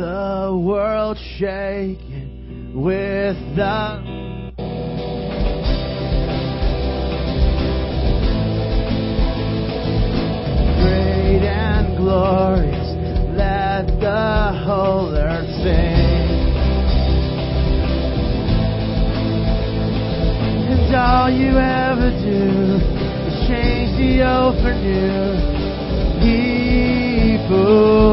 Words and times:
the 0.00 0.58
world 0.64 1.18
shaking 1.36 2.72
with 2.74 3.36
the 3.54 4.00
great 10.80 11.44
and 11.44 11.98
glorious. 11.98 12.88
Let 13.36 13.88
the 14.00 14.52
whole 14.64 15.14
earth 15.14 15.50
sing. 15.62 16.30
And 20.70 20.94
all 20.96 21.28
you 21.30 21.58
ever 21.58 22.10
do 22.24 22.80
is 23.28 23.48
change 23.48 23.98
the 23.98 24.24
old 24.26 24.56
for 24.62 24.72
new 24.72 25.36
people. 27.36 28.09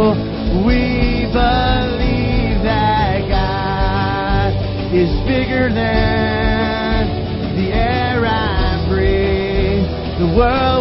bigger 5.47 5.73
than 5.73 7.55
the 7.55 7.71
air 7.71 8.25
I 8.25 8.85
breathe. 8.89 9.87
The 10.19 10.35
world 10.35 10.76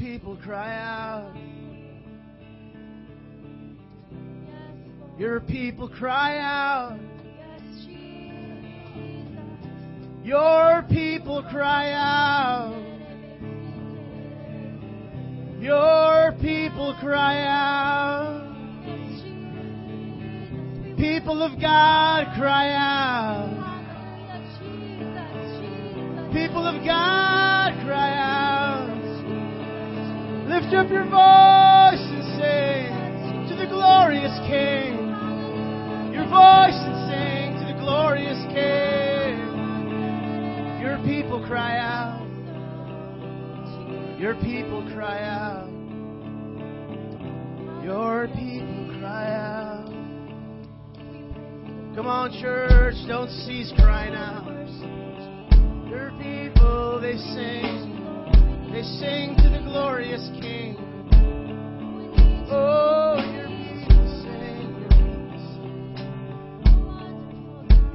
Your 0.00 0.08
people 0.08 0.36
cry 0.36 0.76
out. 0.78 1.34
Your 5.18 5.40
people 5.40 5.88
cry 5.90 6.38
out. 6.38 6.98
Your 10.24 10.86
people 10.88 11.42
cry 11.50 11.92
out. 11.92 12.82
Your 15.60 16.32
people 16.40 16.96
cry 16.98 17.44
out. 17.44 18.46
People 20.96 21.42
of 21.42 21.60
God 21.60 22.26
cry 22.38 22.70
out. 22.72 23.50
People 26.32 26.66
of 26.66 26.82
God 26.86 27.84
cry 27.84 28.14
out. 28.16 28.39
Lift 30.50 30.74
up 30.74 30.90
your 30.90 31.04
voice 31.04 32.02
and 32.10 32.24
sing 32.34 32.90
to 33.50 33.54
the 33.54 33.66
glorious 33.70 34.36
King. 34.48 34.98
Your 36.12 36.24
voice 36.24 36.74
and 36.74 37.06
sing 37.06 37.54
to 37.60 37.66
the 37.72 37.78
glorious 37.78 38.42
King. 38.50 39.38
Your 40.82 40.98
people 41.06 41.40
cry 41.46 41.78
out. 41.78 42.26
Your 44.18 44.34
people 44.42 44.82
cry 44.92 45.22
out. 45.22 45.68
Your 47.84 48.26
people 48.34 48.98
cry 48.98 49.30
out. 49.32 49.86
Come 51.94 52.08
on, 52.08 52.32
church, 52.42 52.96
don't 53.06 53.30
cease 53.30 53.72
crying 53.76 54.16
out. 54.16 54.48
Your 55.88 56.10
people, 56.18 56.98
they 57.00 57.16
sing. 57.16 57.99
They 58.72 58.82
sing 58.82 59.34
to 59.36 59.48
the 59.48 59.60
glorious 59.64 60.30
King. 60.40 60.76
Oh, 62.52 63.16
your 63.34 63.48
people 63.48 64.08
sing. 64.22 64.70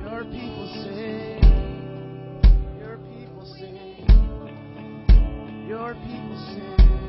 Your 0.01 0.23
people 0.25 0.67
sing. 0.83 1.43
Your 2.77 2.97
people 2.97 3.45
sing. 3.57 4.05
Your 5.67 5.93
people 5.93 6.37
sing. 6.53 6.85
Hallelujah. 6.85 7.04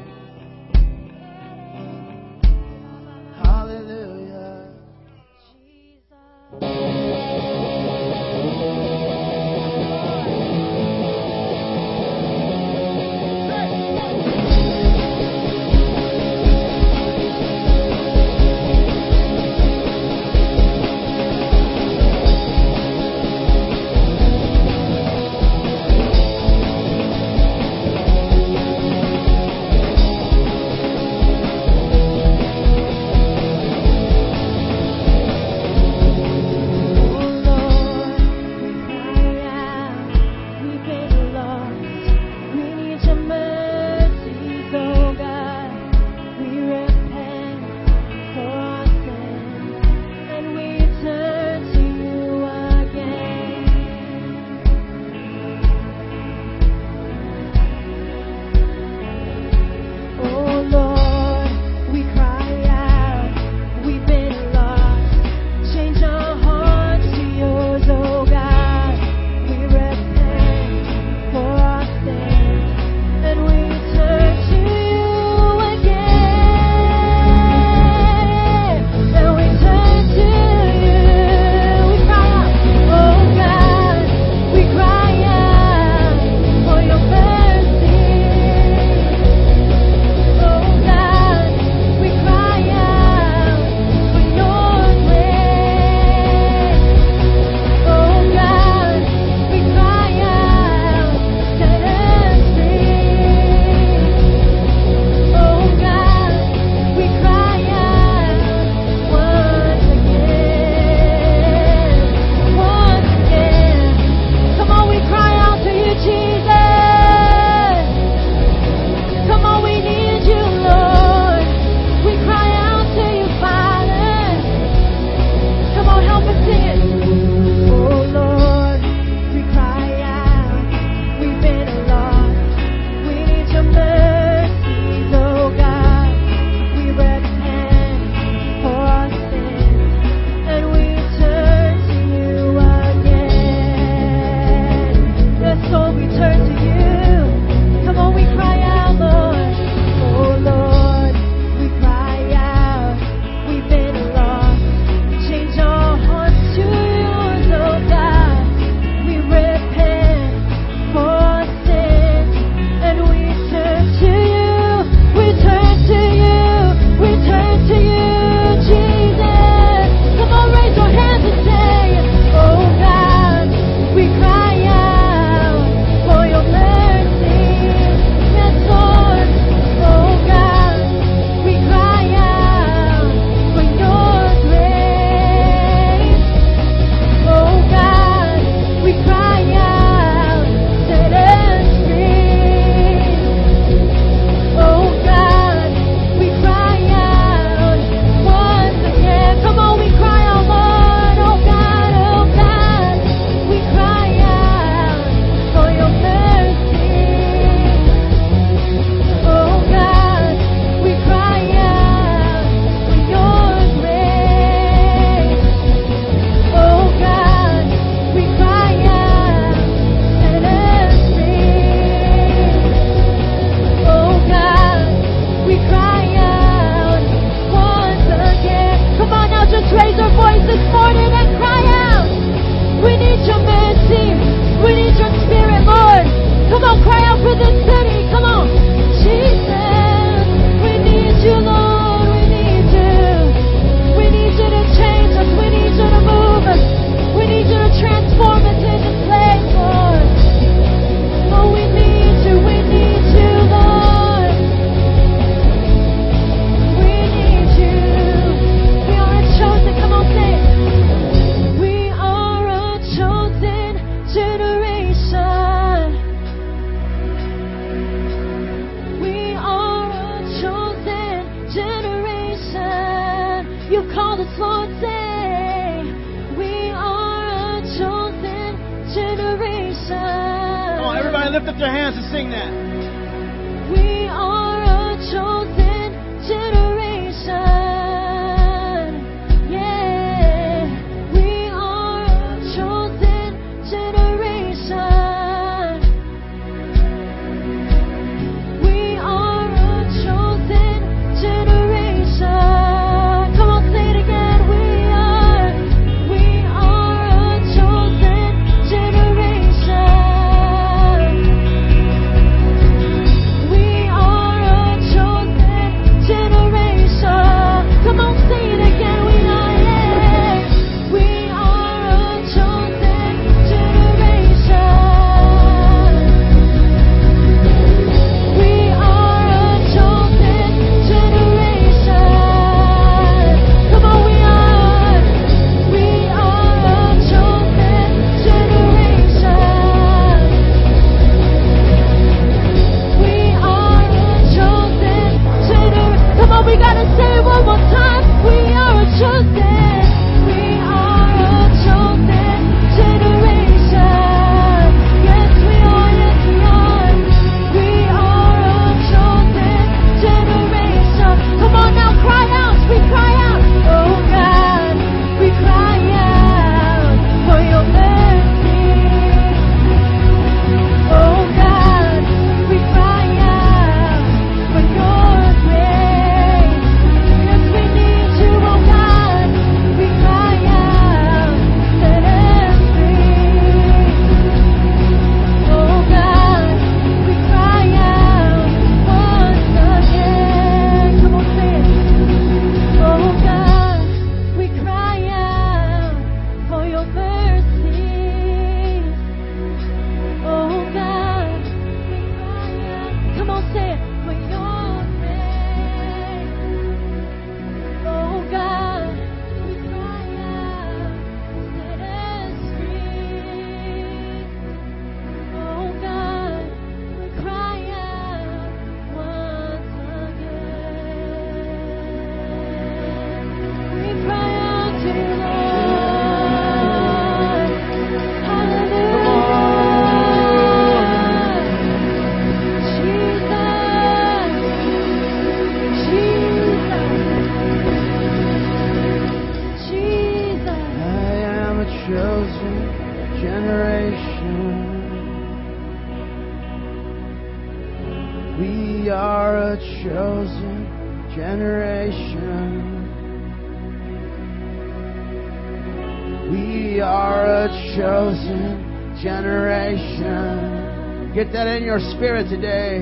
Spirit 461.80 462.28
today. 462.28 462.80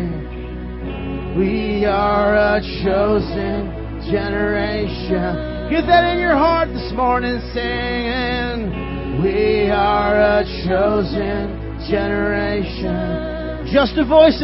We 1.37 1.85
are 1.85 2.35
a 2.35 2.61
chosen 2.83 4.03
generation. 4.11 5.71
Get 5.71 5.87
that 5.87 6.13
in 6.13 6.21
your 6.21 6.37
heart 6.37 6.69
this 6.69 6.93
morning, 6.93 7.41
singing. 7.53 9.23
We 9.23 9.71
are 9.71 10.41
a 10.41 10.45
chosen 10.67 11.79
generation. 11.91 13.67
Just 13.73 13.97
a 13.99 14.05
voice 14.05 14.41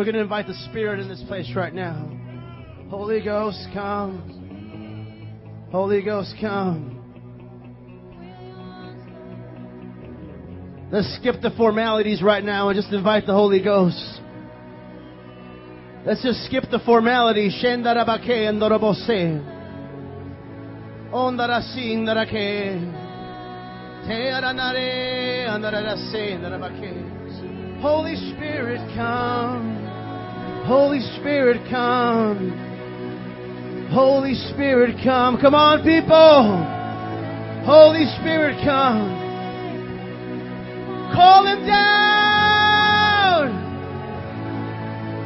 We're 0.00 0.06
going 0.06 0.14
to 0.14 0.22
invite 0.22 0.46
the 0.46 0.54
Spirit 0.70 0.98
in 0.98 1.08
this 1.10 1.22
place 1.28 1.52
right 1.54 1.74
now. 1.74 2.10
Holy 2.88 3.22
Ghost, 3.22 3.58
come. 3.74 5.68
Holy 5.70 6.00
Ghost, 6.02 6.34
come. 6.40 6.96
Let's 10.90 11.14
skip 11.16 11.42
the 11.42 11.50
formalities 11.50 12.22
right 12.22 12.42
now 12.42 12.70
and 12.70 12.80
just 12.80 12.90
invite 12.94 13.26
the 13.26 13.34
Holy 13.34 13.62
Ghost. 13.62 14.22
Let's 16.06 16.22
just 16.22 16.46
skip 16.46 16.64
the 16.70 16.80
formalities. 16.86 17.60
Holy 27.82 28.16
Spirit, 28.16 28.80
come. 28.96 29.79
Holy 30.70 31.00
Spirit, 31.18 31.68
come. 31.68 32.54
Holy 33.90 34.34
Spirit, 34.54 34.94
come. 35.02 35.36
Come 35.40 35.52
on, 35.52 35.82
people. 35.82 36.62
Holy 37.66 38.06
Spirit, 38.20 38.54
come. 38.62 39.10
Call 41.12 41.44
him 41.44 41.66
down. 41.66 43.50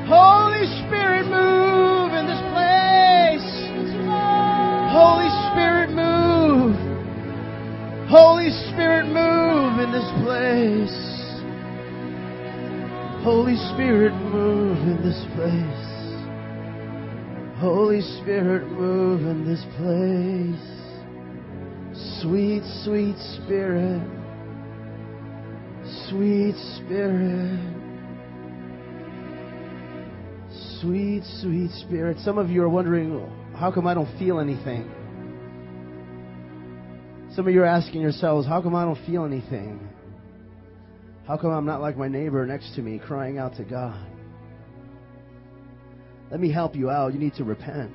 Holy 0.08 0.64
Spirit, 0.88 1.26
move 1.28 2.14
in 2.16 2.24
this 2.24 2.40
place. 2.56 3.44
Holy 4.96 5.28
Spirit, 5.52 5.90
move. 5.92 6.72
Holy 8.08 8.48
Spirit, 8.72 9.04
move 9.12 9.78
in 9.78 9.92
this 9.92 10.08
place. 10.24 11.03
Holy 13.24 13.56
Spirit, 13.72 14.12
move 14.12 14.76
in 14.86 15.00
this 15.02 15.24
place. 15.34 15.94
Holy 17.58 18.02
Spirit, 18.20 18.70
move 18.70 19.22
in 19.22 19.46
this 19.46 19.64
place. 19.78 20.60
Sweet, 22.20 22.62
sweet 22.84 23.16
Spirit. 23.42 24.02
Sweet 26.10 26.54
Spirit. 26.76 27.58
Sweet, 30.82 31.22
sweet 31.40 31.70
Spirit. 31.80 32.18
Some 32.18 32.36
of 32.36 32.50
you 32.50 32.62
are 32.62 32.68
wondering, 32.68 33.26
how 33.56 33.72
come 33.72 33.86
I 33.86 33.94
don't 33.94 34.18
feel 34.18 34.38
anything? 34.38 34.90
Some 37.34 37.48
of 37.48 37.54
you 37.54 37.62
are 37.62 37.66
asking 37.66 38.02
yourselves, 38.02 38.46
how 38.46 38.60
come 38.60 38.74
I 38.74 38.84
don't 38.84 39.02
feel 39.06 39.24
anything? 39.24 39.80
How 41.26 41.38
come 41.38 41.50
I'm 41.50 41.64
not 41.64 41.80
like 41.80 41.96
my 41.96 42.08
neighbor 42.08 42.44
next 42.44 42.74
to 42.74 42.82
me 42.82 42.98
crying 42.98 43.38
out 43.38 43.56
to 43.56 43.64
God? 43.64 44.06
Let 46.30 46.38
me 46.38 46.52
help 46.52 46.76
you 46.76 46.90
out. 46.90 47.14
You 47.14 47.18
need 47.18 47.34
to 47.34 47.44
repent. 47.44 47.92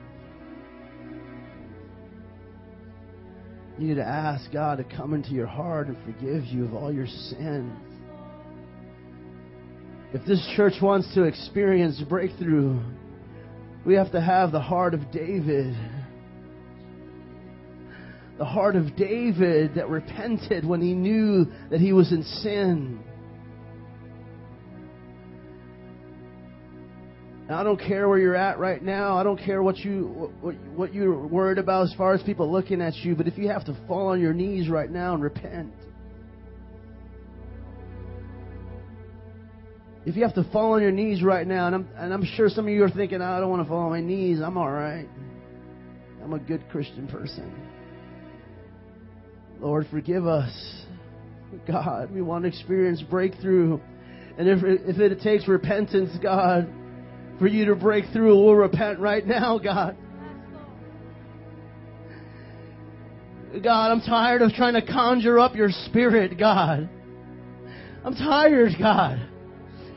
You 3.78 3.88
need 3.90 3.96
to 3.96 4.06
ask 4.06 4.52
God 4.52 4.80
to 4.80 4.84
come 4.84 5.14
into 5.14 5.30
your 5.30 5.46
heart 5.46 5.88
and 5.88 5.98
forgive 6.04 6.46
you 6.46 6.66
of 6.66 6.74
all 6.74 6.92
your 6.92 7.06
sins. 7.06 7.78
If 10.12 10.26
this 10.26 10.44
church 10.56 10.74
wants 10.82 11.14
to 11.14 11.24
experience 11.24 12.02
breakthrough, 12.10 12.80
we 13.86 13.94
have 13.94 14.12
to 14.14 14.22
have 14.22 14.52
the 14.52 14.60
heart 14.60 14.96
of 14.96 15.12
David. 15.12 15.76
The 18.40 18.46
heart 18.46 18.76
of 18.76 18.96
David 18.96 19.76
that 19.76 19.88
repented 19.88 20.66
when 20.66 20.82
he 20.82 20.94
knew 20.94 21.46
that 21.70 21.80
he 21.80 21.94
was 21.94 22.12
in 22.12 22.24
sin. 22.24 23.04
I 27.50 27.64
don't 27.64 27.80
care 27.80 28.08
where 28.08 28.20
you're 28.20 28.36
at 28.36 28.60
right 28.60 28.82
now. 28.82 29.18
I 29.18 29.24
don't 29.24 29.40
care 29.40 29.64
what 29.64 29.78
you 29.80 30.32
what, 30.42 30.56
what 30.76 30.94
you're 30.94 31.18
worried 31.18 31.58
about 31.58 31.88
as 31.88 31.94
far 31.96 32.14
as 32.14 32.22
people 32.22 32.52
looking 32.52 32.80
at 32.80 32.96
you. 32.98 33.16
But 33.16 33.28
if 33.28 33.40
you 33.40 33.50
have 33.50 33.66
to 33.66 33.78
fall 33.88 34.10
on 34.10 34.22
your 34.22 34.34
knees 34.34 34.70
right 34.70 34.90
now 34.90 35.16
and 35.16 35.24
repent, 35.24 35.74
if 40.06 40.16
you 40.16 40.22
have 40.22 40.36
to 40.36 40.44
fall 40.52 40.74
on 40.74 40.84
your 40.84 40.92
knees 40.92 41.24
right 41.24 41.48
now, 41.48 41.66
and 41.66 41.76
I'm 41.76 41.90
and 41.96 42.14
I'm 42.14 42.24
sure 42.24 42.50
some 42.50 42.68
of 42.68 42.74
you 42.74 42.84
are 42.84 42.90
thinking, 42.90 43.20
I 43.20 43.40
don't 43.40 43.50
want 43.50 43.64
to 43.64 43.68
fall 43.68 43.86
on 43.86 43.90
my 43.90 44.02
knees. 44.02 44.42
I'm 44.44 44.56
all 44.56 44.72
right. 44.72 45.08
I'm 46.24 46.34
a 46.34 46.40
good 46.40 46.70
Christian 46.70 47.08
person. 47.08 47.52
Lord, 49.60 49.88
forgive 49.90 50.28
us. 50.28 50.54
God, 51.66 52.12
we 52.12 52.22
want 52.22 52.44
to 52.44 52.48
experience 52.48 53.02
breakthrough. 53.02 53.80
And 54.38 54.48
if, 54.48 54.60
if 54.64 55.00
it 55.00 55.22
takes 55.22 55.48
repentance, 55.48 56.12
God, 56.22 56.72
for 57.40 57.48
you 57.48 57.66
to 57.66 57.76
break 57.76 58.06
through. 58.12 58.36
We'll 58.44 58.56
repent 58.56 59.00
right 59.00 59.26
now, 59.26 59.58
God. 59.58 59.98
God, 63.64 63.92
I'm 63.92 64.02
tired 64.02 64.44
of 64.44 64.52
trying 64.52 64.76
to 64.76 64.86
conjure 64.86 65.40
up 65.40 65.56
your 65.56 65.70
spirit, 65.72 66.38
God. 66.38 66.88
I'm 68.04 68.14
tired, 68.14 68.74
God, 68.78 69.20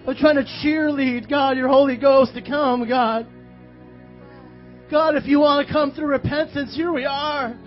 of 0.07 0.16
trying 0.16 0.37
to 0.37 0.44
cheerlead, 0.64 1.28
God, 1.28 1.59
your 1.59 1.68
Holy 1.68 1.96
Ghost 1.96 2.35
to 2.35 2.42
come, 2.42 2.88
God. 2.88 3.26
God, 4.90 5.16
if 5.16 5.26
you 5.26 5.40
want 5.40 5.66
to 5.66 5.72
come 5.72 5.92
through 5.92 6.07
repentance, 6.07 6.74
here 6.74 6.92
we 6.92 7.05
are. 7.05 7.59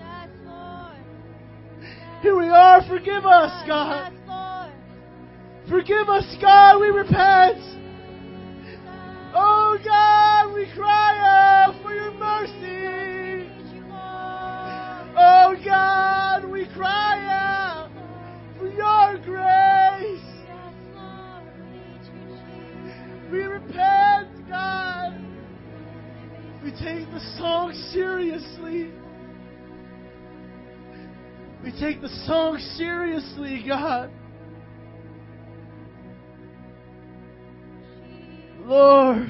Here 2.22 2.36
we 2.36 2.50
are. 2.50 2.82
Forgive 2.88 3.26
us, 3.26 3.68
God. 3.68 4.12
Forgive 5.70 6.10
us, 6.10 6.36
God. 6.42 6.80
We 6.80 6.88
repent. 6.88 7.85
Oh 9.38 9.78
God, 9.84 10.54
we 10.54 10.66
cry 10.74 11.20
out 11.20 11.76
for 11.84 11.94
your 11.94 12.14
mercy. 12.14 13.50
Oh 15.18 15.56
God, 15.64 16.50
we 16.50 16.66
cry 16.74 17.28
out 17.30 17.90
for 18.58 18.68
your 18.68 19.18
grace. 19.26 20.22
We 23.30 23.40
repent, 23.40 24.48
God. 24.48 25.20
We 26.64 26.72
take 26.72 27.12
the 27.12 27.20
song 27.38 27.74
seriously. 27.92 28.94
We 31.62 31.72
take 31.78 32.02
the 32.02 32.24
song 32.26 32.58
seriously, 32.78 33.66
God. 33.68 34.12
Lord, 38.66 39.30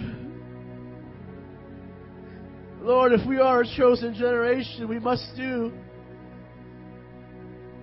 Lord, 2.81 3.11
if 3.11 3.27
we 3.27 3.39
are 3.39 3.61
a 3.61 3.67
chosen 3.75 4.13
generation, 4.13 4.87
we 4.87 4.97
must 4.97 5.25
do. 5.35 5.73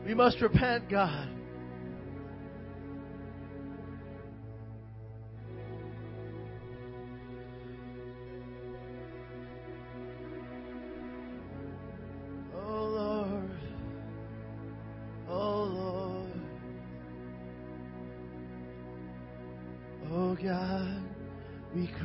We 0.07 0.15
must 0.15 0.41
repent, 0.41 0.88
God. 0.88 1.29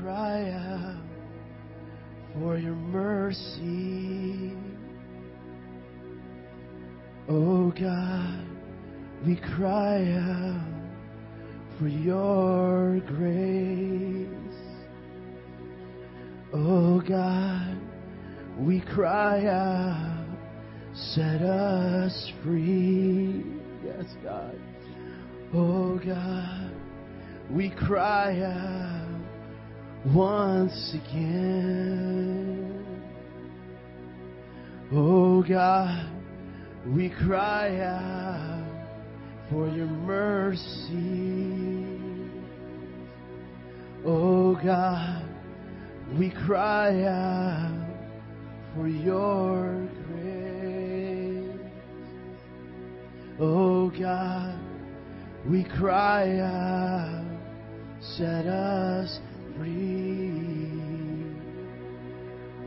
Cry 0.07 0.49
out 0.51 1.03
for 2.33 2.57
your 2.57 2.75
mercy. 2.75 4.53
Oh 7.27 7.71
God, 7.71 8.47
we 9.25 9.35
cry 9.35 10.09
out 10.13 10.65
for 11.77 11.89
your 11.89 13.01
grace. 13.01 14.29
Oh 16.53 17.01
God, 17.01 17.77
we 18.57 18.79
cry 18.79 19.45
out, 19.47 20.37
set 20.95 21.41
us 21.41 22.31
free. 22.45 23.43
Yes, 23.83 24.05
God. 24.23 24.57
Oh 25.53 25.99
God, 25.99 26.71
we 27.51 27.71
cry 27.71 28.39
out 28.39 28.96
once 30.13 30.93
again. 30.93 31.57
Oh 34.93 35.43
God, 35.43 36.09
we 36.87 37.09
cry 37.09 37.79
out 37.81 38.63
for 39.49 39.67
your 39.67 39.87
mercy. 39.87 40.97
Oh 44.05 44.55
God, 44.55 45.25
we 46.17 46.29
cry 46.45 47.03
out 47.03 47.87
for 48.75 48.87
your 48.87 49.89
grace. 50.07 51.59
Oh 53.39 53.89
God, 53.89 54.57
we 55.49 55.65
cry 55.65 56.39
out, 56.39 57.25
set 57.99 58.45
us 58.45 59.19
free. 59.57 60.71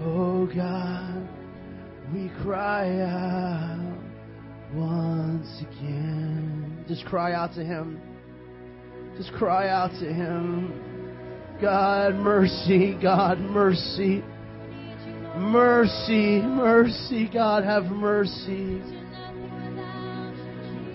Oh 0.02 0.46
God, 0.46 1.28
we 2.12 2.30
cry 2.42 3.00
out 3.00 3.98
once 4.74 5.60
again. 5.60 6.84
Just 6.88 7.04
cry 7.06 7.32
out 7.32 7.54
to 7.54 7.64
Him. 7.64 8.00
Just 9.16 9.32
cry 9.32 9.68
out 9.68 9.90
to 10.00 10.12
Him. 10.12 10.72
God, 11.60 12.14
mercy, 12.14 12.96
God, 13.00 13.38
mercy. 13.38 14.24
Mercy, 15.36 16.40
mercy, 16.42 17.28
God, 17.32 17.62
have 17.64 17.84
mercy. 17.84 18.82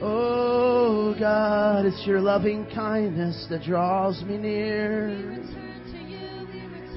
Oh, 0.01 1.15
God, 1.17 1.86
it's 1.86 2.05
your 2.05 2.19
loving 2.19 2.65
kindness 2.73 3.47
that 3.49 3.63
draws 3.63 4.21
me 4.23 4.38
near. 4.38 5.41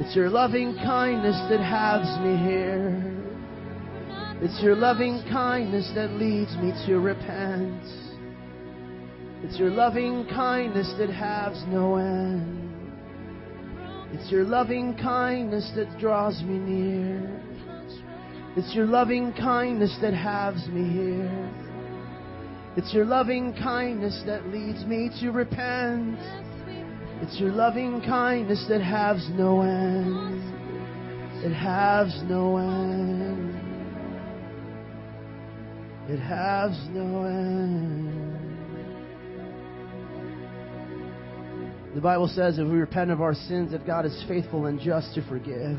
It's 0.01 0.15
your 0.15 0.31
loving 0.31 0.77
kindness 0.77 1.35
that 1.51 1.59
has 1.59 2.07
me 2.21 2.37
here. 2.37 3.19
It's 4.41 4.63
your 4.63 4.77
loving 4.77 5.25
kindness 5.29 5.91
that 5.97 6.13
leads 6.13 6.55
me 6.59 6.73
to 6.87 7.01
repent. 7.01 7.83
It's 9.43 9.59
your 9.59 9.71
loving 9.71 10.25
kindness 10.33 10.95
that 10.99 11.11
has 11.11 11.65
no 11.67 11.97
end. 11.97 12.71
It's 14.13 14.31
your 14.31 14.45
loving 14.45 14.97
kindness 14.97 15.69
that 15.75 15.99
draws 15.99 16.41
me 16.45 16.59
near. 16.59 17.43
It's 18.57 18.73
your 18.77 18.87
loving 18.87 19.33
kindness 19.33 19.97
that 20.01 20.15
has 20.15 20.65
me 20.69 20.93
here. 20.93 21.51
It's 22.77 22.95
your 22.95 23.05
loving 23.05 23.53
kindness 23.55 24.23
that 24.27 24.47
leads 24.47 24.85
me 24.87 25.11
to 25.21 25.33
repent. 25.33 26.21
It's 27.21 27.39
your 27.41 27.51
loving 27.51 28.01
kindness 28.01 28.65
that 28.69 28.81
has 28.81 29.29
no 29.31 29.63
end. 29.63 30.41
It 31.45 31.53
has 31.53 32.23
no 32.25 32.57
end. 32.57 33.55
It 36.09 36.19
has 36.21 36.71
no 36.91 37.25
end. 37.25 38.09
The 41.95 42.01
Bible 42.01 42.29
says 42.29 42.59
if 42.59 42.67
we 42.67 42.79
repent 42.79 43.11
of 43.11 43.21
our 43.21 43.35
sins, 43.35 43.73
that 43.73 43.85
God 43.85 44.07
is 44.07 44.25
faithful 44.29 44.67
and 44.67 44.81
just 44.81 45.15
to 45.15 45.29
forgive. 45.29 45.79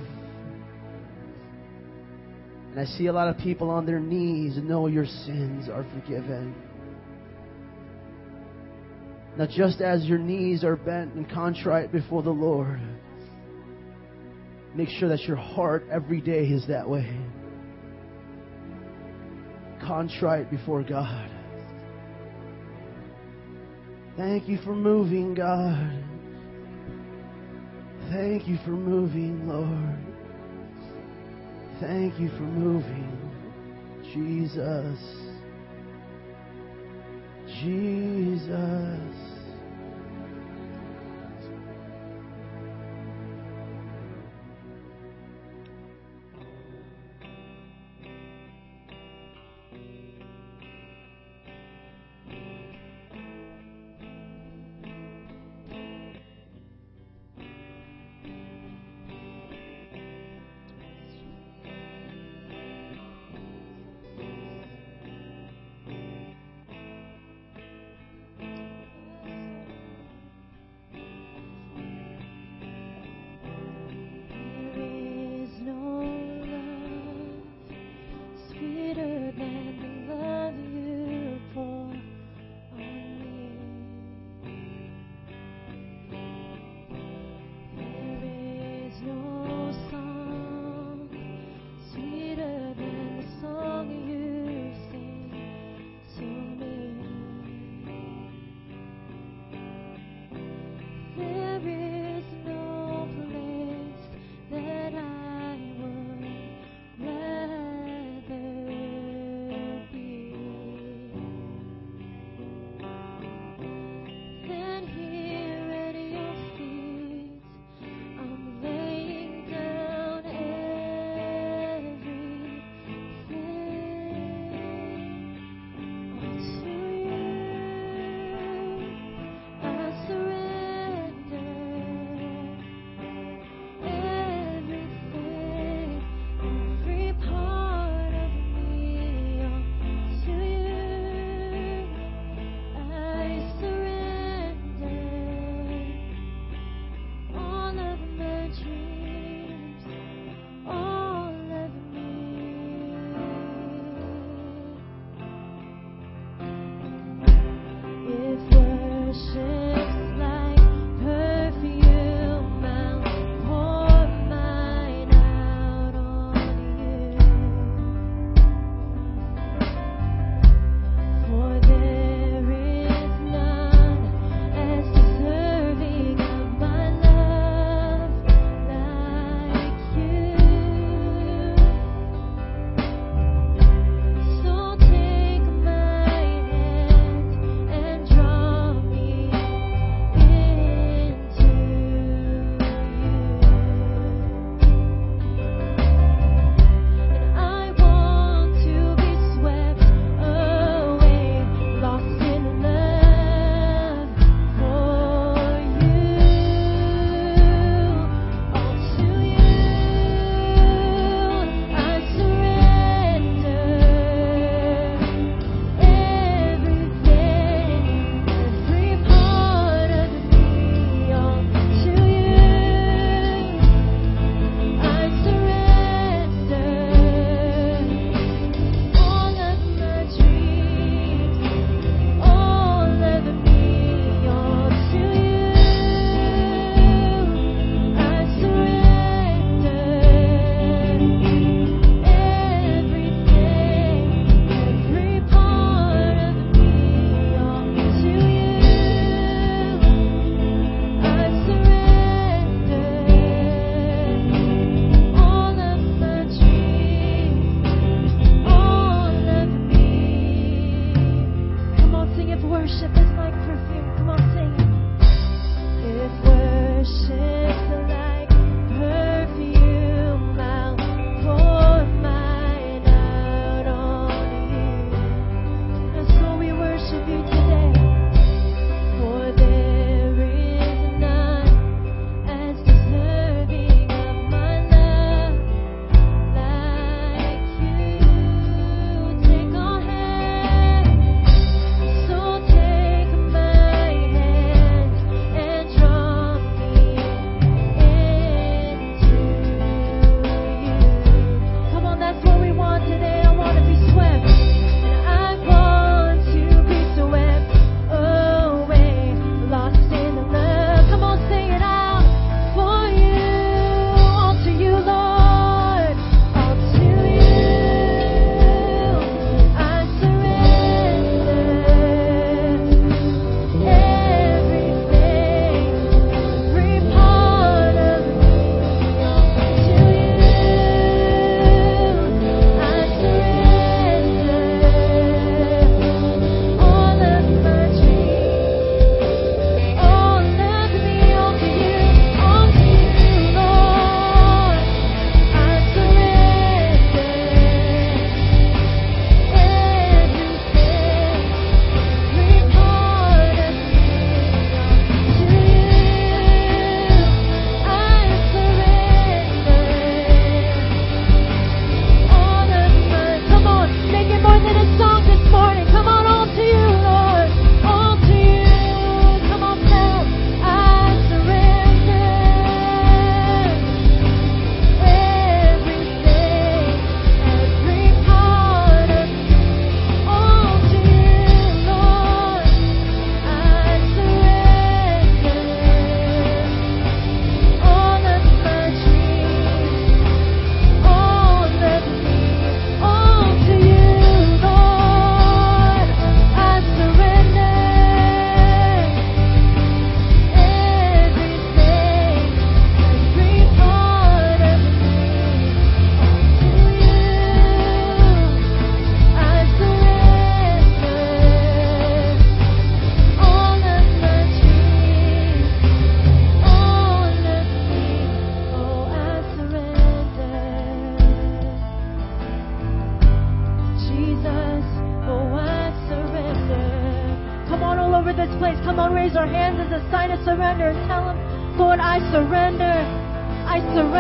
And 2.72 2.80
I 2.80 2.86
see 2.86 3.08
a 3.08 3.14
lot 3.14 3.30
of 3.30 3.38
people 3.38 3.70
on 3.70 3.86
their 3.86 4.00
knees 4.00 4.58
know 4.58 4.88
your 4.88 5.06
sins 5.06 5.70
are 5.70 5.86
forgiven. 5.96 6.54
Now, 9.40 9.48
just 9.48 9.80
as 9.80 10.04
your 10.04 10.18
knees 10.18 10.66
are 10.66 10.76
bent 10.76 11.14
and 11.14 11.28
contrite 11.30 11.94
before 11.94 12.22
the 12.24 12.30
Lord, 12.30 12.82
make 14.76 14.90
sure 14.90 15.08
that 15.08 15.22
your 15.22 15.38
heart 15.38 15.88
every 15.90 16.20
day 16.20 16.44
is 16.48 16.68
that 16.68 16.90
way. 16.90 17.18
Contrite 19.82 20.52
before 20.52 20.84
God. 20.84 21.32
Thank 24.18 24.50
you 24.50 24.58
for 24.66 24.76
moving, 24.76 25.36
God. 25.36 26.04
Thank 28.12 28.46
you 28.46 28.58
for 28.66 28.72
moving, 28.72 29.48
Lord. 29.48 30.00
Thank 31.80 32.20
you 32.20 32.28
for 32.32 32.44
moving, 32.44 33.18
Jesus. 34.14 35.00
Jesus. 37.64 39.29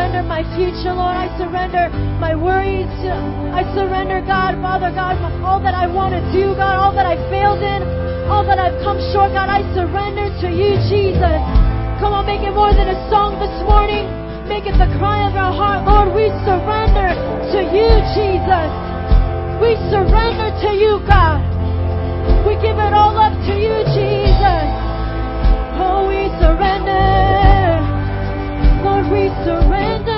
surrender 0.10 0.26
my 0.26 0.41
future, 0.58 0.89
Lord. 0.89 1.13
I 1.13 1.30
surrender 1.38 1.86
my 2.17 2.34
worries. 2.34 2.89
I 3.54 3.62
surrender, 3.78 4.26
God, 4.26 4.58
Father 4.58 4.89
God, 4.89 5.22
all 5.45 5.62
that 5.62 5.78
I 5.78 5.86
want 5.86 6.17
to 6.17 6.22
do, 6.34 6.58
God, 6.58 6.82
all 6.82 6.93
that 6.98 7.06
I 7.06 7.13
failed 7.30 7.62
in, 7.62 7.86
all 8.26 8.41
that 8.41 8.58
I've 8.58 8.74
come 8.82 8.98
short, 9.13 9.38
God. 9.38 9.54
I 9.54 9.62
surrender 9.78 10.34
to 10.41 10.50
you, 10.50 10.82
Jesus. 10.89 11.41
Come 12.02 12.17
on, 12.17 12.26
make 12.26 12.41
it 12.41 12.58
more 12.58 12.74
than 12.74 12.89
a 12.89 12.98
song 13.13 13.38
this 13.38 13.54
morning. 13.69 14.10
Make 14.50 14.65
it 14.65 14.82
the 14.82 14.89
cry 14.98 15.30
of 15.30 15.38
our 15.38 15.54
heart, 15.54 15.86
Lord. 15.86 16.10
We 16.17 16.34
surrender 16.41 17.13
to 17.54 17.60
you, 17.69 17.89
Jesus. 18.17 18.69
We 19.62 19.78
surrender 19.93 20.50
to 20.65 20.69
you, 20.74 21.06
God. 21.06 21.38
We 22.50 22.58
give 22.58 22.82
it 22.82 22.93
all 22.98 23.13
up 23.13 23.38
to 23.45 23.54
you, 23.54 23.78
Jesus. 23.93 24.65
Oh, 25.78 26.10
we 26.10 26.34
surrender. 26.41 27.38
Lord, 28.89 29.12
we 29.12 29.28
surrender. 29.45 30.09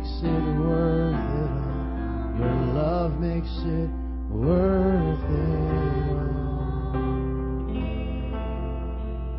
Makes 0.00 0.22
it 0.22 0.58
worth 0.58 1.14
it 1.14 1.50
all. 1.60 2.34
Your 2.38 2.56
love 2.72 3.20
makes 3.20 3.54
it 3.66 3.90
worth 4.30 5.24
it 5.28 5.74
all. 5.76 6.96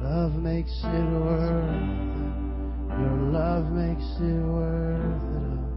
Love 0.03 0.35
makes 0.35 0.83
it 0.83 1.07
worth 1.17 1.63
it. 1.63 2.29
Your 2.99 3.17
love 3.31 3.71
makes 3.71 4.05
it 4.19 4.45
worth 4.45 5.23
it 5.23 5.57
all. 5.57 5.70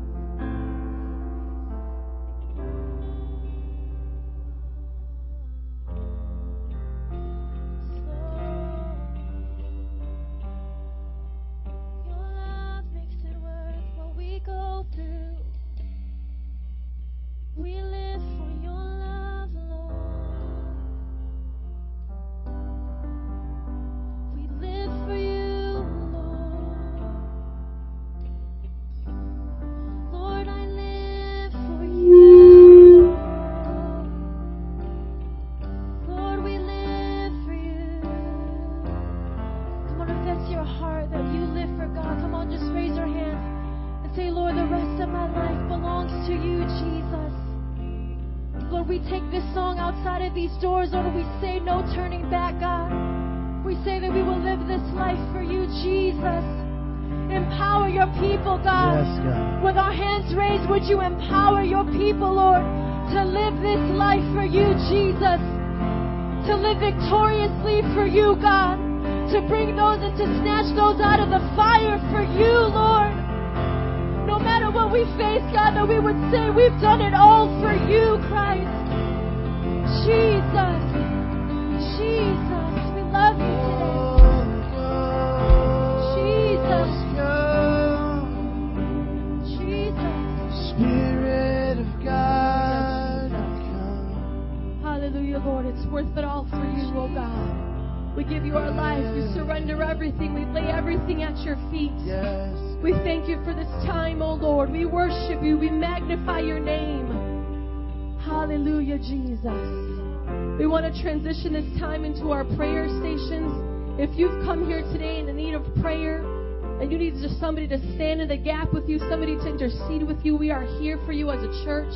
Church. 121.63 121.93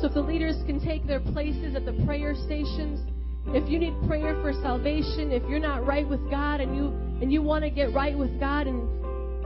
So 0.00 0.08
if 0.08 0.14
the 0.14 0.20
leaders 0.20 0.56
can 0.66 0.84
take 0.84 1.06
their 1.06 1.20
places 1.20 1.74
at 1.76 1.84
the 1.84 1.94
prayer 2.04 2.34
stations, 2.34 3.00
if 3.48 3.68
you 3.68 3.78
need 3.78 3.94
prayer 4.08 4.34
for 4.42 4.52
salvation, 4.52 5.30
if 5.30 5.42
you're 5.48 5.60
not 5.60 5.86
right 5.86 6.08
with 6.08 6.20
God 6.30 6.60
and 6.60 6.76
you 6.76 6.88
and 7.22 7.32
you 7.32 7.42
want 7.42 7.62
to 7.64 7.70
get 7.70 7.92
right 7.92 8.16
with 8.16 8.40
God 8.40 8.66
and 8.66 8.88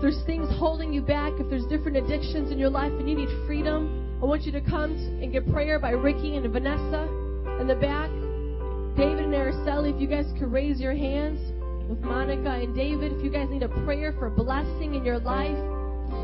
there's 0.00 0.22
things 0.26 0.48
holding 0.58 0.92
you 0.92 1.02
back, 1.02 1.32
if 1.38 1.50
there's 1.50 1.66
different 1.66 1.96
addictions 1.96 2.50
in 2.50 2.58
your 2.58 2.70
life 2.70 2.92
and 2.92 3.08
you 3.08 3.16
need 3.16 3.28
freedom, 3.46 4.18
I 4.22 4.26
want 4.26 4.42
you 4.42 4.52
to 4.52 4.60
come 4.60 4.92
and 5.22 5.32
get 5.32 5.50
prayer 5.52 5.78
by 5.78 5.90
Ricky 5.90 6.36
and 6.36 6.50
Vanessa 6.52 7.02
in 7.60 7.66
the 7.66 7.74
back. 7.74 8.10
David 8.96 9.26
and 9.26 9.34
Araceli, 9.34 9.94
if 9.94 10.00
you 10.00 10.08
guys 10.08 10.26
could 10.38 10.50
raise 10.50 10.80
your 10.80 10.94
hands 10.94 11.38
with 11.88 12.00
Monica 12.00 12.50
and 12.50 12.74
David, 12.74 13.12
if 13.12 13.22
you 13.22 13.30
guys 13.30 13.48
need 13.50 13.62
a 13.62 13.68
prayer 13.84 14.14
for 14.18 14.30
blessing 14.30 14.94
in 14.94 15.04
your 15.04 15.18
life, 15.18 15.56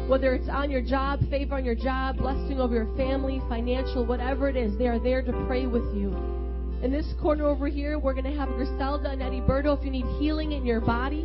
whether 0.08 0.34
it's 0.34 0.48
on 0.48 0.70
your 0.70 0.82
job, 0.82 1.20
favor 1.30 1.54
on 1.54 1.64
your 1.64 1.74
job, 1.74 2.18
blessing 2.18 2.60
over 2.60 2.74
your 2.74 2.96
family, 2.96 3.40
financial, 3.48 4.04
whatever 4.04 4.48
it 4.48 4.56
is, 4.56 4.76
they 4.76 4.86
are 4.86 4.98
there 4.98 5.22
to 5.22 5.32
pray 5.46 5.66
with 5.66 5.84
you. 5.94 6.14
In 6.82 6.92
this 6.92 7.06
corner 7.22 7.46
over 7.46 7.66
here, 7.68 7.98
we're 7.98 8.12
going 8.12 8.30
to 8.30 8.38
have 8.38 8.48
Griselda 8.50 9.10
and 9.10 9.22
Eddie 9.22 9.40
Berto. 9.40 9.78
If 9.78 9.84
you 9.84 9.90
need 9.90 10.04
healing 10.18 10.52
in 10.52 10.66
your 10.66 10.82
body, 10.82 11.22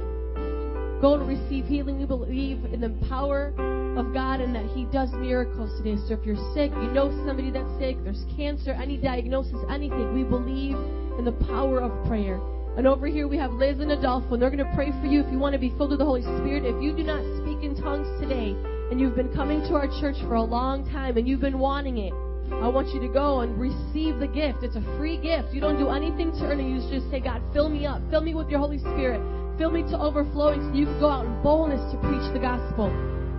go 1.01 1.15
and 1.19 1.27
receive 1.27 1.65
healing. 1.65 1.99
We 1.99 2.05
believe 2.05 2.63
in 2.71 2.79
the 2.79 2.95
power 3.09 3.53
of 3.97 4.13
God 4.13 4.39
and 4.39 4.55
that 4.55 4.65
He 4.73 4.85
does 4.85 5.11
miracles 5.11 5.69
today. 5.77 5.97
So 6.07 6.13
if 6.13 6.25
you're 6.25 6.39
sick, 6.53 6.71
you 6.71 6.89
know 6.91 7.09
somebody 7.27 7.51
that's 7.51 7.69
sick, 7.77 7.97
there's 8.05 8.23
cancer, 8.37 8.71
any 8.71 8.95
diagnosis, 8.95 9.59
anything, 9.69 10.15
we 10.15 10.23
believe 10.23 10.77
in 11.19 11.25
the 11.25 11.35
power 11.47 11.81
of 11.81 11.91
prayer. 12.07 12.39
And 12.77 12.87
over 12.87 13.07
here 13.07 13.27
we 13.27 13.35
have 13.35 13.51
Liz 13.51 13.81
and 13.81 13.91
Adolfo, 13.91 14.35
and 14.35 14.41
they're 14.41 14.49
going 14.49 14.65
to 14.65 14.73
pray 14.73 14.91
for 15.01 15.07
you 15.07 15.19
if 15.19 15.29
you 15.29 15.39
want 15.39 15.51
to 15.51 15.59
be 15.59 15.71
filled 15.75 15.89
with 15.89 15.99
the 15.99 16.05
Holy 16.05 16.21
Spirit. 16.21 16.63
If 16.63 16.81
you 16.81 16.95
do 16.95 17.03
not 17.03 17.19
speak 17.43 17.61
in 17.61 17.75
tongues 17.75 18.07
today, 18.21 18.55
and 18.91 18.99
you've 18.99 19.15
been 19.15 19.33
coming 19.35 19.61
to 19.69 19.75
our 19.75 19.87
church 20.01 20.15
for 20.27 20.35
a 20.35 20.41
long 20.41 20.89
time, 20.89 21.17
and 21.17 21.27
you've 21.27 21.41
been 21.41 21.59
wanting 21.59 21.97
it, 21.97 22.13
I 22.57 22.67
want 22.67 22.89
you 22.89 22.99
to 22.99 23.07
go 23.07 23.41
and 23.41 23.59
receive 23.59 24.19
the 24.19 24.27
gift. 24.27 24.63
It's 24.63 24.75
a 24.75 24.81
free 24.97 25.17
gift. 25.17 25.53
You 25.53 25.61
don't 25.61 25.77
do 25.77 25.89
anything 25.89 26.31
to 26.31 26.45
earn 26.45 26.59
it. 26.59 26.67
You 26.67 26.81
just 26.89 27.09
say, 27.11 27.19
God, 27.19 27.41
fill 27.53 27.69
me 27.69 27.85
up. 27.85 28.01
Fill 28.09 28.21
me 28.21 28.33
with 28.33 28.49
your 28.49 28.59
Holy 28.59 28.79
Spirit. 28.79 29.21
Fill 29.57 29.71
me 29.71 29.83
to 29.83 29.97
overflowing 29.99 30.59
so 30.59 30.75
you 30.75 30.85
can 30.85 30.99
go 30.99 31.09
out 31.09 31.25
in 31.25 31.43
boldness 31.43 31.79
to 31.93 31.97
preach 32.01 32.25
the 32.33 32.39
gospel. 32.39 32.89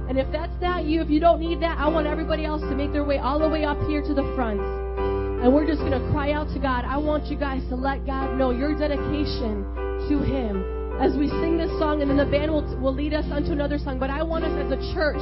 And 0.09 0.19
if 0.19 0.31
that's 0.33 0.55
not 0.61 0.85
you, 0.85 1.03
if 1.03 1.11
you 1.11 1.21
don't 1.21 1.41
need 1.41 1.61
that, 1.61 1.79
I 1.79 1.89
want 1.89 2.07
everybody 2.07 2.45
else 2.45 2.63
to 2.63 2.75
make 2.75 2.93
their 2.93 3.05
way 3.05 3.19
all 3.19 3.39
the 3.39 3.49
way 3.49 3.65
up 3.65 3.79
here 3.89 4.01
to 4.01 4.15
the 4.15 4.25
front. 4.37 4.61
And 4.61 5.53
we're 5.53 5.67
just 5.67 5.81
going 5.81 5.93
to 5.93 6.11
cry 6.13 6.33
out 6.33 6.49
to 6.55 6.59
God. 6.59 6.85
I 6.85 6.97
want 6.97 7.27
you 7.27 7.37
guys 7.37 7.63
to 7.69 7.75
let 7.75 8.07
God 8.07 8.39
know 8.39 8.51
your 8.53 8.79
dedication 8.79 9.65
to 10.09 10.19
Him 10.23 10.80
as 11.01 11.17
we 11.17 11.33
sing 11.41 11.57
this 11.57 11.73
song, 11.81 12.05
and 12.05 12.13
then 12.13 12.21
the 12.21 12.29
band 12.29 12.53
will, 12.53 12.65
will 12.77 12.93
lead 12.93 13.17
us 13.17 13.25
onto 13.33 13.57
another 13.57 13.81
song. 13.81 13.99
But 13.99 14.13
I 14.13 14.23
want 14.23 14.45
us 14.45 14.53
as 14.61 14.69
a 14.69 14.81
church 14.93 15.21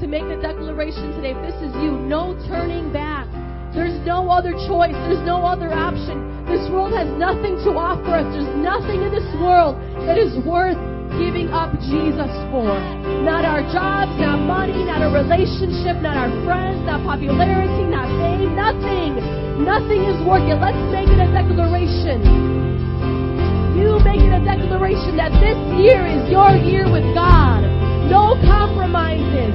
to 0.00 0.08
make 0.08 0.24
the 0.24 0.40
declaration 0.40 1.12
today. 1.20 1.36
If 1.36 1.40
this 1.44 1.58
is 1.68 1.72
you, 1.84 1.92
no 2.08 2.32
turning 2.48 2.88
back. 2.88 3.28
There's 3.76 4.00
no 4.08 4.32
other 4.32 4.56
choice. 4.64 4.96
There's 5.04 5.20
no 5.28 5.44
other 5.44 5.68
option. 5.68 6.48
This 6.48 6.64
world 6.72 6.96
has 6.96 7.12
nothing 7.20 7.60
to 7.68 7.76
offer 7.76 8.24
us. 8.24 8.26
There's 8.32 8.56
nothing 8.56 9.04
in 9.04 9.12
this 9.12 9.28
world 9.36 9.76
that 10.08 10.16
is 10.16 10.32
worth 10.48 10.80
giving 11.20 11.52
up 11.52 11.76
Jesus 11.84 12.32
for. 12.48 12.72
Not 13.20 13.44
our 13.44 13.60
jobs, 13.68 14.16
not 14.16 14.40
money, 14.40 14.80
not 14.88 15.04
a 15.04 15.12
relationship, 15.12 16.00
not 16.00 16.16
our 16.16 16.32
friends, 16.48 16.80
not 16.88 17.04
popularity, 17.04 17.84
not 17.84 18.08
fame, 18.16 18.56
nothing. 18.56 19.20
Nothing 19.60 20.08
is 20.08 20.16
worth 20.24 20.48
it. 20.48 20.56
Let's 20.56 20.80
make 20.88 21.12
it 21.12 21.20
a 21.20 21.28
declaration. 21.28 22.77
You 23.78 23.98
make 24.02 24.18
it 24.18 24.34
a 24.34 24.42
declaration 24.42 25.14
that 25.16 25.30
this 25.38 25.58
year 25.78 26.02
is 26.02 26.26
your 26.28 26.50
year 26.58 26.90
with 26.90 27.06
God. 27.14 27.62
No 28.10 28.34
compromises. 28.42 29.54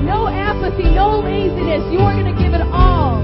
No 0.00 0.28
apathy, 0.28 0.88
no 0.96 1.20
laziness. 1.20 1.84
You 1.92 2.00
are 2.00 2.16
going 2.16 2.32
to 2.34 2.38
give 2.42 2.54
it 2.54 2.64
all 2.72 3.20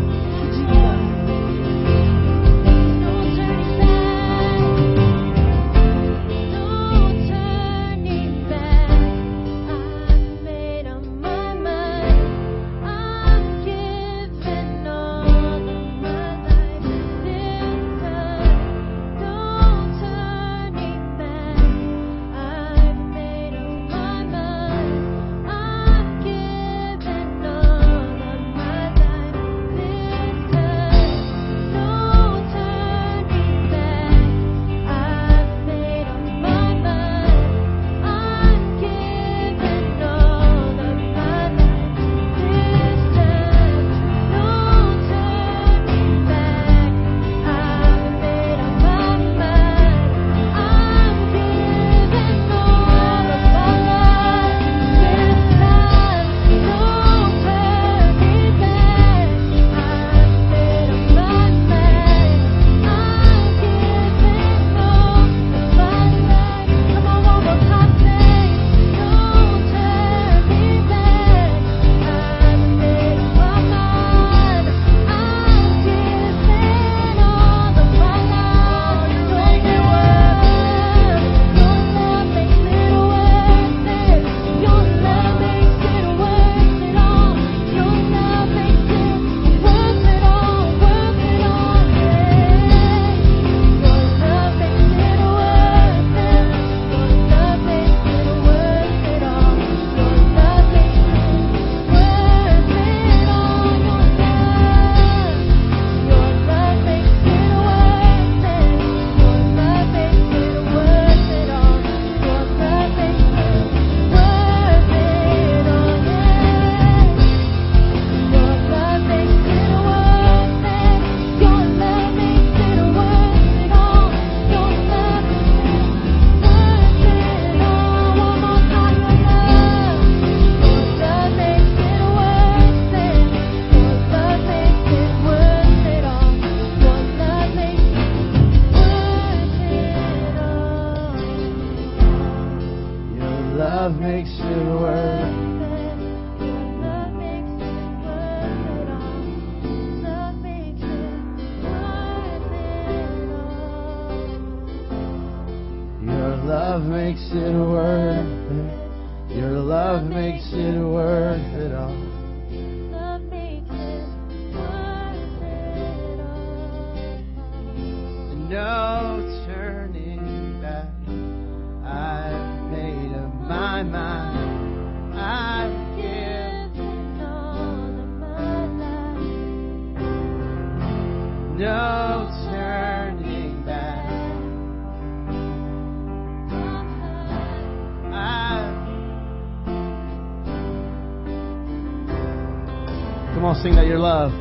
love. 193.99 194.38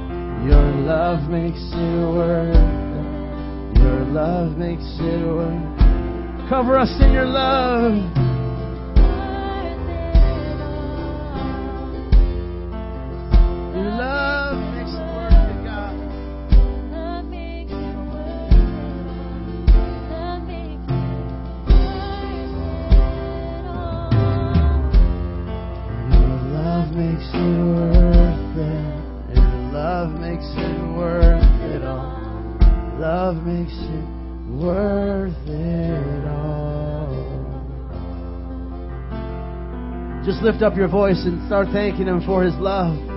Lift 40.48 40.64
up 40.64 40.78
your 40.78 40.88
voice 40.88 41.26
and 41.26 41.46
start 41.48 41.68
thanking 41.74 42.08
Him 42.08 42.22
for 42.26 42.42
His 42.42 42.56
love. 42.56 43.17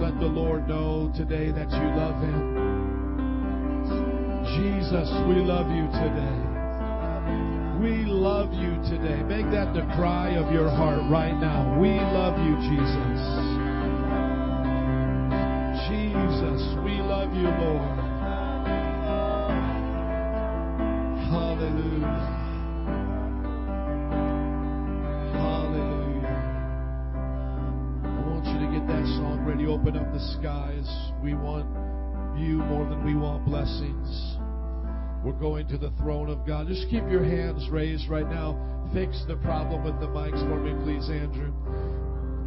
Let 0.00 0.18
the 0.18 0.26
Lord 0.26 0.66
know 0.66 1.12
today 1.14 1.52
that 1.52 1.68
you 1.68 1.86
love 1.92 2.16
Him. 2.24 2.56
Jesus, 4.56 5.12
we 5.28 5.44
love 5.44 5.68
you 5.68 5.84
today. 5.92 6.40
We 7.84 8.08
love 8.08 8.52
you 8.54 8.80
today. 8.88 9.22
Make 9.22 9.50
that 9.52 9.74
the 9.74 9.82
cry 9.94 10.30
of 10.30 10.52
your 10.54 10.70
heart 10.70 11.02
right 11.10 11.38
now. 11.38 11.78
We 11.78 11.90
love 11.90 12.38
you, 12.38 12.56
Jesus. 12.72 13.49
Want 31.64 32.38
you 32.38 32.56
more 32.56 32.88
than 32.88 33.04
we 33.04 33.14
want 33.14 33.44
blessings. 33.44 34.36
We're 35.24 35.38
going 35.38 35.68
to 35.68 35.78
the 35.78 35.90
throne 35.98 36.30
of 36.30 36.46
God. 36.46 36.66
Just 36.68 36.88
keep 36.88 37.04
your 37.10 37.24
hands 37.24 37.68
raised 37.70 38.08
right 38.08 38.28
now. 38.28 38.56
Fix 38.94 39.22
the 39.28 39.36
problem 39.36 39.84
with 39.84 40.00
the 40.00 40.06
mics 40.06 40.40
for 40.48 40.56
me, 40.56 40.72
please, 40.84 41.08
Andrew. 41.10 41.52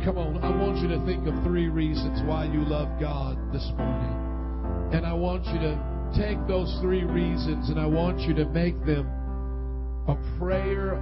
Come 0.03 0.17
on. 0.17 0.37
I 0.43 0.49
want 0.49 0.79
you 0.79 0.87
to 0.89 1.05
think 1.05 1.27
of 1.27 1.43
three 1.43 1.69
reasons 1.69 2.21
why 2.27 2.45
you 2.45 2.65
love 2.65 2.89
God 2.99 3.37
this 3.53 3.69
morning. 3.77 4.91
And 4.93 5.05
I 5.05 5.13
want 5.13 5.45
you 5.45 5.59
to 5.59 5.77
take 6.17 6.45
those 6.47 6.75
three 6.81 7.03
reasons 7.03 7.69
and 7.69 7.79
I 7.79 7.85
want 7.85 8.19
you 8.21 8.33
to 8.35 8.45
make 8.45 8.77
them 8.85 9.07
a 10.07 10.17
prayer 10.37 10.95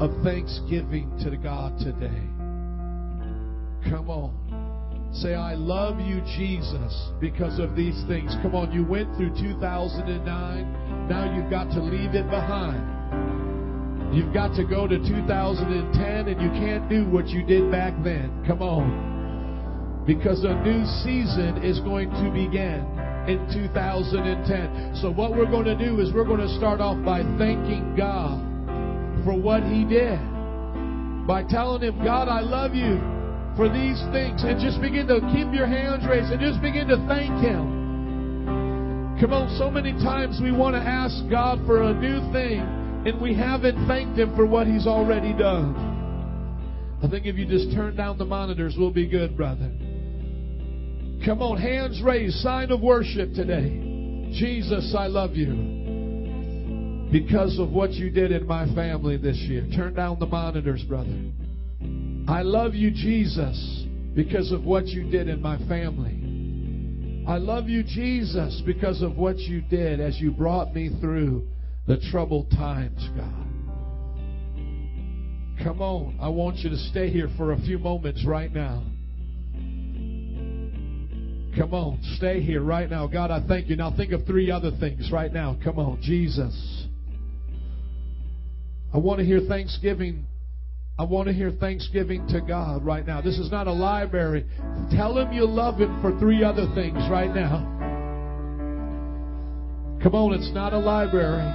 of 0.00 0.10
thanksgiving 0.22 1.10
to 1.24 1.36
God 1.36 1.78
today. 1.78 2.22
Come 3.90 4.10
on. 4.10 4.45
Say, 5.22 5.34
I 5.34 5.54
love 5.54 5.98
you, 5.98 6.20
Jesus, 6.36 6.92
because 7.20 7.58
of 7.58 7.74
these 7.74 7.96
things. 8.06 8.36
Come 8.42 8.54
on, 8.54 8.70
you 8.70 8.84
went 8.84 9.16
through 9.16 9.30
2009. 9.30 11.08
Now 11.08 11.34
you've 11.34 11.48
got 11.48 11.70
to 11.72 11.80
leave 11.80 12.14
it 12.14 12.28
behind. 12.28 14.14
You've 14.14 14.34
got 14.34 14.54
to 14.56 14.64
go 14.64 14.86
to 14.86 14.98
2010 14.98 16.28
and 16.28 16.40
you 16.40 16.50
can't 16.60 16.90
do 16.90 17.08
what 17.08 17.28
you 17.28 17.42
did 17.44 17.72
back 17.72 17.94
then. 18.04 18.44
Come 18.46 18.60
on. 18.60 20.04
Because 20.06 20.44
a 20.44 20.52
new 20.60 20.84
season 21.00 21.64
is 21.64 21.80
going 21.80 22.10
to 22.10 22.30
begin 22.30 22.84
in 23.24 23.48
2010. 23.48 25.00
So 25.00 25.10
what 25.10 25.30
we're 25.32 25.50
going 25.50 25.64
to 25.64 25.78
do 25.78 25.98
is 26.00 26.12
we're 26.12 26.28
going 26.28 26.46
to 26.46 26.56
start 26.58 26.82
off 26.82 27.02
by 27.06 27.22
thanking 27.38 27.96
God 27.96 28.36
for 29.24 29.32
what 29.32 29.62
He 29.62 29.84
did. 29.84 30.20
By 31.26 31.42
telling 31.48 31.82
Him, 31.82 32.04
God, 32.04 32.28
I 32.28 32.40
love 32.40 32.74
you 32.74 33.15
for 33.56 33.68
these 33.68 33.98
things. 34.12 34.44
And 34.44 34.60
just 34.60 34.80
begin 34.80 35.08
to 35.08 35.20
keep 35.32 35.52
your 35.52 35.66
hands 35.66 36.06
raised 36.06 36.30
and 36.30 36.40
just 36.40 36.60
begin 36.60 36.86
to 36.88 36.96
thank 37.08 37.32
Him. 37.42 39.16
Come 39.20 39.32
on, 39.32 39.48
so 39.58 39.70
many 39.70 39.92
times 39.92 40.38
we 40.42 40.52
want 40.52 40.76
to 40.76 40.80
ask 40.80 41.16
God 41.30 41.64
for 41.66 41.82
a 41.82 41.94
new 41.94 42.20
thing 42.32 42.60
and 42.60 43.20
we 43.20 43.34
haven't 43.34 43.86
thanked 43.88 44.18
Him 44.18 44.36
for 44.36 44.46
what 44.46 44.66
He's 44.66 44.86
already 44.86 45.32
done. 45.32 45.94
I 47.02 47.08
think 47.08 47.24
if 47.24 47.36
you 47.36 47.46
just 47.46 47.74
turn 47.74 47.96
down 47.96 48.18
the 48.18 48.24
monitors, 48.24 48.74
we'll 48.78 48.90
be 48.90 49.06
good, 49.08 49.36
brother. 49.36 49.70
Come 51.24 51.40
on, 51.40 51.56
hands 51.58 52.02
raised, 52.02 52.36
sign 52.36 52.70
of 52.70 52.80
worship 52.80 53.32
today. 53.32 54.30
Jesus, 54.32 54.94
I 54.96 55.06
love 55.06 55.34
you 55.34 57.08
because 57.10 57.58
of 57.58 57.70
what 57.70 57.92
you 57.92 58.10
did 58.10 58.32
in 58.32 58.46
my 58.46 58.66
family 58.74 59.16
this 59.16 59.36
year. 59.38 59.66
Turn 59.74 59.94
down 59.94 60.18
the 60.18 60.26
monitors, 60.26 60.82
brother. 60.82 61.16
I 62.28 62.42
love 62.42 62.74
you, 62.74 62.90
Jesus, 62.90 63.84
because 64.14 64.50
of 64.50 64.64
what 64.64 64.86
you 64.86 65.10
did 65.10 65.28
in 65.28 65.40
my 65.40 65.58
family. 65.68 67.24
I 67.28 67.38
love 67.38 67.68
you, 67.68 67.82
Jesus, 67.82 68.62
because 68.64 69.02
of 69.02 69.16
what 69.16 69.38
you 69.38 69.60
did 69.60 70.00
as 70.00 70.18
you 70.20 70.30
brought 70.30 70.74
me 70.74 70.90
through 71.00 71.46
the 71.86 71.98
troubled 72.10 72.50
times, 72.50 73.08
God. 73.16 73.46
Come 75.62 75.80
on. 75.80 76.18
I 76.20 76.28
want 76.28 76.58
you 76.58 76.70
to 76.70 76.76
stay 76.76 77.10
here 77.10 77.28
for 77.36 77.52
a 77.52 77.58
few 77.58 77.78
moments 77.78 78.24
right 78.26 78.52
now. 78.52 78.84
Come 81.56 81.72
on. 81.72 81.98
Stay 82.16 82.42
here 82.42 82.62
right 82.62 82.90
now. 82.90 83.06
God, 83.06 83.30
I 83.30 83.44
thank 83.46 83.68
you. 83.68 83.76
Now 83.76 83.94
think 83.96 84.12
of 84.12 84.26
three 84.26 84.50
other 84.50 84.70
things 84.78 85.10
right 85.10 85.32
now. 85.32 85.56
Come 85.64 85.78
on. 85.78 86.00
Jesus. 86.02 86.86
I 88.92 88.98
want 88.98 89.20
to 89.20 89.24
hear 89.24 89.40
thanksgiving. 89.48 90.26
I 90.98 91.04
want 91.04 91.28
to 91.28 91.34
hear 91.34 91.50
thanksgiving 91.50 92.26
to 92.28 92.40
God 92.40 92.82
right 92.82 93.06
now. 93.06 93.20
This 93.20 93.38
is 93.38 93.50
not 93.50 93.66
a 93.66 93.72
library. 93.72 94.46
Tell 94.90 95.18
him 95.18 95.30
you 95.30 95.46
love 95.46 95.78
him 95.78 96.00
for 96.00 96.18
three 96.18 96.42
other 96.42 96.66
things 96.74 96.96
right 97.10 97.34
now. 97.34 97.74
Come 100.02 100.14
on, 100.14 100.32
it's 100.32 100.50
not 100.54 100.72
a 100.72 100.78
library. 100.78 101.52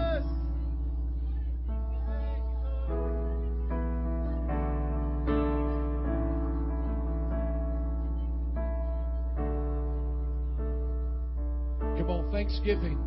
Come 11.98 12.10
on, 12.12 12.32
Thanksgiving. 12.32 13.00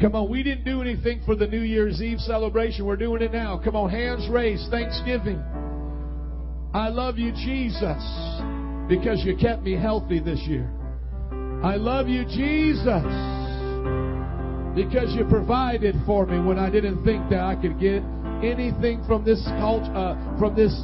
Come 0.00 0.14
on, 0.14 0.28
we 0.28 0.42
didn't 0.42 0.64
do 0.64 0.82
anything 0.82 1.22
for 1.24 1.34
the 1.34 1.46
New 1.46 1.62
Year's 1.62 2.02
Eve 2.02 2.20
celebration. 2.20 2.84
We're 2.84 2.96
doing 2.96 3.22
it 3.22 3.32
now. 3.32 3.58
Come 3.62 3.74
on, 3.76 3.88
hands 3.88 4.28
raised. 4.30 4.70
Thanksgiving. 4.70 5.42
I 6.74 6.88
love 6.88 7.16
you, 7.16 7.32
Jesus, 7.32 8.04
because 8.88 9.24
you 9.24 9.34
kept 9.40 9.62
me 9.62 9.72
healthy 9.72 10.20
this 10.20 10.40
year. 10.40 10.70
I 11.64 11.76
love 11.76 12.08
you, 12.08 12.24
Jesus, 12.24 13.08
because 14.76 15.14
you 15.16 15.24
provided 15.30 15.94
for 16.04 16.26
me 16.26 16.46
when 16.46 16.58
I 16.58 16.68
didn't 16.68 17.02
think 17.02 17.30
that 17.30 17.40
I 17.40 17.54
could 17.54 17.80
get 17.80 18.02
anything 18.44 19.02
from 19.06 19.24
this 19.24 19.42
culture, 19.58 19.90
uh, 19.96 20.38
from 20.38 20.54
this 20.54 20.74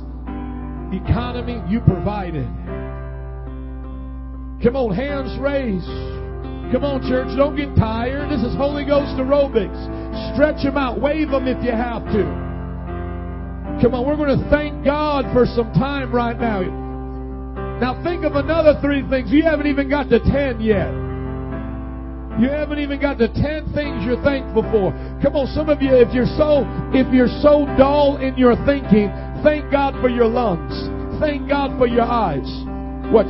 economy. 1.05 1.61
You 1.69 1.81
provided. 1.81 2.49
Come 4.65 4.77
on, 4.77 4.95
hands 4.95 5.39
raised. 5.39 6.22
Come 6.73 6.85
on, 6.85 7.05
church, 7.05 7.29
don't 7.37 7.55
get 7.55 7.77
tired. 7.77 8.33
This 8.33 8.41
is 8.41 8.57
Holy 8.57 8.87
Ghost 8.87 9.13
aerobics. 9.21 9.77
Stretch 10.33 10.65
them 10.65 10.79
out, 10.79 10.99
wave 10.99 11.29
them 11.29 11.47
if 11.47 11.63
you 11.63 11.71
have 11.71 12.03
to. 12.17 12.25
Come 13.85 13.93
on, 13.93 14.07
we're 14.07 14.17
going 14.17 14.41
to 14.41 14.49
thank 14.49 14.83
God 14.83 15.29
for 15.35 15.45
some 15.45 15.69
time 15.75 16.11
right 16.11 16.39
now. 16.41 16.65
Now, 17.77 18.03
think 18.03 18.25
of 18.25 18.37
another 18.37 18.81
three 18.81 19.05
things. 19.11 19.31
You 19.31 19.43
haven't 19.43 19.67
even 19.67 19.91
got 19.91 20.09
to 20.09 20.21
ten 20.33 20.61
yet. 20.63 20.89
You 22.41 22.49
haven't 22.49 22.79
even 22.79 22.99
got 22.99 23.19
to 23.19 23.29
ten 23.29 23.69
things 23.75 24.07
you're 24.07 24.23
thankful 24.25 24.63
for. 24.73 24.97
Come 25.21 25.37
on, 25.37 25.53
some 25.53 25.69
of 25.69 25.83
you, 25.83 25.93
if 25.93 26.15
you're 26.15 26.31
so 26.41 26.65
if 26.97 27.13
you're 27.13 27.29
so 27.45 27.67
dull 27.77 28.17
in 28.17 28.39
your 28.39 28.57
thinking, 28.65 29.13
thank 29.45 29.71
God 29.71 29.93
for 30.01 30.09
your 30.09 30.25
lungs. 30.25 30.73
Thank 31.21 31.51
God 31.51 31.77
for 31.77 31.87
your 31.87 32.09
eyes. 32.09 32.49
What 33.13 33.29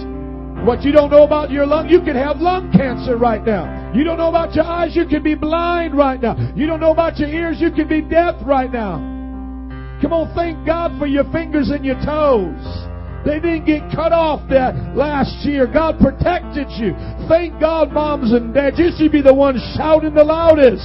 what 0.64 0.82
you 0.82 0.92
don't 0.92 1.10
know 1.10 1.24
about 1.24 1.50
your 1.50 1.66
lung, 1.66 1.88
you 1.88 2.00
could 2.00 2.16
have 2.16 2.38
lung 2.38 2.70
cancer 2.72 3.16
right 3.16 3.44
now. 3.44 3.92
You 3.94 4.04
don't 4.04 4.16
know 4.16 4.28
about 4.28 4.54
your 4.54 4.64
eyes, 4.64 4.94
you 4.94 5.06
could 5.06 5.24
be 5.24 5.34
blind 5.34 5.96
right 5.96 6.20
now. 6.20 6.36
You 6.54 6.66
don't 6.66 6.80
know 6.80 6.92
about 6.92 7.18
your 7.18 7.28
ears, 7.28 7.60
you 7.60 7.70
could 7.72 7.88
be 7.88 8.00
deaf 8.00 8.36
right 8.46 8.70
now. 8.70 8.96
Come 10.00 10.12
on, 10.12 10.34
thank 10.34 10.66
God 10.66 10.98
for 10.98 11.06
your 11.06 11.24
fingers 11.30 11.70
and 11.70 11.84
your 11.84 11.94
toes. 12.04 12.88
They 13.24 13.38
didn't 13.38 13.66
get 13.66 13.82
cut 13.94 14.10
off 14.10 14.42
that 14.50 14.74
last 14.96 15.46
year. 15.46 15.66
God 15.66 16.00
protected 16.00 16.66
you. 16.74 16.90
Thank 17.28 17.60
God, 17.60 17.92
moms 17.92 18.32
and 18.32 18.52
dads. 18.52 18.78
You 18.78 18.90
should 18.98 19.12
be 19.12 19.22
the 19.22 19.32
ones 19.32 19.62
shouting 19.76 20.14
the 20.14 20.24
loudest. 20.24 20.82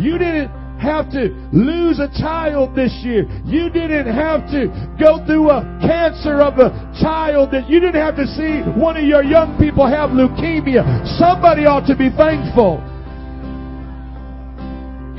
You 0.00 0.16
didn't 0.16 0.48
have 0.80 1.10
to 1.12 1.32
lose 1.52 1.98
a 1.98 2.08
child 2.20 2.76
this 2.76 2.92
year. 3.02 3.24
You 3.44 3.70
didn't 3.70 4.12
have 4.12 4.48
to 4.52 4.68
go 5.00 5.24
through 5.24 5.50
a 5.50 5.62
cancer 5.80 6.40
of 6.42 6.58
a 6.58 6.70
child 7.00 7.50
that 7.52 7.68
you 7.68 7.80
didn't 7.80 8.00
have 8.00 8.16
to 8.16 8.26
see 8.26 8.60
one 8.78 8.96
of 8.96 9.04
your 9.04 9.24
young 9.24 9.56
people 9.58 9.86
have 9.86 10.10
leukemia. 10.10 10.84
Somebody 11.18 11.64
ought 11.64 11.86
to 11.88 11.96
be 11.96 12.10
thankful. 12.10 12.84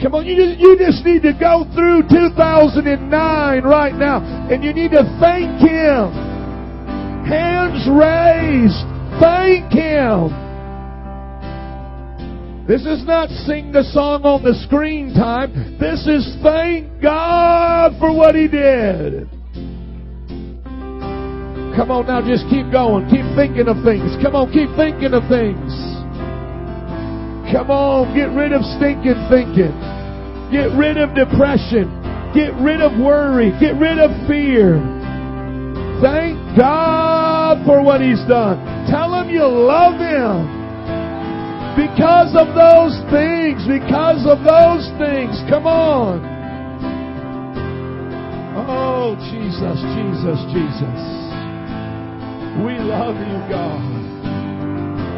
Come 0.02 0.14
on, 0.14 0.28
you 0.28 0.38
just, 0.38 0.60
you 0.60 0.78
just 0.78 1.04
need 1.04 1.24
to 1.24 1.34
go 1.34 1.66
through 1.74 2.06
2009 2.06 3.64
right 3.64 3.96
now 3.96 4.22
and 4.52 4.64
you 4.64 4.72
need 4.72 4.92
to 4.92 5.02
thank 5.20 5.58
Him. 5.58 6.14
Hands 7.26 7.82
raised. 7.90 8.86
Thank 9.20 9.74
Him. 9.74 10.47
This 12.68 12.82
is 12.82 13.08
not 13.08 13.30
sing 13.48 13.72
the 13.72 13.84
song 13.96 14.24
on 14.24 14.44
the 14.44 14.54
screen 14.68 15.14
time. 15.16 15.80
This 15.80 16.04
is 16.04 16.36
thank 16.44 17.02
God 17.02 17.96
for 17.98 18.12
what 18.12 18.36
He 18.36 18.50
did. 18.52 19.32
Come 21.80 21.96
on 21.96 22.12
now, 22.12 22.20
just 22.20 22.44
keep 22.52 22.68
going. 22.68 23.08
Keep 23.08 23.24
thinking 23.40 23.72
of 23.72 23.80
things. 23.88 24.20
Come 24.20 24.36
on, 24.36 24.52
keep 24.52 24.68
thinking 24.76 25.16
of 25.16 25.24
things. 25.32 25.72
Come 27.56 27.72
on, 27.72 28.12
get 28.12 28.36
rid 28.36 28.52
of 28.52 28.60
stinking 28.76 29.16
thinking. 29.32 29.72
Get 30.52 30.76
rid 30.76 31.00
of 31.00 31.16
depression. 31.16 31.88
Get 32.36 32.52
rid 32.60 32.84
of 32.84 33.00
worry. 33.00 33.56
Get 33.64 33.80
rid 33.80 33.96
of 33.96 34.12
fear. 34.28 34.76
Thank 36.04 36.36
God 36.60 37.64
for 37.64 37.80
what 37.80 38.04
He's 38.04 38.20
done. 38.28 38.60
Tell 38.92 39.16
Him 39.16 39.32
you 39.32 39.48
love 39.48 39.96
Him. 40.04 40.57
Because 41.78 42.34
of 42.34 42.58
those 42.58 42.98
things, 43.14 43.62
because 43.70 44.26
of 44.26 44.42
those 44.42 44.90
things. 44.98 45.38
Come 45.46 45.70
on. 45.70 46.26
Oh, 48.58 49.14
Jesus, 49.30 49.78
Jesus, 49.94 50.42
Jesus. 50.50 51.02
We 52.66 52.82
love 52.82 53.16
you, 53.16 53.38
God. 53.46 53.98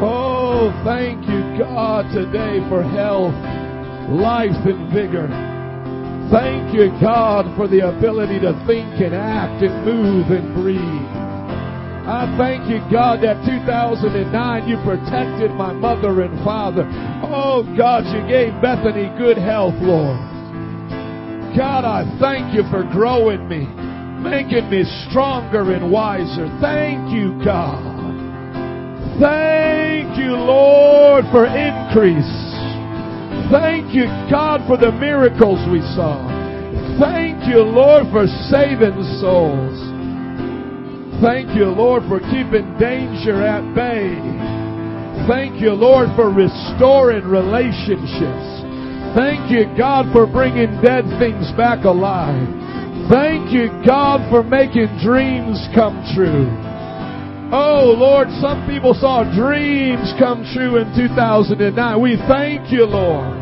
Oh, 0.02 0.68
thank 0.84 1.26
you, 1.26 1.40
God, 1.58 2.12
today 2.12 2.60
for 2.68 2.82
health, 2.82 3.32
life, 4.12 4.60
and 4.68 4.92
vigor. 4.92 5.28
Thank 6.30 6.74
you, 6.74 6.92
God, 7.00 7.56
for 7.56 7.68
the 7.68 7.88
ability 7.88 8.38
to 8.40 8.52
think 8.66 9.00
and 9.00 9.14
act 9.14 9.62
and 9.64 9.84
move 9.84 10.30
and 10.30 10.54
breathe. 10.54 11.19
I 12.10 12.26
thank 12.36 12.66
you, 12.68 12.82
God, 12.90 13.22
that 13.22 13.38
2009 13.46 14.66
you 14.66 14.74
protected 14.82 15.54
my 15.54 15.72
mother 15.72 16.22
and 16.22 16.34
father. 16.42 16.82
Oh, 17.22 17.62
God, 17.78 18.02
you 18.10 18.26
gave 18.26 18.50
Bethany 18.60 19.06
good 19.16 19.38
health, 19.38 19.78
Lord. 19.78 20.18
God, 21.54 21.86
I 21.86 22.02
thank 22.18 22.52
you 22.52 22.66
for 22.66 22.82
growing 22.82 23.46
me, 23.46 23.62
making 24.26 24.68
me 24.70 24.82
stronger 25.06 25.70
and 25.70 25.92
wiser. 25.92 26.50
Thank 26.60 27.14
you, 27.14 27.38
God. 27.46 27.78
Thank 29.22 30.18
you, 30.18 30.34
Lord, 30.34 31.24
for 31.30 31.46
increase. 31.46 32.26
Thank 33.54 33.94
you, 33.94 34.10
God, 34.26 34.66
for 34.66 34.76
the 34.76 34.90
miracles 34.90 35.62
we 35.70 35.78
saw. 35.94 36.18
Thank 36.98 37.46
you, 37.46 37.62
Lord, 37.62 38.10
for 38.10 38.26
saving 38.50 38.98
souls. 39.22 39.89
Thank 41.20 41.54
you, 41.54 41.66
Lord, 41.66 42.02
for 42.08 42.18
keeping 42.18 42.64
danger 42.80 43.44
at 43.44 43.60
bay. 43.74 44.16
Thank 45.28 45.60
you, 45.60 45.72
Lord, 45.72 46.08
for 46.16 46.32
restoring 46.32 47.28
relationships. 47.28 48.64
Thank 49.12 49.50
you, 49.52 49.68
God, 49.76 50.08
for 50.12 50.26
bringing 50.26 50.80
dead 50.80 51.04
things 51.20 51.52
back 51.60 51.84
alive. 51.84 52.48
Thank 53.12 53.52
you, 53.52 53.68
God, 53.84 54.24
for 54.30 54.42
making 54.42 54.88
dreams 55.04 55.60
come 55.74 56.00
true. 56.16 56.48
Oh, 57.52 57.92
Lord, 57.98 58.28
some 58.40 58.64
people 58.66 58.94
saw 58.94 59.24
dreams 59.34 60.14
come 60.18 60.46
true 60.54 60.78
in 60.78 60.88
2009. 60.96 62.00
We 62.00 62.16
thank 62.28 62.72
you, 62.72 62.86
Lord. 62.86 63.39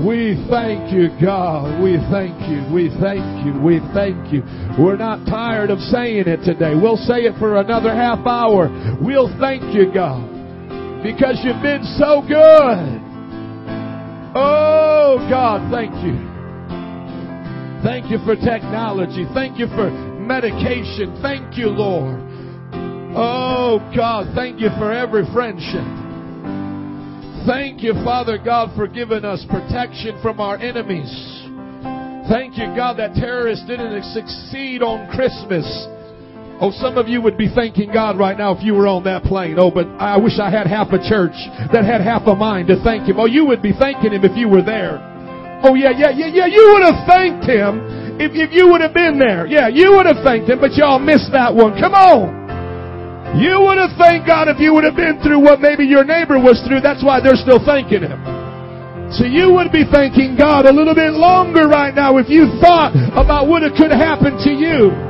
We 0.00 0.46
thank 0.48 0.92
you, 0.92 1.08
God. 1.20 1.82
We 1.82 1.98
thank 2.10 2.34
you. 2.48 2.64
We 2.72 2.88
thank 3.00 3.44
you. 3.44 3.60
We 3.60 3.80
thank 3.92 4.32
you. 4.32 4.42
We're 4.78 4.96
not 4.96 5.26
tired 5.26 5.70
of 5.70 5.78
saying 5.78 6.24
it 6.26 6.40
today. 6.44 6.74
We'll 6.74 6.96
say 6.96 7.28
it 7.28 7.38
for 7.38 7.60
another 7.60 7.94
half 7.94 8.26
hour. 8.26 8.68
We'll 9.00 9.28
thank 9.38 9.74
you, 9.74 9.92
God, 9.92 10.24
because 11.02 11.40
you've 11.44 11.62
been 11.62 11.84
so 12.00 12.22
good. 12.22 13.00
Oh, 14.32 15.26
God, 15.28 15.70
thank 15.70 15.92
you. 16.04 16.30
Thank 17.82 18.10
you 18.10 18.18
for 18.24 18.36
technology. 18.36 19.26
Thank 19.34 19.58
you 19.58 19.66
for 19.68 19.90
medication. 19.90 21.18
Thank 21.22 21.56
you, 21.56 21.68
Lord. 21.68 22.20
Oh 23.12 23.80
God, 23.96 24.32
thank 24.36 24.60
you 24.60 24.68
for 24.78 24.92
every 24.92 25.24
friendship. 25.32 25.82
Thank 27.46 27.82
you, 27.82 27.94
Father 28.04 28.36
God, 28.36 28.76
for 28.76 28.86
giving 28.86 29.24
us 29.24 29.44
protection 29.48 30.20
from 30.20 30.40
our 30.40 30.56
enemies. 30.58 31.08
Thank 32.28 32.58
you, 32.58 32.68
God, 32.76 32.98
that 32.98 33.14
terrorists 33.14 33.64
didn't 33.66 34.04
succeed 34.12 34.82
on 34.82 35.08
Christmas. 35.16 35.64
Oh, 36.60 36.70
some 36.70 36.98
of 36.98 37.08
you 37.08 37.22
would 37.22 37.38
be 37.38 37.48
thanking 37.48 37.90
God 37.90 38.18
right 38.18 38.36
now 38.36 38.52
if 38.52 38.62
you 38.62 38.74
were 38.74 38.86
on 38.86 39.04
that 39.04 39.24
plane. 39.24 39.56
Oh, 39.58 39.70
but 39.70 39.88
I 39.96 40.18
wish 40.20 40.36
I 40.36 40.50
had 40.50 40.66
half 40.66 40.92
a 40.92 41.00
church 41.00 41.32
that 41.72 41.88
had 41.88 42.04
half 42.04 42.28
a 42.28 42.36
mind 42.36 42.68
to 42.68 42.76
thank 42.84 43.08
Him. 43.08 43.18
Oh, 43.18 43.24
you 43.24 43.46
would 43.46 43.62
be 43.62 43.72
thanking 43.72 44.12
Him 44.12 44.22
if 44.22 44.36
you 44.36 44.46
were 44.46 44.62
there. 44.62 45.00
Oh, 45.64 45.72
yeah, 45.74 45.96
yeah, 45.96 46.12
yeah, 46.12 46.28
yeah. 46.28 46.46
You 46.46 46.76
would 46.76 46.84
have 46.84 47.08
thanked 47.08 47.48
Him 47.48 48.20
if, 48.20 48.36
if 48.36 48.52
you 48.52 48.68
would 48.68 48.82
have 48.82 48.92
been 48.92 49.18
there. 49.18 49.46
Yeah, 49.46 49.68
you 49.68 49.96
would 49.96 50.04
have 50.04 50.20
thanked 50.22 50.50
Him, 50.50 50.60
but 50.60 50.76
y'all 50.76 51.00
missed 51.00 51.32
that 51.32 51.54
one. 51.54 51.80
Come 51.80 51.94
on. 51.94 52.49
You 53.38 53.62
would 53.62 53.78
have 53.78 53.94
thanked 53.98 54.26
God 54.26 54.48
if 54.48 54.58
you 54.58 54.74
would 54.74 54.84
have 54.84 54.96
been 54.96 55.20
through 55.22 55.38
what 55.38 55.60
maybe 55.60 55.84
your 55.84 56.04
neighbor 56.04 56.38
was 56.38 56.58
through. 56.66 56.80
That's 56.80 57.04
why 57.04 57.20
they're 57.20 57.38
still 57.38 57.62
thanking 57.62 58.02
Him. 58.02 58.18
So 59.12 59.26
you 59.26 59.50
would 59.54 59.72
be 59.72 59.84
thanking 59.90 60.36
God 60.38 60.66
a 60.66 60.72
little 60.72 60.94
bit 60.94 61.12
longer 61.14 61.66
right 61.66 61.94
now 61.94 62.18
if 62.18 62.28
you 62.28 62.46
thought 62.60 62.94
about 63.14 63.48
what 63.48 63.62
it 63.62 63.74
could 63.74 63.90
happen 63.90 64.38
to 64.46 64.50
you. 64.50 65.09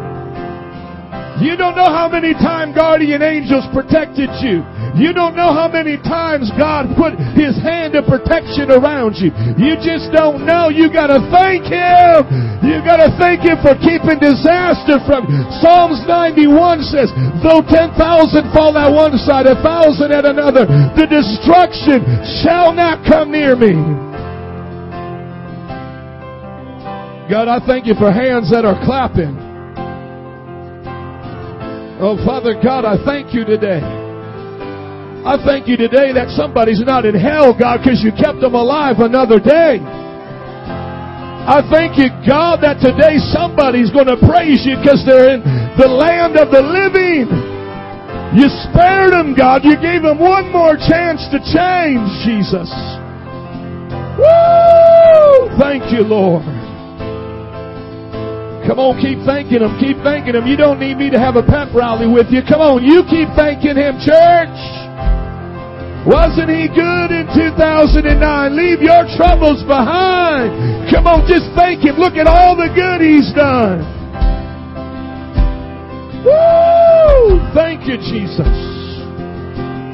You 1.40 1.56
don't 1.56 1.74
know 1.74 1.88
how 1.88 2.08
many 2.08 2.36
times 2.36 2.76
guardian 2.76 3.22
angels 3.24 3.64
protected 3.72 4.28
you. 4.44 4.60
You 4.92 5.16
don't 5.16 5.32
know 5.32 5.56
how 5.56 5.72
many 5.72 5.96
times 5.96 6.52
God 6.58 6.92
put 7.00 7.16
His 7.32 7.56
hand 7.64 7.96
of 7.96 8.04
protection 8.04 8.68
around 8.68 9.16
you. 9.16 9.32
You 9.56 9.80
just 9.80 10.12
don't 10.12 10.44
know. 10.44 10.68
You 10.68 10.92
gotta 10.92 11.16
thank 11.32 11.64
Him. 11.64 12.28
You 12.60 12.84
gotta 12.84 13.08
thank 13.16 13.40
Him 13.40 13.56
for 13.64 13.72
keeping 13.80 14.20
disaster 14.20 15.00
from. 15.08 15.24
Psalms 15.64 16.04
91 16.04 16.84
says, 16.84 17.08
though 17.40 17.64
10,000 17.64 17.96
fall 18.52 18.76
at 18.76 18.92
one 18.92 19.16
side, 19.16 19.46
a 19.46 19.56
thousand 19.64 20.12
at 20.12 20.28
another, 20.28 20.68
the 20.92 21.08
destruction 21.08 22.04
shall 22.44 22.76
not 22.76 23.00
come 23.08 23.32
near 23.32 23.56
me. 23.56 23.72
God, 27.32 27.48
I 27.48 27.64
thank 27.64 27.86
you 27.86 27.94
for 27.94 28.12
hands 28.12 28.50
that 28.50 28.66
are 28.66 28.76
clapping. 28.84 29.49
Oh, 32.00 32.16
Father 32.24 32.56
God, 32.56 32.88
I 32.88 32.96
thank 33.04 33.36
you 33.36 33.44
today. 33.44 33.84
I 35.20 35.36
thank 35.44 35.68
you 35.68 35.76
today 35.76 36.16
that 36.16 36.32
somebody's 36.32 36.80
not 36.80 37.04
in 37.04 37.12
hell, 37.12 37.52
God, 37.52 37.84
because 37.84 38.00
you 38.00 38.08
kept 38.08 38.40
them 38.40 38.56
alive 38.56 39.04
another 39.04 39.36
day. 39.36 39.76
I 41.44 41.60
thank 41.68 42.00
you, 42.00 42.08
God, 42.24 42.64
that 42.64 42.80
today 42.80 43.20
somebody's 43.36 43.92
going 43.92 44.08
to 44.08 44.16
praise 44.16 44.64
you 44.64 44.80
because 44.80 45.04
they're 45.04 45.36
in 45.36 45.44
the 45.76 45.92
land 45.92 46.40
of 46.40 46.48
the 46.48 46.64
living. 46.64 47.28
You 48.32 48.48
spared 48.72 49.12
them, 49.12 49.36
God. 49.36 49.60
You 49.68 49.76
gave 49.76 50.00
them 50.00 50.16
one 50.16 50.48
more 50.48 50.80
chance 50.80 51.20
to 51.28 51.38
change, 51.52 52.08
Jesus. 52.24 52.72
Woo! 54.16 55.52
Thank 55.60 55.92
you, 55.92 56.00
Lord. 56.00 56.59
Come 58.66 58.78
on, 58.78 59.00
keep 59.00 59.24
thanking 59.24 59.64
Him. 59.64 59.72
Keep 59.80 60.04
thanking 60.04 60.36
Him. 60.36 60.46
You 60.46 60.56
don't 60.56 60.78
need 60.78 60.96
me 61.00 61.08
to 61.10 61.18
have 61.18 61.36
a 61.36 61.42
pep 61.42 61.72
rally 61.72 62.06
with 62.06 62.28
you. 62.28 62.44
Come 62.44 62.60
on, 62.60 62.84
you 62.84 63.02
keep 63.08 63.28
thanking 63.32 63.76
Him, 63.76 63.96
church. 64.04 64.58
Wasn't 66.04 66.48
He 66.48 66.68
good 66.68 67.08
in 67.12 67.28
2009? 67.32 68.04
Leave 68.56 68.80
your 68.80 69.04
troubles 69.16 69.64
behind. 69.64 70.88
Come 70.92 71.08
on, 71.08 71.24
just 71.24 71.48
thank 71.56 71.84
Him. 71.84 71.96
Look 71.96 72.14
at 72.14 72.28
all 72.28 72.56
the 72.56 72.68
good 72.72 73.00
He's 73.00 73.32
done. 73.32 73.80
Woo! 76.24 77.40
Thank 77.56 77.88
you, 77.88 77.96
Jesus. 77.96 78.69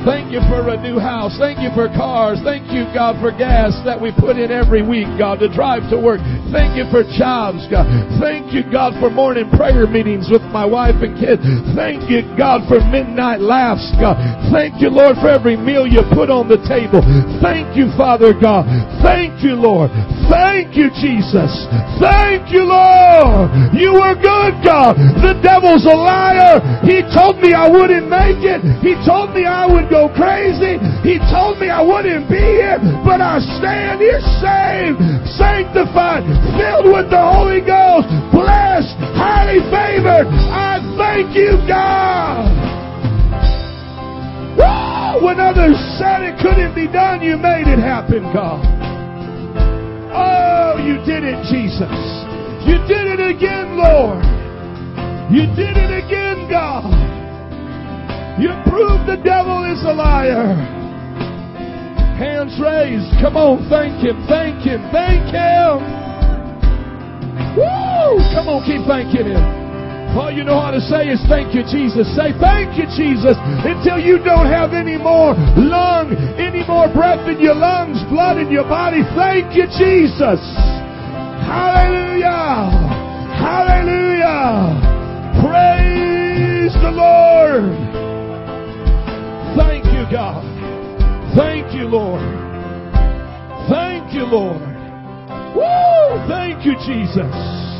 Thank 0.06 0.30
you 0.30 0.38
for 0.46 0.62
a 0.70 0.78
new 0.78 1.02
house. 1.02 1.34
Thank 1.34 1.58
you 1.58 1.74
for 1.74 1.90
cars. 1.90 2.38
Thank 2.46 2.70
you, 2.70 2.86
God, 2.94 3.18
for 3.18 3.34
gas 3.34 3.74
that 3.82 3.98
we 3.98 4.14
put 4.14 4.38
in 4.38 4.54
every 4.54 4.78
week, 4.78 5.10
God, 5.18 5.42
to 5.42 5.50
drive 5.50 5.82
to 5.90 5.98
work. 5.98 6.22
Thank 6.54 6.78
you 6.78 6.86
for 6.94 7.02
jobs, 7.18 7.66
God. 7.66 7.90
Thank 8.22 8.54
you, 8.54 8.62
God, 8.70 8.94
for 9.02 9.10
morning 9.10 9.50
prayer 9.50 9.82
meetings 9.90 10.30
with 10.30 10.46
my 10.54 10.62
wife 10.62 11.02
and 11.02 11.18
kids. 11.18 11.42
Thank 11.74 12.06
you, 12.06 12.22
God, 12.38 12.70
for 12.70 12.78
midnight 12.86 13.42
laughs, 13.42 13.90
God. 13.98 14.14
Thank 14.54 14.78
you, 14.78 14.94
Lord, 14.94 15.18
for 15.18 15.26
every 15.26 15.58
meal 15.58 15.90
you 15.90 16.06
put 16.14 16.30
on 16.30 16.46
the 16.46 16.62
table. 16.70 17.02
Thank 17.42 17.74
you, 17.74 17.90
Father 17.98 18.30
God. 18.30 18.62
Thank 19.02 19.42
you, 19.42 19.58
Lord. 19.58 19.90
Thank 20.26 20.74
you, 20.74 20.90
Jesus. 20.98 21.52
Thank 22.02 22.50
you, 22.50 22.66
Lord. 22.66 23.50
You 23.70 23.94
were 23.94 24.18
good, 24.18 24.58
God. 24.66 24.98
The 25.22 25.38
devil's 25.38 25.86
a 25.86 25.94
liar. 25.94 26.58
He 26.82 27.06
told 27.14 27.38
me 27.38 27.54
I 27.54 27.70
wouldn't 27.70 28.10
make 28.10 28.42
it. 28.42 28.58
He 28.82 28.98
told 29.06 29.30
me 29.34 29.46
I 29.46 29.66
would 29.66 29.88
go 29.88 30.10
crazy. 30.10 30.82
He 31.06 31.22
told 31.30 31.62
me 31.62 31.70
I 31.70 31.80
wouldn't 31.80 32.26
be 32.28 32.42
here, 32.42 32.78
but 33.06 33.22
I 33.22 33.38
stand 33.58 34.02
here 34.02 34.18
saved, 34.42 34.98
sanctified, 35.38 36.26
filled 36.58 36.90
with 36.90 37.08
the 37.08 37.22
Holy 37.22 37.62
Ghost, 37.62 38.10
blessed, 38.34 38.98
highly 39.14 39.62
favored. 39.70 40.26
I 40.50 40.82
thank 40.98 41.36
you, 41.38 41.54
God. 41.70 42.50
Woo! 44.58 45.24
When 45.24 45.40
others 45.40 45.78
said 45.96 46.22
it 46.22 46.36
couldn't 46.42 46.74
be 46.74 46.90
done, 46.90 47.22
you 47.22 47.36
made 47.36 47.68
it 47.70 47.78
happen, 47.78 48.22
God. 48.34 48.75
Oh, 50.16 50.80
you 50.80 50.96
did 51.04 51.22
it, 51.22 51.36
Jesus. 51.52 51.92
You 52.64 52.80
did 52.88 53.06
it 53.06 53.20
again, 53.20 53.76
Lord. 53.76 54.24
You 55.30 55.44
did 55.52 55.76
it 55.76 55.92
again, 55.92 56.48
God. 56.48 56.88
You 58.40 58.50
proved 58.64 59.04
the 59.04 59.20
devil 59.22 59.64
is 59.64 59.82
a 59.84 59.92
liar. 59.92 60.54
Hands 62.16 62.52
raised. 62.60 63.12
Come 63.20 63.36
on, 63.36 63.68
thank 63.68 64.00
him, 64.00 64.24
thank 64.28 64.64
him, 64.64 64.80
thank 64.90 65.28
him. 65.28 65.84
Woo! 67.56 68.16
Come 68.32 68.48
on, 68.48 68.64
keep 68.64 68.86
thanking 68.88 69.32
him. 69.32 69.65
All 70.14 70.30
you 70.30 70.44
know 70.44 70.60
how 70.60 70.70
to 70.70 70.80
say 70.80 71.08
is 71.10 71.20
thank 71.28 71.54
you, 71.54 71.66
Jesus. 71.66 72.06
Say 72.14 72.30
thank 72.38 72.78
you, 72.78 72.86
Jesus, 72.94 73.36
until 73.66 73.98
you 73.98 74.22
don't 74.22 74.46
have 74.46 74.72
any 74.72 74.96
more 74.96 75.34
lung, 75.58 76.14
any 76.38 76.62
more 76.66 76.86
breath 76.92 77.26
in 77.28 77.40
your 77.40 77.54
lungs, 77.54 77.98
blood 78.08 78.38
in 78.38 78.50
your 78.50 78.64
body. 78.64 79.02
Thank 79.18 79.56
you, 79.56 79.66
Jesus. 79.66 80.40
Hallelujah. 81.44 82.70
Hallelujah. 83.36 84.72
Praise 85.44 86.72
the 86.80 86.90
Lord. 86.90 87.70
Thank 89.56 89.84
you, 89.92 90.04
God. 90.10 90.42
Thank 91.36 91.74
you, 91.74 91.84
Lord. 91.84 92.24
Thank 93.68 94.14
you, 94.14 94.24
Lord. 94.24 94.62
Woo! 95.54 96.28
Thank 96.28 96.64
you, 96.64 96.74
Jesus. 96.86 97.75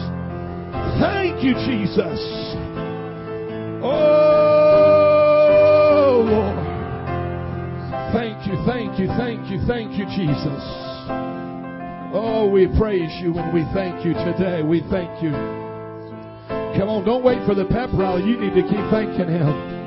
Thank 0.99 1.43
you, 1.45 1.55
Jesus. 1.67 2.21
Oh, 3.83 5.07
Lord. 6.27 6.67
Thank 8.13 8.47
you, 8.47 8.57
thank 8.65 8.99
you, 8.99 9.09
thank 9.19 9.51
you, 9.51 9.59
thank 9.67 9.99
you, 9.99 10.07
Jesus. 10.07 10.63
Oh, 12.13 12.49
we 12.51 12.67
praise 12.79 13.13
you 13.21 13.37
and 13.37 13.53
we 13.53 13.65
thank 13.75 14.05
you 14.05 14.15
today. 14.15 14.63
We 14.63 14.81
thank 14.91 15.23
you. 15.23 15.33
Come 16.79 16.89
on, 16.89 17.05
don't 17.05 17.23
wait 17.25 17.45
for 17.47 17.55
the 17.55 17.65
pep 17.67 17.91
rally. 17.93 18.23
You 18.25 18.39
need 18.41 18.55
to 18.55 18.63
keep 18.63 18.91
thanking 18.91 19.29
Him. 19.29 19.86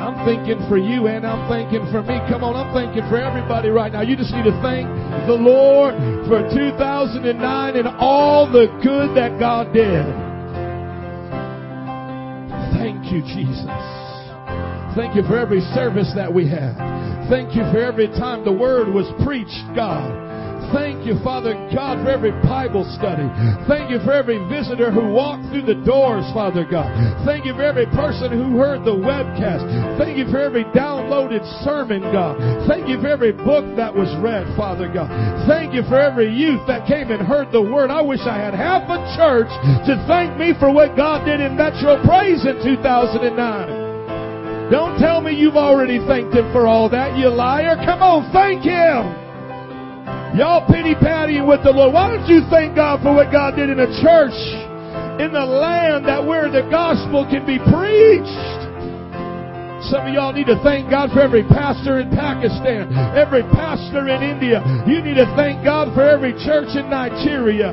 I'm 0.00 0.24
thinking 0.24 0.56
for 0.66 0.78
you 0.78 1.08
and 1.08 1.26
I'm 1.26 1.44
thinking 1.52 1.84
for 1.92 2.00
me. 2.00 2.16
Come 2.32 2.42
on, 2.42 2.56
I'm 2.56 2.72
thinking 2.72 3.04
for 3.12 3.20
everybody 3.20 3.68
right 3.68 3.92
now. 3.92 4.00
You 4.00 4.16
just 4.16 4.32
need 4.32 4.48
to 4.48 4.56
thank 4.64 4.88
the 5.28 5.36
Lord 5.36 5.92
for 6.24 6.40
2009 6.48 7.76
and 7.76 7.88
all 8.00 8.50
the 8.50 8.72
good 8.80 9.12
that 9.12 9.38
God 9.38 9.74
did. 9.76 10.08
Thank 12.80 13.12
you, 13.12 13.20
Jesus. 13.28 13.68
Thank 14.96 15.14
you 15.14 15.22
for 15.28 15.36
every 15.36 15.60
service 15.76 16.10
that 16.16 16.32
we 16.32 16.48
had. 16.48 16.72
Thank 17.28 17.54
you 17.54 17.62
for 17.68 17.78
every 17.78 18.08
time 18.08 18.42
the 18.44 18.52
word 18.52 18.88
was 18.88 19.06
preached, 19.22 19.68
God. 19.76 20.29
Thank 20.72 21.06
you, 21.06 21.18
Father 21.24 21.54
God, 21.74 22.04
for 22.04 22.10
every 22.10 22.30
Bible 22.44 22.84
study. 22.96 23.26
Thank 23.66 23.90
you 23.90 23.98
for 24.04 24.12
every 24.12 24.38
visitor 24.48 24.92
who 24.92 25.12
walked 25.12 25.50
through 25.50 25.66
the 25.66 25.80
doors, 25.82 26.24
Father 26.32 26.64
God. 26.64 26.86
Thank 27.24 27.44
you 27.44 27.54
for 27.54 27.64
every 27.64 27.86
person 27.86 28.30
who 28.30 28.58
heard 28.58 28.84
the 28.84 28.94
webcast. 28.94 29.98
Thank 29.98 30.18
you 30.18 30.30
for 30.30 30.38
every 30.38 30.64
downloaded 30.76 31.42
sermon, 31.64 32.02
God. 32.12 32.38
Thank 32.68 32.88
you 32.88 33.00
for 33.00 33.08
every 33.08 33.32
book 33.32 33.64
that 33.76 33.94
was 33.94 34.08
read, 34.22 34.46
Father 34.56 34.88
God. 34.92 35.10
Thank 35.48 35.74
you 35.74 35.82
for 35.88 35.98
every 35.98 36.30
youth 36.30 36.60
that 36.68 36.86
came 36.86 37.10
and 37.10 37.26
heard 37.26 37.50
the 37.52 37.62
word. 37.62 37.90
I 37.90 38.00
wish 38.00 38.20
I 38.22 38.36
had 38.36 38.54
half 38.54 38.88
a 38.88 38.98
church 39.16 39.50
to 39.88 40.04
thank 40.06 40.38
me 40.38 40.54
for 40.58 40.72
what 40.72 40.96
God 40.96 41.24
did 41.24 41.40
in 41.40 41.56
Metro 41.56 42.02
Praise 42.04 42.44
in 42.46 42.62
2009. 42.62 44.70
Don't 44.70 45.00
tell 45.00 45.20
me 45.20 45.34
you've 45.34 45.56
already 45.56 45.98
thanked 46.06 46.34
Him 46.34 46.52
for 46.52 46.66
all 46.66 46.88
that, 46.90 47.18
you 47.18 47.28
liar. 47.28 47.74
Come 47.84 48.02
on, 48.02 48.32
thank 48.32 48.62
Him. 48.62 49.19
Y'all 50.38 50.66
pity 50.66 50.94
pattying 50.94 51.46
with 51.46 51.62
the 51.64 51.70
Lord. 51.70 51.92
Why 51.92 52.14
don't 52.14 52.26
you 52.30 52.42
thank 52.50 52.76
God 52.76 53.02
for 53.02 53.14
what 53.14 53.32
God 53.32 53.56
did 53.56 53.68
in 53.68 53.78
the 53.78 53.90
church 53.98 54.36
in 55.18 55.34
the 55.34 55.44
land 55.44 56.06
that 56.06 56.24
where 56.24 56.48
the 56.48 56.62
gospel 56.70 57.26
can 57.26 57.44
be 57.44 57.58
preached? 57.58 58.50
Some 59.90 60.06
of 60.06 60.14
y'all 60.14 60.32
need 60.32 60.46
to 60.46 60.60
thank 60.62 60.88
God 60.88 61.10
for 61.10 61.20
every 61.20 61.42
pastor 61.42 61.98
in 62.00 62.10
Pakistan, 62.10 62.94
every 63.16 63.42
pastor 63.42 64.06
in 64.06 64.22
India. 64.22 64.62
You 64.86 65.02
need 65.02 65.18
to 65.18 65.26
thank 65.34 65.64
God 65.64 65.92
for 65.94 66.06
every 66.06 66.32
church 66.46 66.76
in 66.78 66.88
Nigeria. 66.88 67.72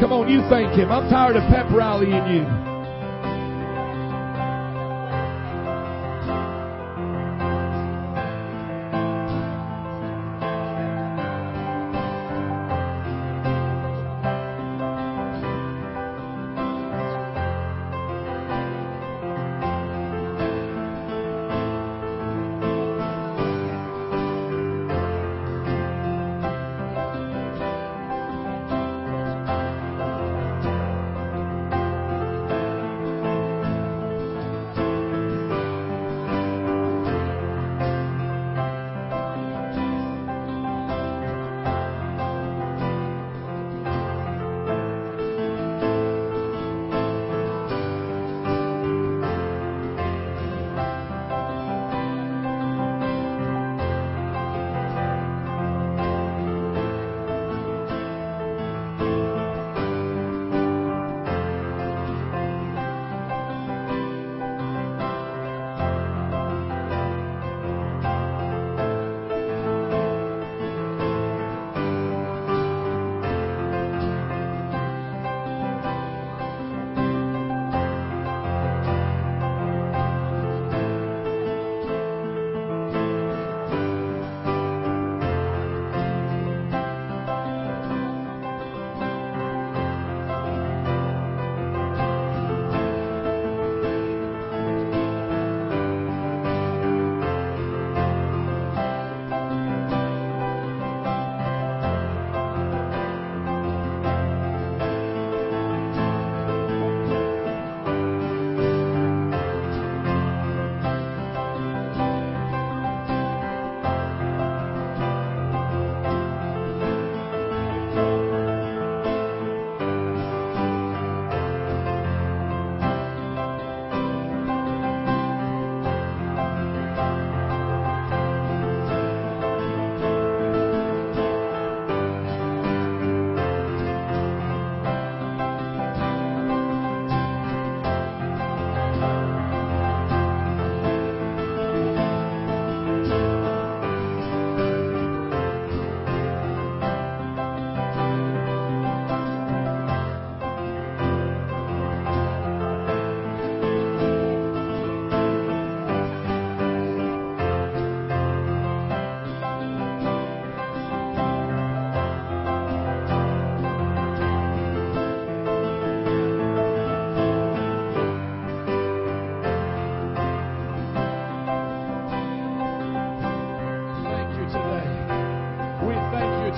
Come 0.00 0.12
on, 0.12 0.28
you 0.28 0.40
thank 0.50 0.72
Him. 0.74 0.90
I'm 0.90 1.08
tired 1.08 1.36
of 1.36 1.44
pep 1.52 1.70
rallying 1.70 2.26
you. 2.32 2.59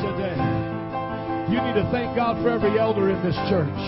Today. 0.03 0.62
You 1.53 1.61
need 1.61 1.78
to 1.78 1.86
thank 1.92 2.16
God 2.16 2.40
for 2.42 2.50
every 2.50 2.78
elder 2.78 3.11
in 3.11 3.20
this 3.22 3.36
church. 3.46 3.78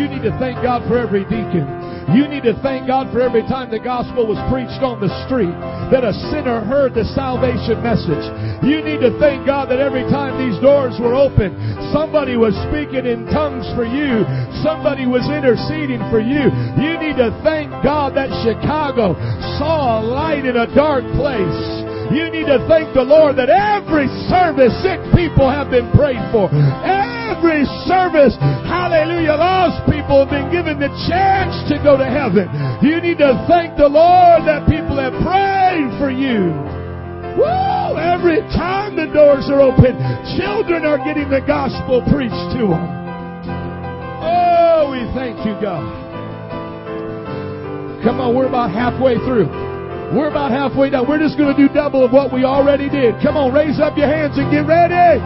You 0.00 0.08
need 0.08 0.22
to 0.26 0.34
thank 0.40 0.58
God 0.64 0.82
for 0.88 0.96
every 0.96 1.22
deacon. 1.28 1.68
You 2.16 2.26
need 2.26 2.42
to 2.42 2.58
thank 2.58 2.90
God 2.90 3.12
for 3.12 3.20
every 3.22 3.42
time 3.46 3.70
the 3.70 3.78
gospel 3.78 4.26
was 4.26 4.40
preached 4.50 4.82
on 4.82 4.98
the 4.98 5.12
street 5.28 5.54
that 5.94 6.02
a 6.02 6.10
sinner 6.32 6.58
heard 6.64 6.90
the 6.96 7.06
salvation 7.14 7.78
message. 7.86 8.24
You 8.66 8.82
need 8.82 8.98
to 9.04 9.14
thank 9.22 9.46
God 9.46 9.70
that 9.70 9.78
every 9.78 10.02
time 10.10 10.34
these 10.40 10.58
doors 10.58 10.98
were 10.98 11.14
open, 11.14 11.54
somebody 11.94 12.34
was 12.34 12.56
speaking 12.66 13.06
in 13.06 13.30
tongues 13.30 13.68
for 13.78 13.86
you. 13.86 14.26
Somebody 14.64 15.06
was 15.06 15.22
interceding 15.30 16.02
for 16.10 16.18
you. 16.18 16.50
You 16.82 16.98
need 16.98 17.20
to 17.22 17.30
thank 17.46 17.70
God 17.86 18.18
that 18.18 18.32
Chicago 18.42 19.14
saw 19.60 20.00
a 20.00 20.02
light 20.02 20.48
in 20.48 20.56
a 20.56 20.66
dark 20.74 21.06
place. 21.14 21.79
You 22.10 22.26
need 22.26 22.50
to 22.50 22.58
thank 22.66 22.90
the 22.90 23.06
Lord 23.06 23.38
that 23.38 23.46
every 23.46 24.10
service 24.26 24.74
sick 24.82 24.98
people 25.14 25.46
have 25.46 25.70
been 25.70 25.86
prayed 25.94 26.22
for. 26.34 26.50
Every 26.82 27.62
service, 27.86 28.34
hallelujah, 28.66 29.38
lost 29.38 29.86
people 29.86 30.26
have 30.26 30.32
been 30.34 30.50
given 30.50 30.82
the 30.82 30.90
chance 31.06 31.54
to 31.70 31.78
go 31.78 31.94
to 31.94 32.02
heaven. 32.02 32.50
You 32.82 32.98
need 32.98 33.22
to 33.22 33.38
thank 33.46 33.78
the 33.78 33.86
Lord 33.86 34.42
that 34.50 34.66
people 34.66 34.98
have 34.98 35.14
prayed 35.22 35.90
for 36.02 36.10
you. 36.10 36.50
Woo! 37.38 37.94
Every 37.94 38.42
time 38.58 38.98
the 38.98 39.06
doors 39.06 39.46
are 39.46 39.62
open, 39.62 39.94
children 40.34 40.82
are 40.82 40.98
getting 40.98 41.30
the 41.30 41.40
gospel 41.46 42.02
preached 42.10 42.58
to 42.58 42.74
them. 42.74 42.84
Oh, 44.18 44.90
we 44.90 45.06
thank 45.14 45.38
you, 45.46 45.54
God. 45.62 45.86
Come 48.02 48.18
on, 48.18 48.34
we're 48.34 48.48
about 48.48 48.74
halfway 48.74 49.14
through. 49.22 49.69
We're 50.12 50.28
about 50.28 50.50
halfway 50.50 50.90
done. 50.90 51.06
We're 51.08 51.20
just 51.20 51.38
going 51.38 51.54
to 51.54 51.68
do 51.68 51.72
double 51.72 52.04
of 52.04 52.10
what 52.10 52.32
we 52.32 52.42
already 52.42 52.90
did. 52.90 53.14
Come 53.22 53.36
on, 53.36 53.54
raise 53.54 53.78
up 53.78 53.96
your 53.96 54.08
hands 54.08 54.36
and 54.38 54.50
get 54.50 54.66
ready. 54.66 55.22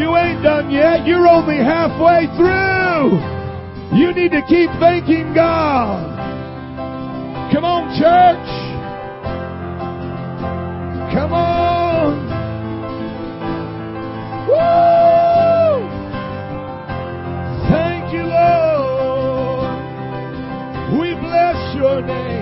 You 0.00 0.16
ain't 0.16 0.42
done 0.42 0.70
yet. 0.70 1.06
You're 1.06 1.28
only 1.28 1.56
halfway 1.56 2.24
through. 2.36 3.20
You 3.98 4.12
need 4.12 4.32
to 4.32 4.40
keep 4.48 4.70
thanking 4.80 5.34
God. 5.34 6.16
Come 7.52 7.64
on, 7.64 7.88
church. 8.00 8.48
Come 11.12 11.32
on. 11.32 12.28
Woo! 14.48 15.88
Thank 17.68 18.12
you, 18.14 18.24
Lord. 18.24 19.68
We 20.98 21.14
bless 21.14 21.76
your 21.76 22.00
name. 22.02 22.37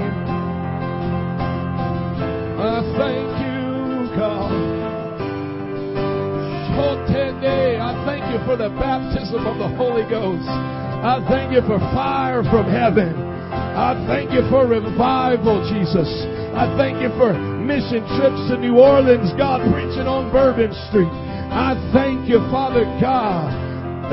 For 8.46 8.54
the 8.54 8.70
baptism 8.78 9.42
of 9.42 9.58
the 9.58 9.66
Holy 9.74 10.06
Ghost. 10.06 10.46
I 10.46 11.18
thank 11.26 11.50
you 11.50 11.66
for 11.66 11.82
fire 11.90 12.46
from 12.46 12.70
heaven. 12.70 13.10
I 13.50 13.98
thank 14.06 14.30
you 14.30 14.46
for 14.48 14.70
revival, 14.70 15.66
Jesus. 15.66 16.06
I 16.54 16.70
thank 16.78 17.02
you 17.02 17.10
for 17.18 17.34
mission 17.34 18.06
trips 18.14 18.38
to 18.48 18.56
New 18.62 18.78
Orleans, 18.78 19.34
God, 19.34 19.66
preaching 19.74 20.06
on 20.06 20.30
Bourbon 20.30 20.70
Street. 20.88 21.10
I 21.50 21.74
thank 21.90 22.30
you, 22.30 22.38
Father 22.54 22.86
God, 23.02 23.50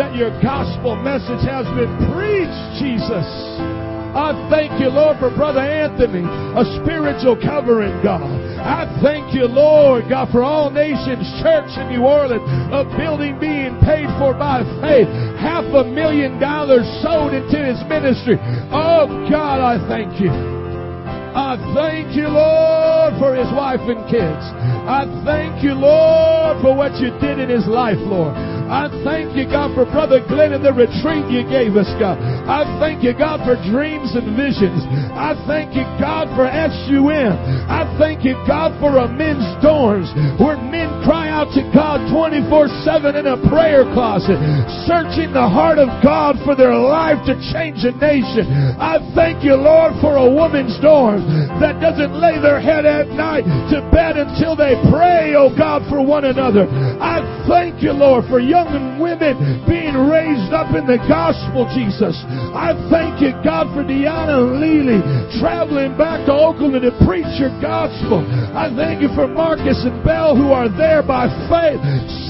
that 0.01 0.17
your 0.17 0.33
gospel 0.41 0.97
message 0.97 1.45
has 1.45 1.69
been 1.77 1.93
preached, 2.09 2.81
Jesus. 2.81 3.29
I 4.17 4.33
thank 4.49 4.81
you, 4.81 4.89
Lord, 4.89 5.21
for 5.21 5.29
Brother 5.29 5.61
Anthony, 5.61 6.25
a 6.25 6.65
spiritual 6.81 7.37
covering, 7.37 7.93
God. 8.01 8.42
I 8.63 8.87
thank 9.03 9.35
you, 9.35 9.43
Lord, 9.43 10.07
God, 10.07 10.31
for 10.31 10.41
All 10.41 10.71
Nations 10.71 11.27
Church 11.43 11.67
in 11.75 11.91
New 11.91 12.07
Orleans, 12.07 12.43
a 12.71 12.87
building 12.95 13.35
being 13.39 13.75
paid 13.83 14.07
for 14.15 14.31
by 14.31 14.63
faith, 14.79 15.07
half 15.35 15.67
a 15.75 15.83
million 15.83 16.39
dollars 16.39 16.87
sold 17.03 17.33
into 17.35 17.59
his 17.59 17.83
ministry. 17.91 18.39
Oh, 18.71 19.27
God, 19.27 19.59
I 19.59 19.75
thank 19.91 20.15
you. 20.19 20.31
I 20.31 21.57
thank 21.73 22.15
you, 22.15 22.29
Lord, 22.29 23.19
for 23.19 23.35
his 23.35 23.49
wife 23.51 23.81
and 23.83 24.05
kids. 24.05 24.45
I 24.87 25.09
thank 25.25 25.63
you, 25.63 25.73
Lord, 25.73 26.61
for 26.61 26.77
what 26.77 26.95
you 27.01 27.09
did 27.19 27.39
in 27.39 27.49
his 27.49 27.65
life, 27.67 27.99
Lord. 27.99 28.37
I 28.73 28.89
thank 29.05 29.37
you, 29.37 29.45
God, 29.45 29.77
for 29.77 29.85
Brother 29.85 30.17
Glenn 30.25 30.57
and 30.57 30.65
the 30.65 30.73
retreat 30.73 31.29
you 31.29 31.45
gave 31.45 31.77
us, 31.77 31.85
God. 32.01 32.17
I 32.49 32.65
thank 32.81 33.05
you, 33.05 33.13
God, 33.13 33.45
for 33.45 33.53
dreams 33.69 34.17
and 34.17 34.33
visions. 34.33 34.81
I 35.13 35.37
thank 35.45 35.77
you, 35.77 35.85
God, 36.01 36.25
for 36.33 36.49
SUM. 36.49 37.37
I 37.69 37.85
thank 38.01 38.25
you, 38.25 38.33
God, 38.49 38.73
for 38.81 38.97
a 38.97 39.05
men's 39.05 39.45
dorms 39.61 40.09
where 40.41 40.57
men 40.57 40.89
cry 41.05 41.29
out 41.29 41.53
to 41.53 41.61
God 41.69 42.01
24-7 42.09 43.13
in 43.13 43.29
a 43.29 43.37
prayer 43.45 43.85
closet, 43.93 44.41
searching 44.89 45.37
the 45.37 45.45
heart 45.45 45.77
of 45.77 45.93
God 46.01 46.41
for 46.41 46.57
their 46.57 46.73
life 46.73 47.21
to 47.29 47.37
change 47.53 47.85
a 47.85 47.93
nation. 48.01 48.49
I 48.81 48.97
thank 49.13 49.45
you, 49.45 49.53
Lord, 49.53 50.01
for 50.01 50.17
a 50.17 50.25
woman's 50.25 50.73
dorm 50.81 51.21
that 51.61 51.77
doesn't 51.77 52.17
lay 52.17 52.41
their 52.41 52.57
head 52.57 52.89
at 52.89 53.13
night 53.13 53.45
to 53.69 53.85
bed 53.93 54.17
until 54.17 54.57
they 54.57 54.73
pray, 54.89 55.37
oh 55.37 55.53
God, 55.53 55.85
for 55.93 56.01
one 56.01 56.25
another. 56.25 56.65
I 56.97 57.21
thank 57.45 57.83
you, 57.83 57.93
Lord, 57.93 58.25
for 58.25 58.39
young 58.39 58.62
women 58.99 59.65
being 59.67 59.95
raised 60.07 60.53
up 60.53 60.71
in 60.75 60.85
the 60.87 61.01
gospel, 61.09 61.67
Jesus. 61.73 62.15
I 62.53 62.73
thank 62.89 63.21
you, 63.21 63.35
God, 63.43 63.71
for 63.75 63.83
Deanna 63.83 64.39
and 64.39 64.61
Lily 64.61 64.99
traveling 65.39 65.97
back 65.97 66.25
to 66.27 66.33
Oakland 66.33 66.77
to 66.81 66.93
preach 67.05 67.29
your 67.39 67.53
gospel. 67.59 68.23
I 68.55 68.69
thank 68.75 69.01
you 69.01 69.09
for 69.15 69.27
Marcus 69.27 69.81
and 69.83 70.03
Bell 70.03 70.35
who 70.35 70.51
are 70.51 70.69
there 70.69 71.03
by 71.03 71.27
faith 71.51 71.81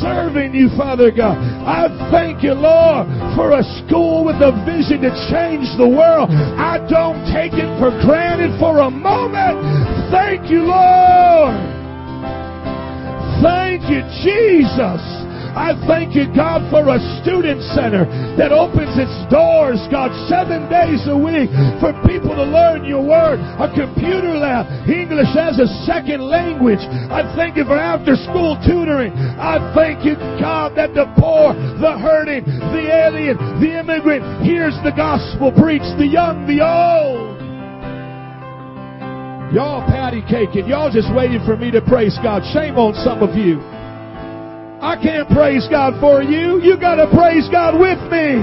serving 0.04 0.54
you, 0.54 0.70
Father 0.76 1.12
God. 1.12 1.38
I 1.64 1.88
thank 2.12 2.44
you, 2.44 2.54
Lord, 2.54 3.08
for 3.36 3.56
a 3.56 3.64
school 3.84 4.26
with 4.26 4.38
a 4.44 4.52
vision 4.68 5.02
to 5.08 5.12
change 5.32 5.68
the 5.80 5.88
world. 5.88 6.30
I 6.32 6.78
don't 6.92 7.24
take 7.32 7.54
it 7.54 7.70
for 7.80 7.92
granted 8.04 8.60
for 8.60 8.80
a 8.80 8.92
moment. 8.92 9.60
Thank 10.12 10.52
you, 10.52 10.68
Lord. 10.68 11.56
Thank 13.44 13.88
you, 13.92 14.04
Jesus. 14.24 15.23
I 15.54 15.78
thank 15.86 16.18
you, 16.18 16.26
God, 16.34 16.66
for 16.74 16.82
a 16.90 16.98
student 17.22 17.62
center 17.78 18.10
that 18.42 18.50
opens 18.50 18.98
its 18.98 19.14
doors, 19.30 19.78
God, 19.94 20.10
seven 20.26 20.66
days 20.66 21.06
a 21.06 21.14
week 21.14 21.54
for 21.78 21.94
people 22.10 22.34
to 22.34 22.42
learn 22.42 22.90
your 22.90 23.06
word. 23.06 23.38
A 23.62 23.70
computer 23.70 24.34
lab, 24.34 24.66
English 24.90 25.30
as 25.38 25.62
a 25.62 25.70
second 25.86 26.26
language. 26.26 26.82
I 26.82 27.22
thank 27.38 27.54
you 27.54 27.70
for 27.70 27.78
after 27.78 28.18
school 28.18 28.58
tutoring. 28.66 29.14
I 29.14 29.62
thank 29.78 30.02
you, 30.02 30.18
God, 30.42 30.74
that 30.74 30.98
the 30.98 31.06
poor, 31.22 31.54
the 31.54 32.02
hurting, 32.02 32.50
the 32.50 32.84
alien, 32.90 33.38
the 33.62 33.78
immigrant 33.78 34.42
hears 34.42 34.74
the 34.82 34.94
gospel 34.98 35.54
preached, 35.54 35.94
the 36.02 36.10
young, 36.10 36.50
the 36.50 36.66
old. 36.66 37.34
Y'all 39.54 39.86
patty 39.86 40.26
caking. 40.26 40.66
Y'all 40.66 40.90
just 40.90 41.14
waiting 41.14 41.46
for 41.46 41.56
me 41.56 41.70
to 41.70 41.82
praise 41.86 42.18
God. 42.26 42.42
Shame 42.58 42.74
on 42.74 42.98
some 43.06 43.22
of 43.22 43.38
you. 43.38 43.62
I 44.84 45.00
can't 45.00 45.32
praise 45.32 45.64
God 45.72 45.96
for 46.04 46.20
you. 46.20 46.60
You 46.60 46.76
got 46.76 47.00
to 47.00 47.08
praise 47.16 47.48
God 47.48 47.80
with 47.80 47.96
me. 48.12 48.36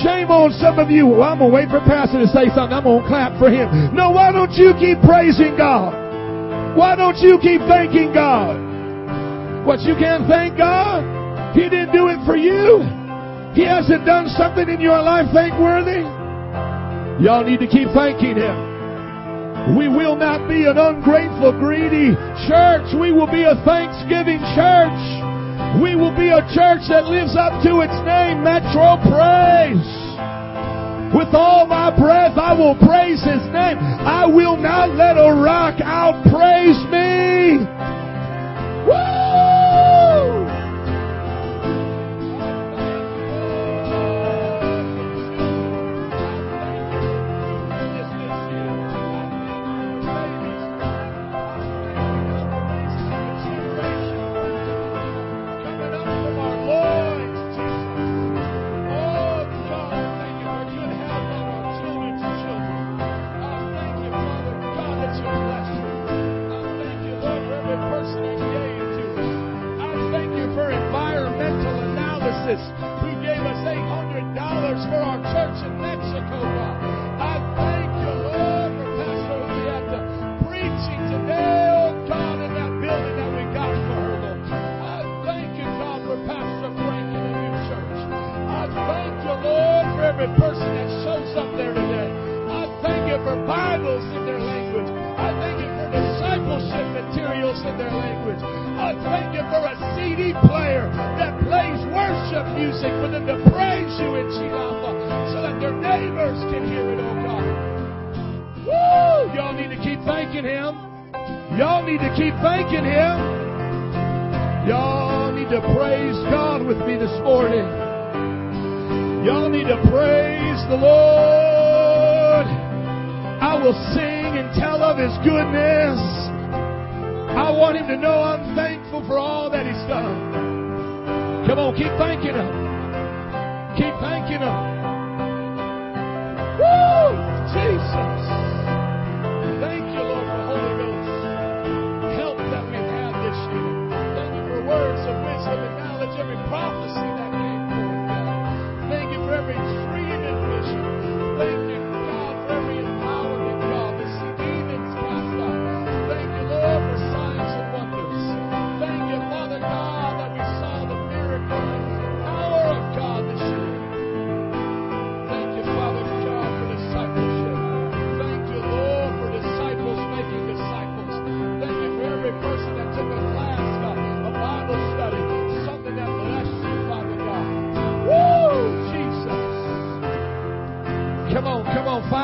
Shame 0.00 0.32
on 0.32 0.56
some 0.56 0.80
of 0.80 0.88
you. 0.88 1.04
Well, 1.04 1.28
I'm 1.28 1.36
going 1.36 1.52
to 1.52 1.54
wait 1.54 1.68
for 1.68 1.84
Pastor 1.84 2.16
to 2.16 2.30
say 2.32 2.48
something. 2.56 2.72
I'm 2.72 2.88
going 2.88 3.04
to 3.04 3.08
clap 3.12 3.36
for 3.36 3.52
him. 3.52 3.92
No, 3.92 4.08
why 4.08 4.32
don't 4.32 4.56
you 4.56 4.72
keep 4.80 5.04
praising 5.04 5.52
God? 5.60 5.92
Why 6.72 6.96
don't 6.96 7.20
you 7.20 7.36
keep 7.44 7.60
thanking 7.68 8.16
God? 8.16 8.56
What, 9.68 9.84
you 9.84 9.92
can't 10.00 10.24
thank 10.24 10.56
God? 10.56 11.04
He 11.52 11.68
didn't 11.68 11.92
do 11.92 12.08
it 12.08 12.24
for 12.24 12.40
you. 12.40 12.80
He 13.52 13.68
hasn't 13.68 14.08
done 14.08 14.32
something 14.32 14.64
in 14.64 14.80
your 14.80 14.96
life 14.96 15.28
thankworthy. 15.28 16.08
Y'all 17.20 17.44
need 17.44 17.60
to 17.60 17.68
keep 17.68 17.92
thanking 17.92 18.40
Him. 18.40 18.71
We 19.70 19.86
will 19.86 20.16
not 20.16 20.48
be 20.48 20.66
an 20.66 20.76
ungrateful, 20.76 21.52
greedy 21.54 22.18
church. 22.50 22.90
We 22.98 23.12
will 23.12 23.30
be 23.30 23.44
a 23.46 23.54
thanksgiving 23.62 24.42
church. 24.58 25.00
We 25.80 25.94
will 25.94 26.14
be 26.14 26.28
a 26.34 26.42
church 26.50 26.82
that 26.90 27.06
lives 27.06 27.36
up 27.38 27.62
to 27.62 27.80
its 27.80 27.94
name, 28.02 28.42
Metro 28.42 28.98
Praise. 29.06 30.02
With 31.14 31.32
all 31.32 31.66
my 31.66 31.94
breath, 31.96 32.36
I 32.36 32.52
will 32.52 32.74
praise 32.74 33.22
His 33.22 33.44
name. 33.54 33.78
I 33.78 34.26
will 34.26 34.56
not 34.56 34.96
let 34.96 35.16
a 35.16 35.32
rock 35.32 35.80
out 35.80 36.20
praise 36.26 36.82
me. 36.90 37.62
Woo! 38.88 39.51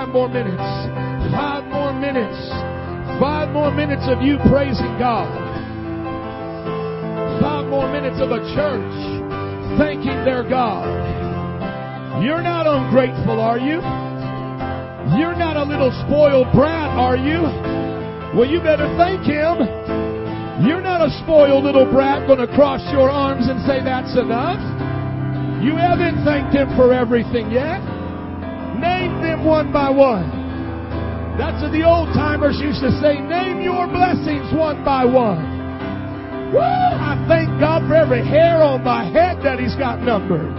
Five 0.09 0.15
more 0.15 0.29
minutes. 0.29 0.69
Five 1.37 1.65
more 1.69 1.93
minutes. 1.93 2.41
Five 3.21 3.53
more 3.53 3.71
minutes 3.71 4.09
of 4.09 4.23
you 4.23 4.39
praising 4.49 4.97
God. 4.97 5.29
Five 7.43 7.69
more 7.69 7.93
minutes 7.93 8.17
of 8.17 8.33
a 8.33 8.41
church 8.57 8.95
thanking 9.77 10.17
their 10.25 10.49
God. 10.49 10.89
You're 12.25 12.41
not 12.41 12.65
ungrateful, 12.65 13.39
are 13.39 13.59
you? 13.59 13.85
You're 15.21 15.37
not 15.37 15.61
a 15.61 15.65
little 15.65 15.93
spoiled 16.09 16.49
brat, 16.57 16.89
are 16.97 17.17
you? 17.17 17.45
Well, 18.33 18.49
you 18.49 18.61
better 18.61 18.89
thank 18.97 19.29
Him. 19.29 19.61
You're 20.65 20.81
not 20.81 21.05
a 21.05 21.11
spoiled 21.23 21.65
little 21.65 21.85
brat 21.85 22.27
going 22.27 22.41
to 22.41 22.49
cross 22.55 22.81
your 22.93 23.11
arms 23.11 23.47
and 23.47 23.61
say 23.69 23.85
that's 23.85 24.17
enough. 24.17 24.61
You 25.63 25.77
haven't 25.77 26.25
thanked 26.25 26.57
Him 26.57 26.75
for 26.77 26.95
everything 26.95 27.51
yet. 27.51 27.85
Them 29.39 29.47
one 29.47 29.73
by 29.73 29.91
one. 29.91 31.39
That's 31.39 31.63
what 31.63 31.71
the 31.71 31.87
old 31.87 32.09
timers 32.09 32.59
used 32.59 32.83
to 32.83 32.91
say. 32.99 33.21
Name 33.23 33.63
your 33.63 33.87
blessings 33.87 34.53
one 34.53 34.83
by 34.85 35.05
one. 35.05 35.39
Woo! 36.53 36.59
I 36.59 37.15
thank 37.29 37.61
God 37.61 37.87
for 37.87 37.95
every 37.95 38.27
hair 38.27 38.61
on 38.63 38.83
my 38.83 39.05
head 39.05 39.39
that 39.45 39.61
He's 39.61 39.77
got 39.77 40.03
numbered. 40.03 40.58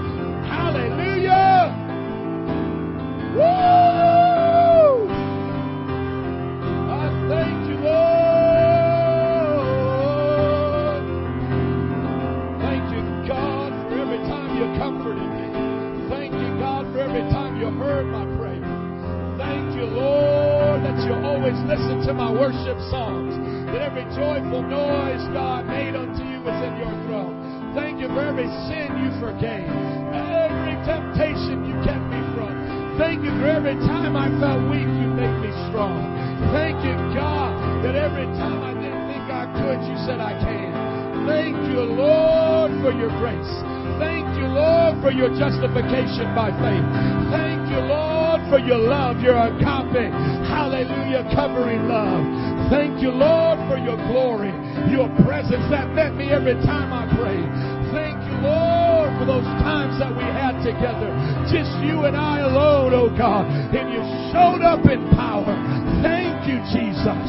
For 45.10 45.18
your 45.18 45.34
justification 45.34 46.30
by 46.38 46.54
faith. 46.62 46.86
Thank 47.34 47.66
you, 47.74 47.82
Lord, 47.82 48.46
for 48.46 48.62
your 48.62 48.78
love, 48.78 49.18
your 49.26 49.42
agape. 49.42 50.14
Hallelujah, 50.46 51.26
covering 51.34 51.90
love. 51.90 52.22
Thank 52.70 53.02
you, 53.02 53.10
Lord, 53.10 53.58
for 53.66 53.82
your 53.82 53.98
glory, 54.06 54.54
your 54.94 55.10
presence 55.26 55.66
that 55.74 55.90
met 55.98 56.14
me 56.14 56.30
every 56.30 56.54
time 56.62 56.94
I 56.94 57.10
prayed. 57.18 57.50
Thank 57.90 58.22
you, 58.22 58.38
Lord, 58.46 59.10
for 59.18 59.26
those 59.26 59.50
times 59.66 59.98
that 59.98 60.14
we 60.14 60.22
had 60.22 60.62
together. 60.62 61.10
Just 61.50 61.74
you 61.82 62.06
and 62.06 62.14
I 62.14 62.46
alone, 62.46 62.94
oh 62.94 63.10
God. 63.10 63.50
And 63.50 63.90
you 63.90 64.06
showed 64.30 64.62
up 64.62 64.86
in 64.86 65.10
power. 65.18 65.58
Thank 66.06 66.46
you, 66.46 66.62
Jesus. 66.70 67.26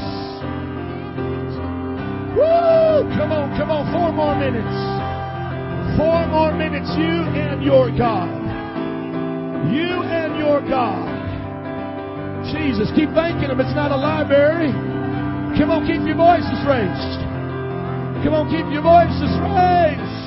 Woo! 2.36 3.08
Come 3.16 3.32
on, 3.32 3.56
come 3.56 3.72
on, 3.72 3.88
four 3.88 4.12
more 4.12 4.36
minutes. 4.36 4.99
Four 6.00 6.24
more 6.32 6.56
minutes, 6.56 6.88
you 6.96 7.28
and 7.36 7.60
your 7.60 7.92
God. 7.92 8.32
You 9.68 10.00
and 10.00 10.40
your 10.40 10.64
God. 10.64 11.04
Jesus, 12.48 12.88
keep 12.96 13.12
thanking 13.12 13.52
Him. 13.52 13.60
It's 13.60 13.76
not 13.76 13.92
a 13.92 14.00
library. 14.00 14.72
Come 15.60 15.68
on, 15.68 15.84
keep 15.84 16.00
your 16.08 16.16
voices 16.16 16.56
raised. 16.64 17.20
Come 18.24 18.32
on, 18.32 18.48
keep 18.48 18.64
your 18.72 18.80
voices 18.80 19.28
raised. 19.44 20.24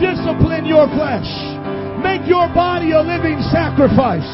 Discipline 0.00 0.64
your 0.64 0.88
flesh. 0.96 1.28
Make 2.00 2.24
your 2.24 2.48
body 2.56 2.96
a 2.96 3.04
living 3.04 3.44
sacrifice. 3.52 4.24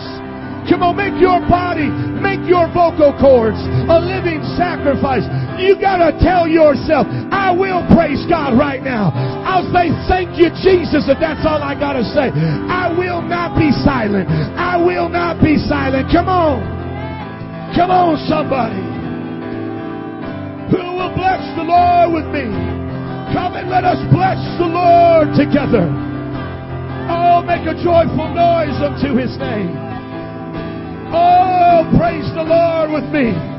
Come 0.71 0.87
on, 0.87 0.95
make 0.95 1.19
your 1.19 1.43
body, 1.51 1.91
make 2.23 2.47
your 2.47 2.71
vocal 2.71 3.11
cords 3.19 3.59
a 3.91 3.99
living 3.99 4.39
sacrifice. 4.55 5.27
You 5.59 5.81
gotta 5.81 6.15
tell 6.23 6.47
yourself, 6.47 7.11
I 7.49 7.57
will 7.57 7.81
praise 7.97 8.21
God 8.29 8.61
right 8.61 8.85
now. 8.85 9.09
I'll 9.49 9.65
say, 9.73 9.89
thank 10.05 10.37
you, 10.37 10.53
Jesus, 10.61 11.09
if 11.09 11.17
that's 11.17 11.41
all 11.49 11.65
I 11.65 11.73
gotta 11.73 12.05
say. 12.05 12.29
I 12.29 12.93
will 12.93 13.25
not 13.25 13.57
be 13.57 13.73
silent. 13.73 14.29
I 14.29 14.77
will 14.77 15.09
not 15.09 15.41
be 15.41 15.57
silent. 15.57 16.13
Come 16.13 16.29
on. 16.29 16.61
Come 17.73 17.89
on, 17.89 18.21
somebody. 18.29 18.77
Who 20.77 21.01
will 21.01 21.09
bless 21.17 21.41
the 21.57 21.65
Lord 21.65 22.21
with 22.21 22.29
me? 22.37 22.53
Come 23.33 23.57
and 23.57 23.73
let 23.73 23.89
us 23.89 23.97
bless 24.13 24.37
the 24.61 24.69
Lord 24.69 25.33
together. 25.33 25.89
Oh, 27.09 27.41
make 27.41 27.65
a 27.65 27.73
joyful 27.81 28.29
noise 28.29 28.77
unto 28.77 29.17
his 29.17 29.33
name. 29.41 29.73
Oh, 31.17 31.89
praise 31.97 32.29
the 32.37 32.45
Lord 32.45 32.93
with 32.93 33.09
me. 33.09 33.58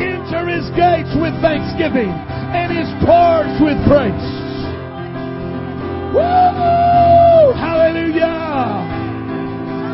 Enter 0.00 0.48
his 0.48 0.64
gates 0.72 1.12
with 1.20 1.34
thanksgiving 1.42 2.08
and 2.08 2.72
his 2.72 2.88
courts 3.04 3.60
with 3.60 3.76
praise. 3.86 4.40
Woo! 6.16 7.52
Hallelujah! 7.52 8.80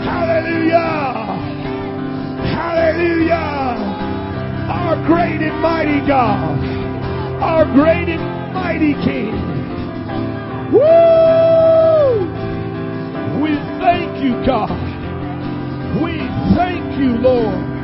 Hallelujah! 0.06 1.36
Hallelujah! 2.54 3.36
Our 4.70 4.96
great 5.06 5.42
and 5.42 5.60
mighty 5.60 6.00
God, 6.06 6.58
our 7.42 7.64
great 7.74 8.08
and 8.08 8.54
mighty 8.54 8.94
King. 9.04 9.34
Woo! 10.72 12.30
We 13.42 13.58
thank 13.82 14.22
you, 14.22 14.32
God. 14.46 14.70
We 16.02 16.18
thank 16.56 16.98
you, 16.98 17.18
Lord. 17.18 17.75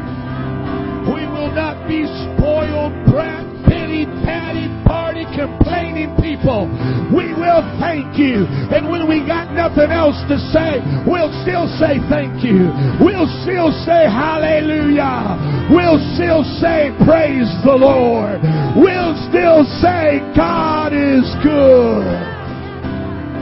We 1.09 1.27
will 1.27 1.51
not 1.51 1.89
be 1.89 2.07
spoiled, 2.07 2.95
brat, 3.11 3.43
pity, 3.67 4.07
patty, 4.23 4.71
party, 4.87 5.27
complaining 5.35 6.15
people. 6.23 6.71
We 7.11 7.35
will 7.35 7.63
thank 7.83 8.19
you. 8.19 8.47
And 8.71 8.89
when 8.89 9.09
we 9.09 9.27
got 9.27 9.51
nothing 9.51 9.91
else 9.91 10.17
to 10.31 10.39
say, 10.55 10.79
we'll 11.03 11.35
still 11.43 11.67
say 11.83 11.99
thank 12.07 12.47
you. 12.47 12.71
We'll 13.03 13.29
still 13.43 13.75
say 13.83 14.07
hallelujah. 14.07 15.69
We'll 15.75 16.01
still 16.15 16.47
say 16.63 16.95
praise 17.05 17.51
the 17.67 17.75
Lord. 17.75 18.39
We'll 18.79 19.19
still 19.29 19.67
say 19.83 20.23
God 20.39 20.95
is 20.95 21.27
good. 21.43 22.07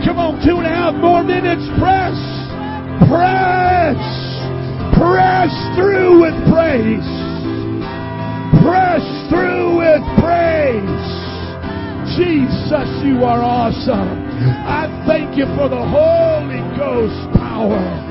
Come 0.05 0.19
on, 0.19 0.41
two 0.41 0.57
and 0.57 0.66
a 0.66 0.73
half 0.73 0.95
more 0.97 1.23
minutes. 1.23 1.69
Press. 1.77 2.16
Press. 3.05 4.01
Press 4.97 5.53
through 5.77 6.24
with 6.24 6.35
praise. 6.53 7.30
Press 8.62 9.05
through 9.28 9.78
with 9.78 10.03
praise. 10.20 11.09
Jesus, 12.16 12.89
you 13.05 13.24
are 13.24 13.41
awesome. 13.41 14.09
I 14.66 14.89
thank 15.07 15.37
you 15.37 15.47
for 15.57 15.69
the 15.69 15.81
Holy 15.81 16.61
Ghost 16.77 17.16
power. 17.39 18.11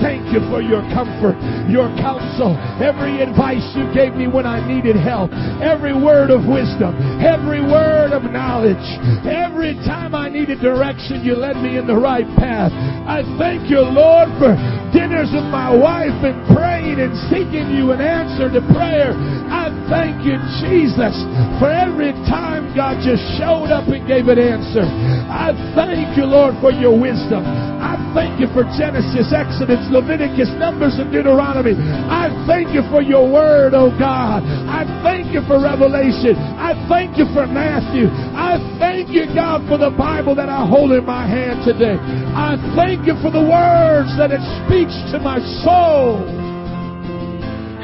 Thank 0.00 0.32
you 0.32 0.40
for 0.48 0.64
your 0.64 0.80
comfort, 0.96 1.36
your 1.68 1.92
counsel, 2.00 2.56
every 2.80 3.20
advice 3.20 3.64
you 3.76 3.84
gave 3.92 4.16
me 4.16 4.28
when 4.28 4.46
I 4.46 4.64
needed 4.64 4.96
help, 4.96 5.28
every 5.60 5.92
word 5.92 6.32
of 6.32 6.48
wisdom, 6.48 6.96
every 7.20 7.60
word 7.60 8.16
of 8.16 8.24
knowledge. 8.24 8.80
Every 9.28 9.76
time 9.84 10.14
I 10.14 10.30
needed 10.30 10.64
direction, 10.64 11.20
you 11.20 11.36
led 11.36 11.60
me 11.60 11.76
in 11.76 11.86
the 11.86 12.00
right 12.00 12.24
path. 12.40 12.72
I 12.72 13.20
thank 13.36 13.68
you, 13.68 13.84
Lord, 13.84 14.32
for 14.40 14.56
dinners 14.96 15.36
with 15.36 15.44
my 15.52 15.68
wife 15.68 16.16
and 16.24 16.48
praying 16.56 16.96
and 16.96 17.12
seeking 17.28 17.68
you 17.76 17.92
an 17.92 18.00
answer 18.00 18.48
to 18.48 18.64
prayer. 18.72 19.12
I 19.50 19.68
thank 19.90 20.22
you, 20.22 20.38
Jesus, 20.62 21.14
for 21.58 21.66
every 21.66 22.14
time 22.30 22.70
God 22.78 23.02
just 23.02 23.22
showed 23.34 23.74
up 23.74 23.90
and 23.90 24.06
gave 24.06 24.30
an 24.30 24.38
answer. 24.38 24.86
I 24.86 25.50
thank 25.74 26.14
you, 26.14 26.24
Lord, 26.24 26.54
for 26.62 26.70
your 26.70 26.94
wisdom. 26.94 27.42
I 27.42 27.98
thank 28.14 28.38
you 28.38 28.46
for 28.54 28.62
Genesis, 28.78 29.34
Exodus, 29.34 29.82
Leviticus, 29.90 30.54
Numbers, 30.54 30.98
and 31.02 31.10
Deuteronomy. 31.10 31.74
I 31.74 32.30
thank 32.46 32.70
you 32.70 32.86
for 32.94 33.02
your 33.02 33.26
word, 33.26 33.74
oh 33.74 33.90
God. 33.98 34.46
I 34.46 34.86
thank 35.02 35.34
you 35.34 35.42
for 35.50 35.58
Revelation. 35.58 36.38
I 36.38 36.78
thank 36.86 37.18
you 37.18 37.26
for 37.34 37.50
Matthew. 37.50 38.06
I 38.06 38.62
thank 38.78 39.10
you, 39.10 39.26
God, 39.34 39.66
for 39.66 39.78
the 39.78 39.90
Bible 39.90 40.34
that 40.38 40.48
I 40.48 40.62
hold 40.66 40.92
in 40.92 41.04
my 41.04 41.26
hand 41.26 41.66
today. 41.66 41.98
I 41.98 42.54
thank 42.78 43.06
you 43.06 43.18
for 43.18 43.34
the 43.34 43.42
words 43.42 44.14
that 44.14 44.30
it 44.30 44.42
speaks 44.62 44.94
to 45.10 45.18
my 45.18 45.42
soul. 45.66 46.22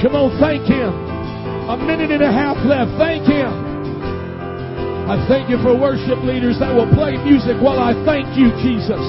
Come 0.03 0.15
on, 0.15 0.31
thank 0.39 0.63
Him. 0.71 1.06
A 1.67 1.77
minute 1.77 2.15
and 2.15 2.23
a 2.23 2.31
half 2.31 2.57
left. 2.63 2.95
Thank 2.95 3.27
Him. 3.27 3.51
I 5.07 5.19
thank 5.27 5.51
you 5.51 5.59
for 5.63 5.75
worship 5.75 6.19
leaders 6.23 6.59
that 6.59 6.75
will 6.75 6.91
play 6.95 7.15
music 7.23 7.59
while 7.63 7.79
I 7.79 7.95
thank 8.07 8.39
you, 8.39 8.51
Jesus. 8.63 9.03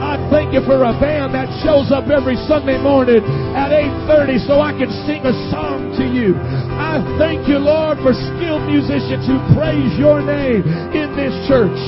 I 0.00 0.16
thank 0.28 0.52
you 0.52 0.60
for 0.64 0.76
a 0.84 0.92
band 0.96 1.32
that 1.32 1.48
shows 1.64 1.92
up 1.92 2.08
every 2.08 2.36
Sunday 2.48 2.76
morning 2.76 3.24
at 3.56 3.72
8:30 4.08 4.40
so 4.44 4.60
I 4.60 4.72
can 4.72 4.92
sing 5.04 5.24
a 5.24 5.32
song 5.52 5.92
to 5.96 6.04
you. 6.04 6.36
I 6.76 7.00
thank 7.16 7.48
you, 7.48 7.56
Lord, 7.56 7.96
for 8.00 8.12
skilled 8.12 8.64
musicians 8.68 9.24
who 9.28 9.36
praise 9.56 9.92
your 9.96 10.20
name 10.20 10.64
in 10.92 11.16
this 11.16 11.32
church. 11.48 11.80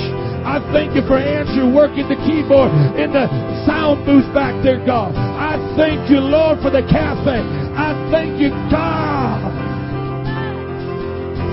I 0.45 0.61
thank 0.73 0.95
you 0.95 1.03
for 1.09 1.17
Andrew 1.17 1.73
working 1.73 2.09
the 2.09 2.21
keyboard 2.29 2.69
in 3.01 3.13
the 3.13 3.25
sound 3.65 4.05
booth 4.05 4.29
back 4.33 4.53
there, 4.63 4.85
God. 4.85 5.17
I 5.17 5.57
thank 5.77 6.09
you, 6.09 6.21
Lord, 6.21 6.61
for 6.61 6.69
the 6.69 6.85
cafe. 6.89 7.41
I 7.73 7.93
thank 8.13 8.41
you, 8.41 8.51
God. 8.69 9.64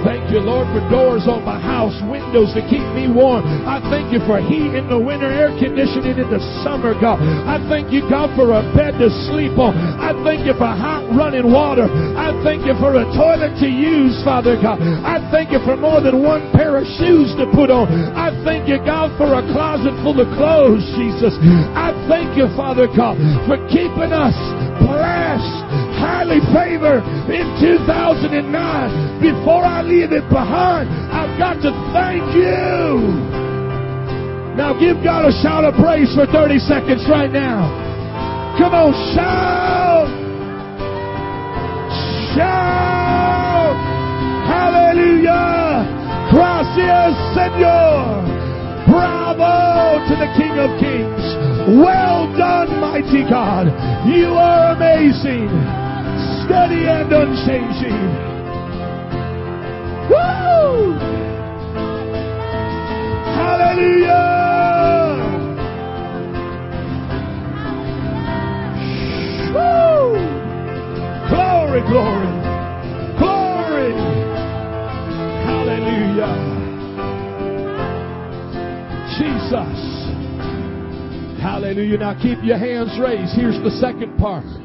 Thank 0.01 0.33
you, 0.33 0.41
Lord, 0.41 0.65
for 0.73 0.81
doors 0.89 1.29
on 1.29 1.45
my 1.45 1.61
house, 1.61 1.93
windows 2.09 2.53
to 2.57 2.61
keep 2.65 2.83
me 2.97 3.05
warm. 3.05 3.45
I 3.45 3.77
thank 3.93 4.09
you 4.09 4.17
for 4.25 4.41
heat 4.41 4.73
in 4.73 4.89
the 4.89 4.97
winter, 4.97 5.29
air 5.29 5.53
conditioning 5.61 6.17
in 6.17 6.29
the 6.29 6.41
summer, 6.65 6.97
God. 6.97 7.21
I 7.21 7.61
thank 7.69 7.93
you, 7.93 8.01
God, 8.09 8.33
for 8.33 8.49
a 8.57 8.65
bed 8.73 8.97
to 8.97 9.13
sleep 9.29 9.53
on. 9.61 9.77
I 9.77 10.17
thank 10.25 10.47
you 10.49 10.57
for 10.57 10.65
hot 10.65 11.05
running 11.13 11.45
water. 11.45 11.85
I 12.17 12.33
thank 12.41 12.65
you 12.65 12.73
for 12.81 12.97
a 12.97 13.05
toilet 13.13 13.53
to 13.61 13.69
use, 13.69 14.17
Father 14.25 14.57
God. 14.57 14.81
I 14.81 15.21
thank 15.29 15.53
you 15.53 15.61
for 15.61 15.77
more 15.77 16.01
than 16.01 16.23
one 16.25 16.49
pair 16.51 16.81
of 16.81 16.85
shoes 16.97 17.29
to 17.37 17.45
put 17.53 17.69
on. 17.69 17.87
I 18.17 18.33
thank 18.41 18.65
you, 18.65 18.81
God, 18.81 19.13
for 19.21 19.29
a 19.37 19.43
closet 19.53 19.93
full 20.01 20.17
of 20.17 20.27
clothes, 20.33 20.81
Jesus. 20.97 21.37
I 21.77 21.93
thank 22.09 22.33
you, 22.33 22.49
Father 22.57 22.89
God, 22.89 23.21
for 23.45 23.61
keeping 23.69 24.09
us 24.09 24.35
highly 26.21 26.37
favored 26.53 27.01
in 27.33 27.49
2009. 27.57 28.45
Before 29.25 29.65
I 29.65 29.81
leave 29.81 30.11
it 30.13 30.29
behind, 30.29 30.85
I've 31.09 31.33
got 31.41 31.57
to 31.65 31.73
thank 31.89 32.21
you. 32.37 33.01
Now 34.53 34.77
give 34.77 35.01
God 35.03 35.25
a 35.25 35.33
shout 35.41 35.65
of 35.65 35.73
praise 35.81 36.13
for 36.13 36.29
30 36.29 36.59
seconds 36.59 37.09
right 37.09 37.31
now. 37.31 37.73
Come 38.61 38.69
on, 38.69 38.93
shout! 39.17 40.13
Shout! 42.37 43.73
Hallelujah! 44.45 45.89
Gracias, 46.29 47.17
Senor! 47.33 48.29
Bravo 48.85 50.05
to 50.05 50.13
the 50.21 50.29
King 50.37 50.53
of 50.61 50.69
Kings! 50.77 51.81
Well 51.81 52.29
done, 52.37 52.79
mighty 52.79 53.25
God! 53.25 53.73
You 54.05 54.37
are 54.37 54.75
amazing! 54.75 55.80
Steady 56.51 56.83
and 56.83 57.13
unchanging! 57.13 57.95
Woo! 60.11 60.99
Hallelujah! 63.39 64.11
Glory, 71.29 71.81
glory, 71.87 72.31
glory! 73.17 73.93
Hallelujah! 75.47 76.35
Jesus! 79.17 79.79
Hallelujah. 81.41 81.97
Now 81.97 82.13
keep 82.21 82.43
your 82.43 82.57
hands 82.57 82.99
raised. 82.99 83.35
Here's 83.37 83.55
the 83.63 83.71
second 83.79 84.17
part. 84.17 84.60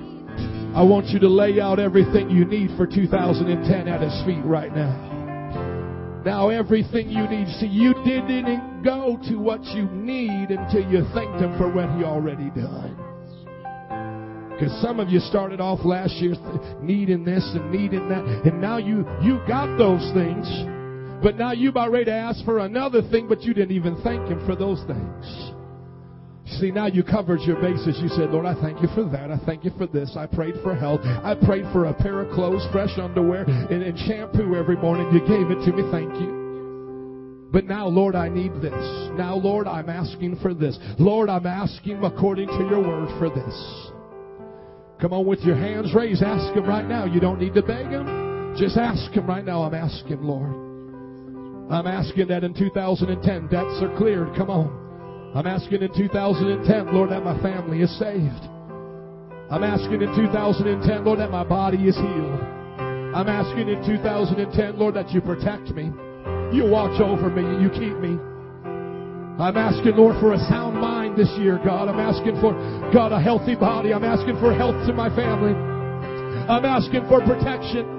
I 0.76 0.82
want 0.82 1.06
you 1.06 1.18
to 1.20 1.28
lay 1.28 1.58
out 1.58 1.78
everything 1.78 2.28
you 2.28 2.44
need 2.44 2.68
for 2.76 2.86
2010 2.86 3.88
at 3.88 4.02
His 4.02 4.12
feet 4.26 4.44
right 4.44 4.70
now. 4.76 6.22
Now, 6.22 6.50
everything 6.50 7.08
you 7.08 7.26
need. 7.26 7.48
See, 7.56 7.66
you 7.66 7.94
didn't 8.04 8.82
go 8.82 9.18
to 9.26 9.36
what 9.36 9.64
you 9.64 9.84
need 9.84 10.50
until 10.50 10.84
you 10.92 11.06
thanked 11.14 11.40
Him 11.40 11.56
for 11.56 11.72
what 11.72 11.88
He 11.96 12.04
already 12.04 12.50
done. 12.50 12.92
Because 14.52 14.70
some 14.82 15.00
of 15.00 15.08
you 15.08 15.18
started 15.18 15.62
off 15.62 15.80
last 15.82 16.12
year 16.16 16.34
needing 16.82 17.24
this 17.24 17.42
and 17.54 17.72
needing 17.72 18.10
that, 18.10 18.22
and 18.44 18.60
now 18.60 18.76
you 18.76 19.08
you 19.22 19.40
got 19.48 19.78
those 19.78 20.04
things, 20.12 20.46
but 21.22 21.38
now 21.38 21.52
you're 21.52 21.70
about 21.70 21.90
ready 21.90 22.04
to 22.04 22.12
ask 22.12 22.44
for 22.44 22.58
another 22.58 23.00
thing, 23.10 23.28
but 23.28 23.40
you 23.40 23.54
didn't 23.54 23.74
even 23.74 23.96
thank 24.02 24.28
Him 24.28 24.44
for 24.44 24.54
those 24.54 24.84
things. 24.86 25.55
See, 26.46 26.70
now 26.70 26.86
you 26.86 27.02
covered 27.02 27.40
your 27.40 27.60
bases. 27.60 27.98
You 28.00 28.08
said, 28.08 28.30
Lord, 28.30 28.46
I 28.46 28.54
thank 28.62 28.80
you 28.80 28.88
for 28.94 29.04
that. 29.10 29.30
I 29.30 29.38
thank 29.44 29.64
you 29.64 29.72
for 29.76 29.86
this. 29.86 30.16
I 30.16 30.26
prayed 30.26 30.54
for 30.62 30.76
health. 30.76 31.00
I 31.02 31.34
prayed 31.34 31.64
for 31.72 31.86
a 31.86 31.94
pair 31.94 32.20
of 32.20 32.32
clothes, 32.32 32.64
fresh 32.70 32.96
underwear, 32.98 33.42
and, 33.44 33.82
and 33.82 33.98
shampoo 33.98 34.54
every 34.54 34.76
morning. 34.76 35.10
You 35.12 35.20
gave 35.20 35.50
it 35.50 35.64
to 35.64 35.72
me. 35.72 35.82
Thank 35.90 36.14
you. 36.20 37.48
But 37.52 37.64
now, 37.64 37.88
Lord, 37.88 38.14
I 38.14 38.28
need 38.28 38.52
this. 38.62 38.72
Now, 39.14 39.34
Lord, 39.34 39.66
I'm 39.66 39.88
asking 39.88 40.38
for 40.40 40.54
this. 40.54 40.78
Lord, 40.98 41.28
I'm 41.28 41.46
asking 41.46 42.04
according 42.04 42.48
to 42.48 42.66
your 42.70 42.80
word 42.80 43.08
for 43.18 43.28
this. 43.28 43.90
Come 45.00 45.12
on 45.12 45.26
with 45.26 45.40
your 45.40 45.56
hands 45.56 45.94
raised. 45.94 46.22
Ask 46.22 46.54
him 46.54 46.66
right 46.66 46.86
now. 46.86 47.06
You 47.06 47.20
don't 47.20 47.40
need 47.40 47.54
to 47.54 47.62
beg 47.62 47.86
him. 47.86 48.54
Just 48.58 48.76
ask 48.76 49.10
him 49.12 49.26
right 49.26 49.44
now. 49.44 49.62
I'm 49.62 49.74
asking, 49.74 50.22
Lord. 50.22 50.52
I'm 51.70 51.86
asking 51.86 52.28
that 52.28 52.44
in 52.44 52.54
2010 52.54 53.48
debts 53.48 53.82
are 53.82 53.96
cleared. 53.98 54.34
Come 54.36 54.50
on. 54.50 54.85
I'm 55.36 55.46
asking 55.46 55.82
in 55.82 55.92
2010, 55.92 56.94
Lord, 56.96 57.10
that 57.12 57.22
my 57.22 57.36
family 57.42 57.82
is 57.84 57.92
saved. 57.98 58.40
I'm 59.52 59.60
asking 59.60 60.00
in 60.00 60.08
2010, 60.16 61.04
Lord, 61.04 61.20
that 61.20 61.30
my 61.30 61.44
body 61.44 61.76
is 61.84 61.94
healed. 61.94 62.40
I'm 63.12 63.28
asking 63.28 63.68
in 63.68 63.84
2010, 63.84 64.78
Lord, 64.78 64.94
that 64.96 65.12
you 65.12 65.20
protect 65.20 65.76
me. 65.76 65.92
You 66.56 66.64
watch 66.72 66.96
over 67.04 67.28
me. 67.28 67.44
You 67.60 67.68
keep 67.68 68.00
me. 68.00 68.16
I'm 69.36 69.60
asking, 69.60 70.00
Lord, 70.00 70.16
for 70.24 70.32
a 70.32 70.40
sound 70.48 70.80
mind 70.80 71.18
this 71.18 71.28
year, 71.36 71.60
God. 71.62 71.92
I'm 71.92 72.00
asking 72.00 72.40
for, 72.40 72.56
God, 72.88 73.12
a 73.12 73.20
healthy 73.20 73.56
body. 73.56 73.92
I'm 73.92 74.04
asking 74.04 74.40
for 74.40 74.56
health 74.56 74.88
to 74.88 74.94
my 74.94 75.12
family. 75.12 75.52
I'm 75.52 76.64
asking 76.64 77.04
for 77.12 77.20
protection. 77.20 77.95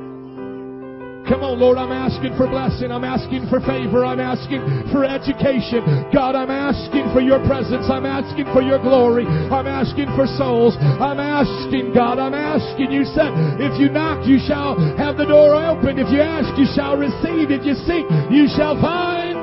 Come 1.28 1.44
on, 1.44 1.60
Lord, 1.60 1.76
I'm 1.78 1.92
asking 1.92 2.40
for 2.40 2.48
blessing. 2.48 2.88
I'm 2.88 3.04
asking 3.04 3.52
for 3.52 3.60
favor. 3.60 4.08
I'm 4.08 4.24
asking 4.24 4.64
for 4.96 5.04
education. 5.04 5.84
God, 6.16 6.40
I'm 6.40 6.48
asking 6.48 7.12
for 7.12 7.20
your 7.20 7.44
presence. 7.44 7.84
I'm 7.92 8.08
asking 8.08 8.48
for 8.56 8.64
your 8.64 8.80
glory. 8.80 9.28
I'm 9.28 9.68
asking 9.68 10.08
for 10.16 10.24
souls. 10.40 10.80
I'm 10.80 11.20
asking, 11.20 11.92
God, 11.92 12.16
I'm 12.16 12.34
asking. 12.34 12.96
You 12.96 13.04
said, 13.12 13.36
if 13.60 13.76
you 13.76 13.92
knock, 13.92 14.24
you 14.24 14.40
shall 14.48 14.80
have 14.96 15.20
the 15.20 15.28
door 15.28 15.52
open. 15.52 16.00
If 16.00 16.08
you 16.16 16.24
ask, 16.24 16.48
you 16.56 16.66
shall 16.72 16.96
receive. 16.96 17.52
If 17.52 17.68
you 17.68 17.76
seek, 17.84 18.08
you 18.32 18.48
shall 18.56 18.80
find. 18.80 19.36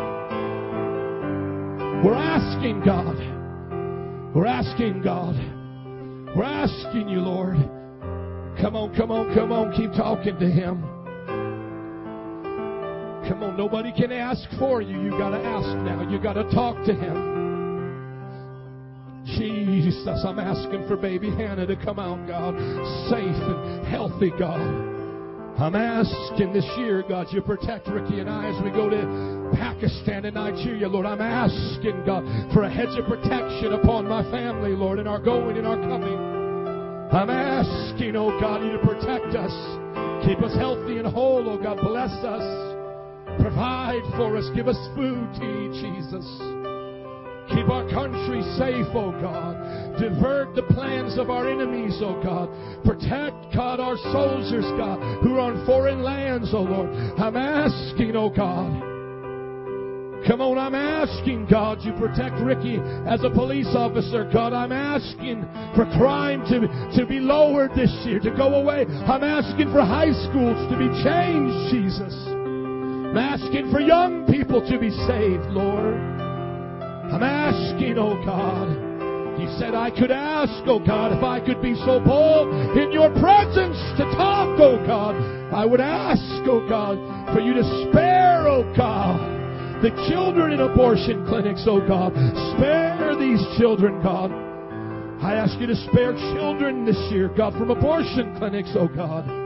We're 2.01 2.17
asking, 2.17 2.81
God. 2.81 3.21
We're 4.35 4.49
asking, 4.49 5.03
God. 5.03 5.37
We're 6.33 6.49
asking 6.49 7.09
you, 7.09 7.21
Lord. 7.21 7.57
Come 8.61 8.73
on, 8.73 8.97
come 8.97 9.11
on, 9.11 9.35
come 9.35 9.53
on. 9.53 9.73
Keep 9.77 9.93
talking 9.93 10.39
to 10.41 10.49
Him. 10.49 10.94
Come 13.29 13.43
on, 13.43 13.57
nobody 13.57 13.93
can 13.93 14.13
ask 14.13 14.43
for 14.59 14.83
you. 14.83 15.01
You 15.01 15.11
got 15.11 15.31
to 15.31 15.39
ask 15.39 15.69
now. 15.79 16.09
You 16.11 16.19
got 16.19 16.35
to 16.35 16.45
talk 16.51 16.77
to 16.87 16.95
Him. 16.95 17.35
Jesus, 19.25 20.23
I'm 20.27 20.39
asking 20.39 20.87
for 20.87 20.97
baby 20.97 21.31
Hannah 21.31 21.67
to 21.67 21.77
come 21.77 21.99
out, 21.99 22.27
God, 22.29 22.55
safe 23.09 23.25
and 23.25 23.87
healthy, 23.87 24.31
God. 24.39 24.61
I'm 25.57 25.75
asking 25.75 26.53
this 26.53 26.69
year, 26.77 27.03
God, 27.09 27.29
you 27.31 27.41
protect 27.41 27.89
Ricky 27.89 28.21
and 28.21 28.29
I 28.29 28.49
as 28.49 28.63
we 28.63 28.71
go 28.71 28.91
to 28.91 29.55
Pakistan 29.55 30.25
and 30.25 30.35
Nigeria, 30.35 30.89
Lord. 30.89 31.07
I'm 31.07 31.23
asking, 31.23 32.05
God, 32.05 32.25
for 32.53 32.65
a 32.65 32.71
hedge 32.71 32.99
of 32.99 33.07
protection 33.07 33.73
upon 33.73 34.09
my 34.09 34.29
family, 34.31 34.73
Lord, 34.73 34.99
in 34.99 35.07
our 35.07 35.21
going 35.21 35.57
and 35.57 35.67
our 35.67 35.77
coming. 35.77 36.19
I'm 37.13 37.31
asking, 37.31 38.17
oh 38.17 38.39
God, 38.41 38.65
you 38.65 38.73
to 38.73 38.79
protect 38.79 39.37
us. 39.37 39.55
Keep 40.27 40.43
us 40.43 40.55
healthy 40.57 40.99
and 40.99 41.07
whole, 41.07 41.49
oh 41.49 41.57
God. 41.57 41.79
Bless 41.81 42.11
us. 42.11 42.74
Provide 43.41 44.03
for 44.17 44.37
us. 44.37 44.49
Give 44.55 44.69
us 44.69 44.79
food 44.95 45.29
to 45.39 45.45
eat, 45.45 45.73
Jesus. 45.81 46.27
Keep 47.53 47.69
our 47.69 47.89
country 47.91 48.43
safe, 48.57 48.89
oh 48.95 49.13
God. 49.21 50.01
Divert 50.01 50.55
the 50.55 50.63
plans 50.75 51.19
of 51.19 51.31
our 51.31 51.49
enemies, 51.49 51.99
oh 52.01 52.21
God. 52.23 52.49
Protect, 52.85 53.55
God, 53.55 53.81
our 53.81 53.97
soldiers, 54.13 54.65
God, 54.79 54.99
who 55.23 55.37
are 55.37 55.53
on 55.53 55.67
foreign 55.67 56.03
lands, 56.03 56.51
oh 56.53 56.63
Lord. 56.63 56.89
I'm 57.19 57.37
asking, 57.37 58.17
oh 58.17 58.31
God. 58.31 58.95
Come 60.27 60.41
on, 60.41 60.57
I'm 60.57 60.75
asking, 60.75 61.47
God, 61.51 61.79
you 61.83 61.93
protect 62.01 62.41
Ricky 62.41 62.81
as 63.07 63.23
a 63.25 63.31
police 63.31 63.69
officer. 63.77 64.29
God, 64.33 64.55
I'm 64.55 64.73
asking 64.73 65.45
for 65.77 65.85
crime 66.01 66.41
to, 66.49 66.65
to 66.99 67.07
be 67.07 67.21
lowered 67.21 67.73
this 67.77 67.93
year, 68.07 68.21
to 68.21 68.31
go 68.31 68.55
away. 68.55 68.87
I'm 69.05 69.23
asking 69.23 69.71
for 69.71 69.85
high 69.85 70.13
schools 70.27 70.57
to 70.73 70.79
be 70.81 70.89
changed, 71.05 71.77
Jesus. 71.77 72.44
I'm 73.15 73.39
asking 73.39 73.71
for 73.71 73.79
young 73.79 74.27
people 74.27 74.59
to 74.69 74.77
be 74.77 74.91
saved, 74.91 75.47
Lord. 75.55 75.95
I'm 77.15 77.23
asking, 77.23 77.95
oh 77.97 78.19
God. 78.27 78.75
You 79.39 79.47
said 79.57 79.73
I 79.73 79.95
could 79.95 80.11
ask, 80.11 80.51
oh 80.67 80.83
God, 80.85 81.17
if 81.17 81.23
I 81.23 81.39
could 81.39 81.63
be 81.63 81.77
so 81.87 82.03
bold 82.03 82.51
in 82.77 82.91
your 82.91 83.15
presence 83.23 83.79
to 84.03 84.05
talk, 84.19 84.59
oh 84.59 84.83
God. 84.85 85.15
I 85.55 85.65
would 85.65 85.81
ask, 85.81 86.27
oh 86.51 86.67
God, 86.69 86.99
for 87.33 87.39
you 87.39 87.55
to 87.55 87.63
spare, 87.87 88.49
oh 88.49 88.67
God. 88.75 89.23
The 89.81 89.95
children 90.11 90.51
in 90.51 90.59
abortion 90.59 91.25
clinics, 91.29 91.63
oh 91.69 91.87
God. 91.87 92.11
Spare 92.59 93.15
these 93.15 93.47
children, 93.63 94.03
God. 94.03 94.33
I 95.23 95.35
ask 95.39 95.55
you 95.61 95.69
to 95.69 95.77
spare 95.87 96.15
children 96.35 96.85
this 96.85 96.99
year, 97.13 97.29
God, 97.29 97.53
from 97.53 97.71
abortion 97.71 98.35
clinics, 98.39 98.75
oh 98.75 98.89
God. 98.89 99.44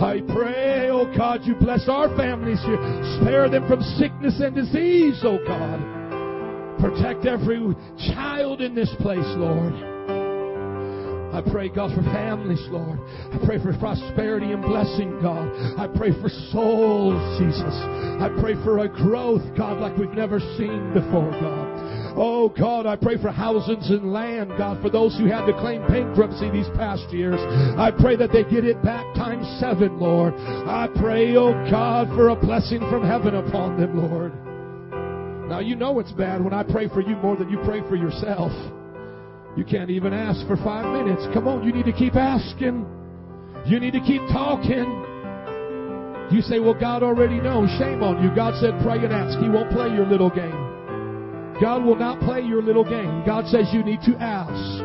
I 0.00 0.22
pray, 0.32 0.88
oh 0.90 1.04
God, 1.14 1.40
you 1.44 1.54
bless 1.54 1.86
our 1.86 2.08
families 2.16 2.60
here. 2.64 2.80
Spare 3.20 3.50
them 3.50 3.68
from 3.68 3.82
sickness 3.82 4.40
and 4.40 4.54
disease, 4.54 5.20
oh 5.24 5.38
God. 5.46 6.80
Protect 6.80 7.26
every 7.26 7.60
child 8.14 8.62
in 8.62 8.74
this 8.74 8.88
place, 9.00 9.28
Lord. 9.36 9.74
I 11.32 11.42
pray, 11.52 11.68
God, 11.68 11.94
for 11.94 12.02
families, 12.02 12.64
Lord. 12.70 12.98
I 13.32 13.38
pray 13.44 13.62
for 13.62 13.76
prosperity 13.78 14.52
and 14.52 14.62
blessing, 14.62 15.20
God. 15.22 15.46
I 15.78 15.86
pray 15.86 16.10
for 16.20 16.28
souls, 16.50 17.38
Jesus. 17.38 17.74
I 18.20 18.34
pray 18.40 18.54
for 18.64 18.78
a 18.78 18.88
growth, 18.88 19.42
God, 19.56 19.80
like 19.80 19.96
we've 19.96 20.10
never 20.10 20.40
seen 20.56 20.92
before, 20.94 21.30
God. 21.30 21.69
Oh, 22.22 22.50
God, 22.50 22.84
I 22.84 22.96
pray 22.96 23.16
for 23.16 23.30
houses 23.30 23.88
and 23.88 24.12
land, 24.12 24.52
God, 24.58 24.82
for 24.82 24.90
those 24.90 25.16
who 25.16 25.24
had 25.24 25.46
to 25.46 25.54
claim 25.54 25.80
bankruptcy 25.88 26.50
these 26.50 26.68
past 26.76 27.08
years. 27.10 27.40
I 27.80 27.90
pray 27.90 28.14
that 28.16 28.30
they 28.30 28.44
get 28.44 28.66
it 28.66 28.82
back 28.82 29.06
times 29.14 29.48
seven, 29.58 29.98
Lord. 29.98 30.34
I 30.36 30.86
pray, 31.00 31.34
oh 31.36 31.52
God, 31.70 32.08
for 32.08 32.28
a 32.28 32.36
blessing 32.36 32.80
from 32.90 33.08
heaven 33.08 33.36
upon 33.36 33.80
them, 33.80 33.96
Lord. 33.96 34.36
Now, 35.48 35.60
you 35.60 35.76
know 35.76 35.98
it's 35.98 36.12
bad 36.12 36.44
when 36.44 36.52
I 36.52 36.62
pray 36.62 36.88
for 36.88 37.00
you 37.00 37.16
more 37.16 37.36
than 37.36 37.48
you 37.48 37.58
pray 37.64 37.80
for 37.88 37.96
yourself. 37.96 38.52
You 39.56 39.64
can't 39.64 39.88
even 39.88 40.12
ask 40.12 40.46
for 40.46 40.56
five 40.58 40.92
minutes. 40.92 41.24
Come 41.32 41.48
on, 41.48 41.64
you 41.64 41.72
need 41.72 41.86
to 41.86 41.96
keep 41.96 42.16
asking. 42.16 42.84
You 43.64 43.80
need 43.80 43.94
to 43.94 44.00
keep 44.00 44.20
talking. 44.28 44.84
You 46.30 46.42
say, 46.42 46.60
Well, 46.60 46.78
God 46.78 47.02
already 47.02 47.40
knows. 47.40 47.70
Shame 47.78 48.02
on 48.02 48.22
you. 48.22 48.28
God 48.36 48.60
said, 48.60 48.76
Pray 48.84 48.98
and 48.98 49.10
ask. 49.12 49.38
He 49.40 49.48
won't 49.48 49.72
play 49.72 49.88
your 49.88 50.04
little 50.04 50.28
game. 50.28 50.69
God 51.60 51.84
will 51.84 51.96
not 51.96 52.20
play 52.20 52.40
your 52.40 52.62
little 52.62 52.84
game. 52.84 53.22
God 53.26 53.46
says 53.46 53.68
you 53.72 53.84
need 53.84 54.00
to 54.02 54.16
ask. 54.16 54.84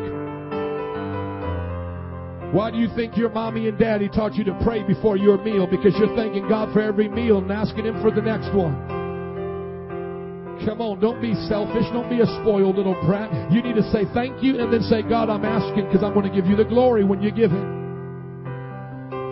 Why 2.54 2.70
do 2.70 2.78
you 2.78 2.88
think 2.94 3.16
your 3.16 3.30
mommy 3.30 3.68
and 3.68 3.78
daddy 3.78 4.08
taught 4.08 4.34
you 4.34 4.44
to 4.44 4.58
pray 4.62 4.82
before 4.86 5.16
your 5.16 5.42
meal? 5.42 5.66
Because 5.66 5.94
you're 5.98 6.14
thanking 6.14 6.48
God 6.48 6.72
for 6.72 6.80
every 6.80 7.08
meal 7.08 7.38
and 7.38 7.50
asking 7.50 7.86
Him 7.86 8.00
for 8.00 8.10
the 8.10 8.22
next 8.22 8.54
one. 8.54 8.74
Come 10.64 10.80
on, 10.80 11.00
don't 11.00 11.20
be 11.20 11.34
selfish. 11.48 11.84
Don't 11.92 12.08
be 12.08 12.20
a 12.20 12.26
spoiled 12.40 12.76
little 12.76 12.96
brat. 13.04 13.52
You 13.52 13.62
need 13.62 13.76
to 13.76 13.84
say 13.90 14.04
thank 14.14 14.42
you 14.42 14.58
and 14.58 14.72
then 14.72 14.82
say, 14.82 15.02
God, 15.02 15.28
I'm 15.28 15.44
asking 15.44 15.86
because 15.86 16.02
I'm 16.02 16.14
going 16.14 16.28
to 16.28 16.34
give 16.34 16.46
you 16.46 16.56
the 16.56 16.64
glory 16.64 17.04
when 17.04 17.20
you 17.20 17.30
give 17.30 17.52
it. 17.52 17.66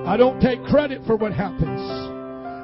I 0.07 0.17
don't 0.19 0.41
take 0.41 0.63
credit 0.65 1.01
for 1.07 1.17
what 1.17 1.33
happens. 1.33 2.04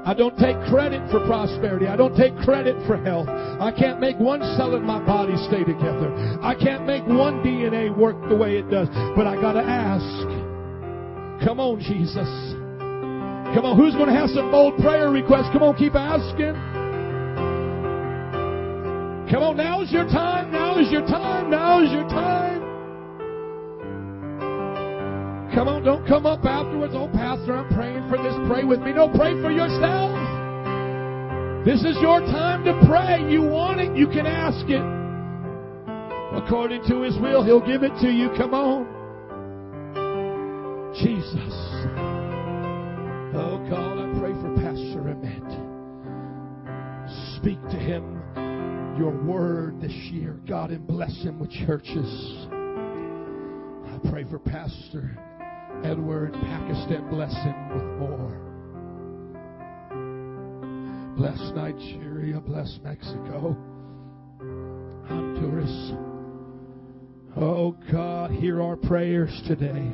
I 0.04 0.14
don't 0.14 0.36
take 0.38 0.56
credit 0.70 1.02
for 1.10 1.20
prosperity. 1.26 1.86
I 1.86 1.96
don't 1.96 2.16
take 2.16 2.36
credit 2.38 2.74
for 2.86 2.96
health. 2.96 3.28
I 3.28 3.70
can't 3.76 4.00
make 4.00 4.18
one 4.18 4.40
cell 4.56 4.74
in 4.74 4.82
my 4.82 4.98
body 5.04 5.36
stay 5.48 5.64
together. 5.64 6.10
I 6.42 6.54
can't 6.54 6.86
make 6.86 7.04
one 7.06 7.44
DNA 7.44 7.94
work 7.94 8.16
the 8.28 8.36
way 8.36 8.56
it 8.56 8.70
does. 8.70 8.88
But 9.14 9.26
I 9.26 9.36
got 9.40 9.52
to 9.52 9.62
ask. 9.62 11.44
Come 11.44 11.60
on, 11.60 11.80
Jesus. 11.80 12.28
Come 13.54 13.64
on, 13.64 13.76
who's 13.76 13.94
going 13.94 14.08
to 14.08 14.14
have 14.14 14.30
some 14.30 14.50
bold 14.50 14.78
prayer 14.78 15.10
requests? 15.10 15.50
Come 15.52 15.62
on, 15.62 15.76
keep 15.76 15.94
asking. 15.94 16.54
Come 19.30 19.42
on, 19.42 19.56
now 19.56 19.80
is 19.82 19.90
your 19.92 20.04
time. 20.04 20.52
Now 20.52 20.78
is 20.78 20.90
your 20.90 21.02
time. 21.02 21.50
Now 21.50 21.82
is 21.82 21.90
your 21.90 22.08
time. 22.08 22.69
Come 25.54 25.68
on, 25.68 25.82
don't 25.82 26.06
come 26.06 26.26
up 26.26 26.44
afterwards. 26.44 26.94
Oh, 26.96 27.08
Pastor, 27.08 27.56
I'm 27.56 27.74
praying 27.74 28.08
for 28.08 28.16
this. 28.16 28.34
Pray 28.48 28.64
with 28.64 28.80
me. 28.80 28.92
No, 28.92 29.08
pray 29.08 29.34
for 29.42 29.50
yourself. 29.50 30.14
This 31.64 31.84
is 31.84 31.96
your 32.00 32.20
time 32.20 32.64
to 32.64 32.72
pray. 32.86 33.30
You 33.30 33.42
want 33.42 33.80
it, 33.80 33.96
you 33.96 34.06
can 34.06 34.26
ask 34.26 34.64
it. 34.68 34.82
According 36.32 36.84
to 36.88 37.02
His 37.02 37.18
will, 37.18 37.42
He'll 37.42 37.64
give 37.64 37.82
it 37.82 37.92
to 38.00 38.08
you. 38.08 38.30
Come 38.36 38.54
on. 38.54 38.86
Jesus. 40.94 41.54
Oh, 43.34 43.58
God, 43.68 43.98
I 43.98 44.18
pray 44.18 44.32
for 44.32 44.54
Pastor 44.56 45.08
Emmett. 45.08 45.70
Speak 47.36 47.60
to 47.70 47.76
him 47.76 48.20
your 48.98 49.16
word 49.24 49.80
this 49.80 49.92
year, 49.92 50.36
God, 50.46 50.70
and 50.70 50.86
bless 50.86 51.16
him 51.22 51.38
with 51.38 51.50
churches. 51.50 52.46
I 53.86 53.98
pray 54.10 54.24
for 54.24 54.38
Pastor 54.38 55.16
Edward 55.84 56.32
Pakistan. 56.34 57.08
Bless 57.10 57.32
him 57.32 57.68
with 57.74 57.84
more. 57.98 58.36
Bless 61.16 61.38
Nigeria. 61.54 62.40
Bless 62.40 62.78
Mexico. 62.82 63.56
Honduras. 65.06 65.92
Oh 67.36 67.76
God, 67.92 68.30
hear 68.30 68.60
our 68.62 68.76
prayers 68.76 69.30
today. 69.46 69.90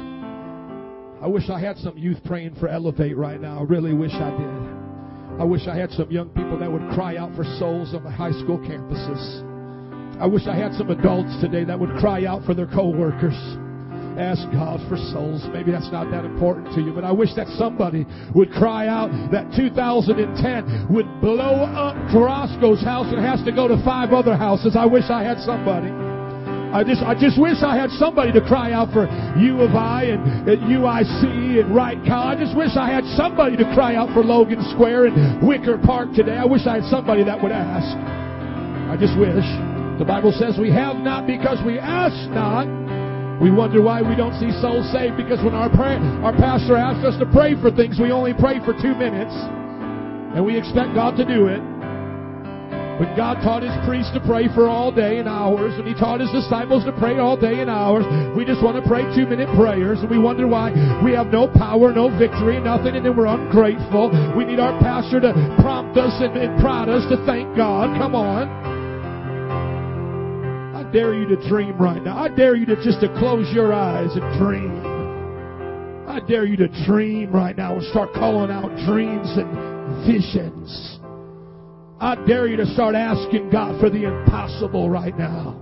I 1.21 1.27
wish 1.27 1.49
I 1.51 1.59
had 1.59 1.77
some 1.79 1.97
youth 1.97 2.19
praying 2.25 2.57
for 2.57 2.69
Elevate 2.69 3.17
right 3.17 3.41
now. 3.41 3.61
I 3.61 3.63
really 3.63 3.95
wish 3.95 4.13
I 4.13 4.31
did. 4.31 5.41
I 5.41 5.45
wish 5.45 5.67
I 5.67 5.77
had 5.77 5.91
some 5.93 6.11
young 6.11 6.29
people 6.31 6.59
that 6.59 6.71
would 6.71 6.89
cry 6.95 7.17
out 7.17 7.35
for 7.35 7.45
souls 7.59 7.95
on 7.95 8.05
the 8.05 8.11
high 8.11 8.33
school 8.33 8.59
campuses. 8.59 10.21
I 10.21 10.27
wish 10.27 10.47
I 10.47 10.57
had 10.57 10.73
some 10.75 10.91
adults 10.91 11.41
today 11.41 11.65
that 11.65 11.79
would 11.79 11.97
cry 11.99 12.25
out 12.25 12.45
for 12.45 12.55
their 12.55 12.67
coworkers. 12.67 13.37
Ask 14.17 14.49
God 14.51 14.81
for 14.89 14.97
souls. 15.13 15.45
Maybe 15.53 15.71
that's 15.71 15.93
not 15.93 16.11
that 16.11 16.25
important 16.25 16.73
to 16.75 16.81
you, 16.81 16.93
but 16.93 17.05
I 17.05 17.13
wish 17.13 17.35
that 17.37 17.47
somebody 17.61 18.07
would 18.35 18.51
cry 18.51 18.89
out 18.89 19.13
that 19.31 19.53
2010 19.53 20.89
would 20.89 21.05
blow 21.21 21.69
up 21.69 21.95
Carrasco's 22.09 22.81
house 22.81 23.13
and 23.13 23.21
has 23.21 23.45
to 23.45 23.53
go 23.53 23.69
to 23.69 23.77
five 23.85 24.17
other 24.17 24.35
houses. 24.35 24.75
I 24.75 24.87
wish 24.87 25.05
I 25.11 25.23
had 25.23 25.37
somebody. 25.45 25.93
I 26.73 26.83
just, 26.83 27.01
I 27.05 27.13
just 27.13 27.41
wish 27.41 27.61
I 27.61 27.77
had 27.77 27.91
somebody 28.01 28.33
to 28.33 28.41
cry 28.41 28.73
out 28.73 28.93
for 28.93 29.05
U 29.39 29.61
of 29.61 29.77
I 29.77 30.17
and, 30.17 30.49
and 30.49 30.61
UIC 30.65 31.61
and 31.61 31.75
Wright 31.77 31.97
College. 32.09 32.41
I 32.41 32.45
just 32.45 32.57
wish 32.57 32.73
I 32.77 32.91
had 32.91 33.05
somebody 33.21 33.57
to 33.57 33.65
cry 33.77 33.95
out 33.95 34.13
for 34.13 34.25
Logan 34.25 34.65
Square 34.73 35.07
and 35.07 35.47
Wicker 35.47 35.79
Park 35.79 36.13
today. 36.13 36.37
I 36.37 36.45
wish 36.45 36.67
I 36.67 36.81
had 36.81 36.89
somebody 36.91 37.23
that 37.25 37.41
would 37.41 37.53
ask. 37.53 37.97
I 38.89 38.97
just 38.99 39.17
wish. 39.19 39.45
The 40.01 40.05
Bible 40.05 40.33
says 40.33 40.59
we 40.61 40.71
have 40.73 40.97
not 40.97 41.27
because 41.27 41.59
we 41.65 41.79
ask 41.79 42.17
not. 42.33 42.67
We 43.41 43.51
wonder 43.51 43.83
why 43.83 44.01
we 44.01 44.17
don't 44.17 44.33
see 44.41 44.49
souls 44.63 44.89
saved 44.93 45.17
because 45.17 45.45
when 45.45 45.53
our 45.53 45.69
pray, 45.69 46.01
our 46.25 46.33
pastor 46.33 46.77
asks 46.77 47.05
us 47.05 47.19
to 47.21 47.27
pray 47.33 47.53
for 47.61 47.71
things, 47.71 48.01
we 48.01 48.11
only 48.11 48.33
pray 48.33 48.65
for 48.65 48.73
two 48.73 48.97
minutes, 48.97 49.35
and 50.33 50.41
we 50.41 50.57
expect 50.57 50.95
God 50.95 51.17
to 51.21 51.25
do 51.25 51.47
it. 51.53 51.61
But 52.97 53.13
God 53.13 53.45
taught 53.45 53.61
His 53.61 53.77
priests 53.85 54.09
to 54.17 54.25
pray 54.25 54.49
for 54.57 54.69
all 54.73 54.91
day 54.91 55.19
and 55.19 55.29
hours, 55.29 55.77
and 55.77 55.87
He 55.87 55.93
taught 55.93 56.21
His 56.21 56.33
disciples 56.33 56.85
to 56.89 56.97
pray 56.97 57.19
all 57.19 57.37
day 57.37 57.61
and 57.61 57.69
hours. 57.69 58.09
We 58.33 58.49
just 58.49 58.65
want 58.65 58.83
to 58.83 58.89
pray 58.89 59.05
two 59.13 59.29
minute 59.29 59.53
prayers, 59.53 60.01
and 60.01 60.09
we 60.09 60.19
wonder 60.19 60.49
why 60.49 60.73
we 61.05 61.13
have 61.13 61.29
no 61.29 61.47
power, 61.47 61.93
no 61.93 62.09
victory, 62.17 62.59
nothing, 62.59 62.97
and 62.97 63.05
then 63.05 63.15
we're 63.15 63.29
ungrateful. 63.29 64.09
We 64.33 64.45
need 64.49 64.61
our 64.61 64.81
pastor 64.81 65.21
to 65.21 65.33
prompt 65.61 65.99
us 65.99 66.17
and, 66.25 66.41
and 66.41 66.59
prod 66.59 66.89
us 66.89 67.05
to 67.13 67.21
thank 67.27 67.55
God. 67.55 68.01
Come 68.01 68.15
on. 68.15 68.76
I 70.87 70.93
dare 70.93 71.15
you 71.15 71.27
to 71.35 71.49
dream 71.49 71.77
right 71.79 72.01
now. 72.01 72.17
I 72.17 72.29
dare 72.29 72.55
you 72.55 72.65
to 72.67 72.77
just 72.77 73.01
to 73.01 73.09
close 73.19 73.53
your 73.53 73.73
eyes 73.73 74.11
and 74.15 74.39
dream. 74.39 74.87
I 76.07 76.21
dare 76.21 76.45
you 76.47 76.57
to 76.59 76.69
dream 76.87 77.33
right 77.33 77.57
now 77.57 77.75
and 77.75 77.83
start 77.87 78.13
calling 78.13 78.53
out 78.53 78.71
dreams 78.87 79.27
and 79.37 80.07
visions. 80.07 81.01
I 81.99 82.15
dare 82.25 82.47
you 82.47 82.57
to 82.59 82.67
start 82.67 82.95
asking 82.95 83.51
God 83.51 83.81
for 83.81 83.91
the 83.91 84.05
impossible 84.05 84.89
right 84.89 85.19
now. 85.19 85.61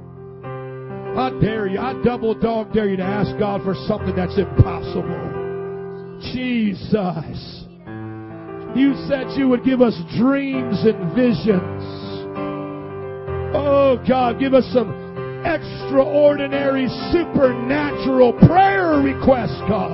I 1.17 1.31
dare 1.41 1.69
you, 1.69 1.79
I 1.79 1.95
double 2.05 2.39
dog 2.39 2.75
dare 2.75 2.91
you 2.91 2.99
to 2.99 3.03
ask 3.03 3.39
God 3.39 3.63
for 3.65 3.75
something 3.89 4.15
that's 4.15 4.37
impossible. 4.37 6.21
Jesus. 6.35 7.65
You 8.77 8.95
said 9.09 9.39
you 9.39 9.49
would 9.49 9.65
give 9.65 9.81
us 9.81 9.99
dreams 10.19 10.85
and 10.85 11.15
visions. 11.17 11.83
Oh 13.57 14.05
God, 14.07 14.39
give 14.39 14.53
us 14.53 14.69
some 14.75 15.04
extraordinary, 15.45 16.89
supernatural 17.13 18.33
prayer 18.49 18.99
requests, 19.01 19.61
God. 19.69 19.93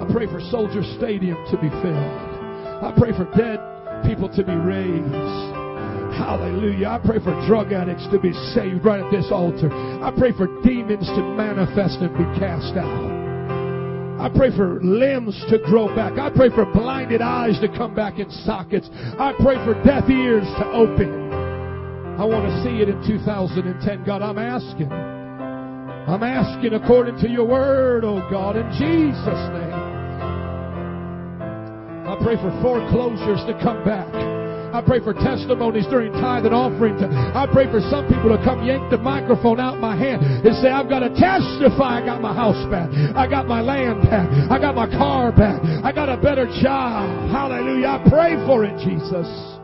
I 0.00 0.12
pray 0.12 0.26
for 0.26 0.40
Soldier 0.50 0.82
Stadium 0.96 1.36
to 1.50 1.56
be 1.58 1.68
filled. 1.68 2.30
I 2.82 2.94
pray 2.96 3.12
for 3.12 3.24
dead 3.36 3.60
people 4.04 4.28
to 4.34 4.42
be 4.42 4.54
raised. 4.54 5.50
Hallelujah. 6.16 6.88
I 6.88 6.98
pray 6.98 7.18
for 7.18 7.32
drug 7.46 7.72
addicts 7.72 8.06
to 8.10 8.18
be 8.18 8.32
saved 8.54 8.84
right 8.84 9.00
at 9.00 9.10
this 9.10 9.30
altar. 9.30 9.70
I 9.72 10.12
pray 10.16 10.32
for 10.32 10.46
demons 10.62 11.06
to 11.06 11.22
manifest 11.36 11.98
and 12.00 12.12
be 12.16 12.24
cast 12.38 12.76
out. 12.76 13.20
I 14.20 14.28
pray 14.28 14.54
for 14.54 14.80
limbs 14.82 15.42
to 15.48 15.58
grow 15.58 15.86
back. 15.94 16.18
I 16.18 16.28
pray 16.28 16.50
for 16.50 16.66
blinded 16.66 17.22
eyes 17.22 17.58
to 17.60 17.68
come 17.68 17.94
back 17.94 18.18
in 18.18 18.30
sockets. 18.44 18.88
I 18.92 19.32
pray 19.40 19.56
for 19.64 19.74
deaf 19.82 20.10
ears 20.10 20.44
to 20.58 20.66
open. 20.72 21.19
I 22.18 22.24
want 22.24 22.46
to 22.46 22.62
see 22.62 22.82
it 22.82 22.88
in 22.88 23.00
2010. 23.06 24.04
God, 24.04 24.22
I'm 24.22 24.38
asking. 24.38 24.90
I'm 24.90 26.22
asking 26.22 26.74
according 26.74 27.18
to 27.20 27.28
your 27.28 27.46
word, 27.46 28.04
oh 28.04 28.18
God, 28.30 28.56
in 28.56 28.66
Jesus' 28.72 29.44
name. 29.54 29.80
I 32.08 32.16
pray 32.22 32.34
for 32.36 32.50
foreclosures 32.60 33.44
to 33.46 33.54
come 33.62 33.84
back. 33.84 34.08
I 34.74 34.82
pray 34.82 34.98
for 35.02 35.12
testimonies 35.14 35.86
during 35.86 36.12
tithe 36.12 36.46
and 36.46 36.54
offering. 36.54 36.94
I 37.02 37.46
pray 37.52 37.66
for 37.70 37.80
some 37.90 38.06
people 38.06 38.36
to 38.36 38.42
come 38.44 38.64
yank 38.64 38.90
the 38.90 38.98
microphone 38.98 39.58
out 39.58 39.78
my 39.78 39.96
hand 39.96 40.22
and 40.22 40.54
say, 40.62 40.70
I've 40.70 40.88
got 40.88 41.00
to 41.00 41.10
testify. 41.10 42.02
I 42.02 42.06
got 42.06 42.20
my 42.20 42.34
house 42.34 42.58
back. 42.70 42.90
I 43.14 43.26
got 43.28 43.46
my 43.46 43.60
land 43.60 44.02
back. 44.02 44.30
I 44.50 44.58
got 44.58 44.74
my 44.74 44.86
car 44.86 45.32
back. 45.32 45.62
I 45.84 45.92
got 45.92 46.08
a 46.08 46.16
better 46.16 46.46
job. 46.62 47.30
Hallelujah. 47.30 47.86
I 47.86 48.08
pray 48.08 48.34
for 48.46 48.64
it, 48.64 48.78
Jesus. 48.82 49.59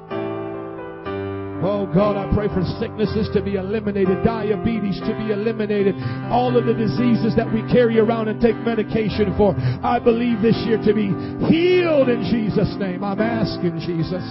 Oh 1.65 1.87
God, 1.87 2.17
I 2.17 2.29
pray 2.35 2.49
for 2.49 2.63
sicknesses 2.79 3.31
to 3.33 3.41
be 3.41 3.57
eliminated, 3.57 4.23
diabetes 4.25 5.01
to 5.01 5.13
be 5.17 5.33
eliminated, 5.33 5.95
all 6.29 6.57
of 6.57 6.67
the 6.67 6.75
diseases 6.75 7.35
that 7.37 7.51
we 7.51 7.63
carry 7.73 7.99
around 7.99 8.29
and 8.29 8.41
take 8.41 8.57
medication 8.57 9.33
for. 9.37 9.57
I 9.57 9.99
believe 9.99 10.43
this 10.43 10.57
year 10.67 10.77
to 10.77 10.93
be 10.93 11.09
healed 11.49 12.09
in 12.09 12.29
Jesus' 12.29 12.77
name. 12.79 13.03
I'm 13.03 13.21
asking 13.21 13.81
Jesus. 13.81 14.25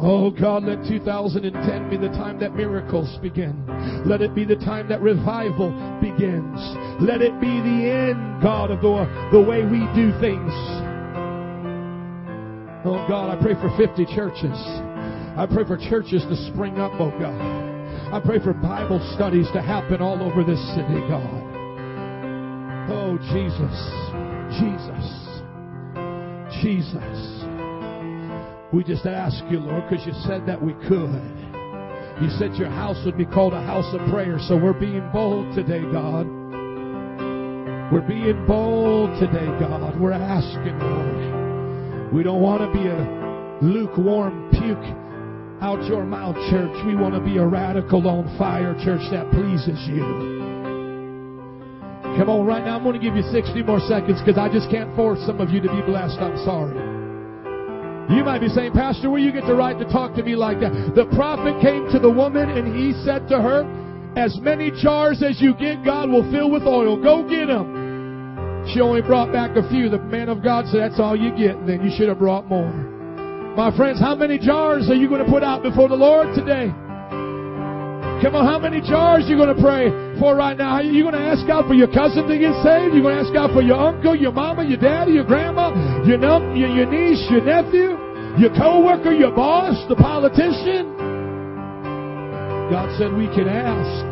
Oh 0.00 0.30
God, 0.30 0.64
let 0.64 0.86
2010 0.86 1.90
be 1.90 1.96
the 1.96 2.12
time 2.14 2.38
that 2.40 2.54
miracles 2.54 3.18
begin. 3.22 3.66
Let 4.06 4.20
it 4.20 4.34
be 4.34 4.44
the 4.44 4.56
time 4.56 4.88
that 4.88 5.00
revival 5.00 5.70
begins. 6.00 6.58
Let 7.00 7.22
it 7.22 7.40
be 7.40 7.60
the 7.62 8.10
end, 8.10 8.42
God, 8.42 8.70
of 8.70 8.80
the, 8.80 9.30
the 9.32 9.42
way 9.42 9.62
we 9.62 9.80
do 9.94 10.12
things. 10.20 10.52
Oh 12.84 13.04
God, 13.08 13.36
I 13.36 13.42
pray 13.42 13.54
for 13.54 13.74
50 13.76 14.06
churches. 14.14 14.87
I 15.38 15.46
pray 15.46 15.62
for 15.62 15.76
churches 15.76 16.24
to 16.24 16.34
spring 16.52 16.80
up, 16.80 16.90
oh 16.98 17.14
God. 17.14 17.38
I 18.12 18.18
pray 18.18 18.40
for 18.42 18.52
Bible 18.52 18.98
studies 19.14 19.46
to 19.52 19.62
happen 19.62 20.02
all 20.02 20.20
over 20.20 20.42
this 20.42 20.58
city, 20.74 20.98
God. 21.06 21.46
Oh 22.90 23.14
Jesus, 23.30 23.78
Jesus, 24.58 25.06
Jesus. 26.58 27.44
We 28.72 28.82
just 28.82 29.06
ask 29.06 29.38
you, 29.48 29.60
Lord, 29.60 29.88
because 29.88 30.04
you 30.04 30.12
said 30.26 30.44
that 30.46 30.60
we 30.60 30.72
could. 30.90 31.22
You 32.20 32.30
said 32.36 32.56
your 32.58 32.70
house 32.70 33.00
would 33.06 33.16
be 33.16 33.24
called 33.24 33.54
a 33.54 33.62
house 33.62 33.94
of 33.94 34.00
prayer, 34.10 34.40
so 34.40 34.56
we're 34.56 34.72
being 34.72 35.08
bold 35.12 35.54
today, 35.54 35.82
God. 35.92 36.26
We're 37.92 38.04
being 38.08 38.44
bold 38.44 39.20
today, 39.20 39.46
God. 39.60 40.00
We're 40.00 40.10
asking, 40.10 40.80
Lord. 40.80 42.12
We 42.12 42.24
don't 42.24 42.42
want 42.42 42.60
to 42.62 42.72
be 42.76 42.88
a 42.88 43.62
lukewarm 43.62 44.50
puke 44.50 45.07
out 45.60 45.84
your 45.86 46.04
mouth, 46.04 46.36
church. 46.50 46.74
We 46.86 46.94
want 46.94 47.14
to 47.14 47.20
be 47.20 47.38
a 47.38 47.46
radical 47.46 48.06
on 48.08 48.26
fire 48.38 48.74
church 48.84 49.02
that 49.10 49.30
pleases 49.30 49.78
you. 49.88 50.38
Come 52.18 52.30
on, 52.30 52.46
right 52.46 52.64
now, 52.64 52.76
I'm 52.76 52.82
going 52.82 52.98
to 52.98 53.02
give 53.02 53.14
you 53.14 53.22
60 53.30 53.62
more 53.62 53.80
seconds 53.80 54.18
because 54.18 54.38
I 54.38 54.50
just 54.50 54.70
can't 54.70 54.94
force 54.96 55.18
some 55.26 55.40
of 55.40 55.50
you 55.50 55.60
to 55.60 55.70
be 55.70 55.82
blessed. 55.82 56.18
I'm 56.18 56.38
sorry. 56.44 56.74
You 58.10 58.24
might 58.24 58.40
be 58.40 58.48
saying, 58.48 58.72
Pastor, 58.72 59.10
where 59.10 59.20
you 59.20 59.30
get 59.30 59.46
the 59.46 59.54
right 59.54 59.78
to 59.78 59.84
talk 59.84 60.14
to 60.16 60.22
me 60.22 60.34
like 60.34 60.60
that? 60.60 60.72
The 60.96 61.06
prophet 61.14 61.60
came 61.60 61.86
to 61.92 61.98
the 61.98 62.10
woman 62.10 62.48
and 62.48 62.74
he 62.74 62.92
said 63.04 63.28
to 63.28 63.40
her, 63.40 63.62
As 64.16 64.38
many 64.40 64.72
jars 64.82 65.22
as 65.22 65.40
you 65.40 65.54
get, 65.54 65.84
God 65.84 66.08
will 66.10 66.24
fill 66.32 66.50
with 66.50 66.62
oil. 66.62 66.96
Go 66.96 67.28
get 67.28 67.46
them. 67.46 68.66
She 68.72 68.80
only 68.80 69.02
brought 69.02 69.32
back 69.32 69.56
a 69.56 69.68
few. 69.68 69.88
The 69.88 69.98
man 69.98 70.28
of 70.28 70.42
God 70.42 70.66
said, 70.66 70.80
That's 70.80 70.98
all 70.98 71.14
you 71.14 71.30
get. 71.36 71.66
then 71.66 71.84
you 71.84 71.94
should 71.96 72.08
have 72.08 72.18
brought 72.18 72.46
more. 72.46 72.87
My 73.58 73.74
friends, 73.76 73.98
how 73.98 74.14
many 74.14 74.38
jars 74.38 74.88
are 74.88 74.94
you 74.94 75.08
going 75.08 75.18
to 75.18 75.28
put 75.28 75.42
out 75.42 75.64
before 75.64 75.88
the 75.88 75.98
Lord 75.98 76.30
today? 76.30 76.70
Come 78.22 78.38
on, 78.38 78.46
how 78.46 78.62
many 78.62 78.78
jars 78.78 79.26
are 79.26 79.28
you 79.28 79.34
going 79.34 79.50
to 79.50 79.58
pray 79.60 79.90
for 80.22 80.38
right 80.38 80.56
now? 80.56 80.78
Are 80.78 80.82
you 80.86 81.02
going 81.02 81.18
to 81.18 81.26
ask 81.26 81.42
God 81.44 81.66
for 81.66 81.74
your 81.74 81.90
cousin 81.90 82.30
to 82.30 82.38
get 82.38 82.54
saved? 82.62 82.94
You're 82.94 83.02
going 83.02 83.18
to 83.18 83.26
ask 83.26 83.34
God 83.34 83.50
for 83.50 83.58
your 83.58 83.74
uncle, 83.74 84.14
your 84.14 84.30
mama, 84.30 84.62
your 84.62 84.78
daddy, 84.78 85.18
your 85.18 85.26
grandma, 85.26 85.74
your, 86.06 86.18
num- 86.18 86.54
your, 86.54 86.70
your 86.70 86.86
niece, 86.86 87.26
your 87.34 87.42
nephew, 87.42 87.98
your 88.38 88.54
co-worker, 88.54 89.10
your 89.10 89.34
boss, 89.34 89.74
the 89.90 89.98
politician? 89.98 90.94
God 92.70 92.94
said 92.94 93.10
we 93.10 93.26
can 93.34 93.50
ask. 93.50 94.06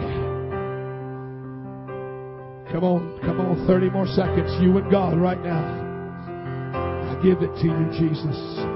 Come 2.75 2.83
on, 2.83 3.21
come 3.23 3.39
on, 3.39 3.65
30 3.69 3.91
more 3.91 4.11
seconds. 4.11 4.51
You 4.59 4.77
and 4.77 4.91
God 4.91 5.17
right 5.17 5.39
now. 5.39 5.63
I 6.75 7.23
give 7.23 7.47
it 7.47 7.55
to 7.63 7.67
you, 7.71 7.87
Jesus. 7.95 8.76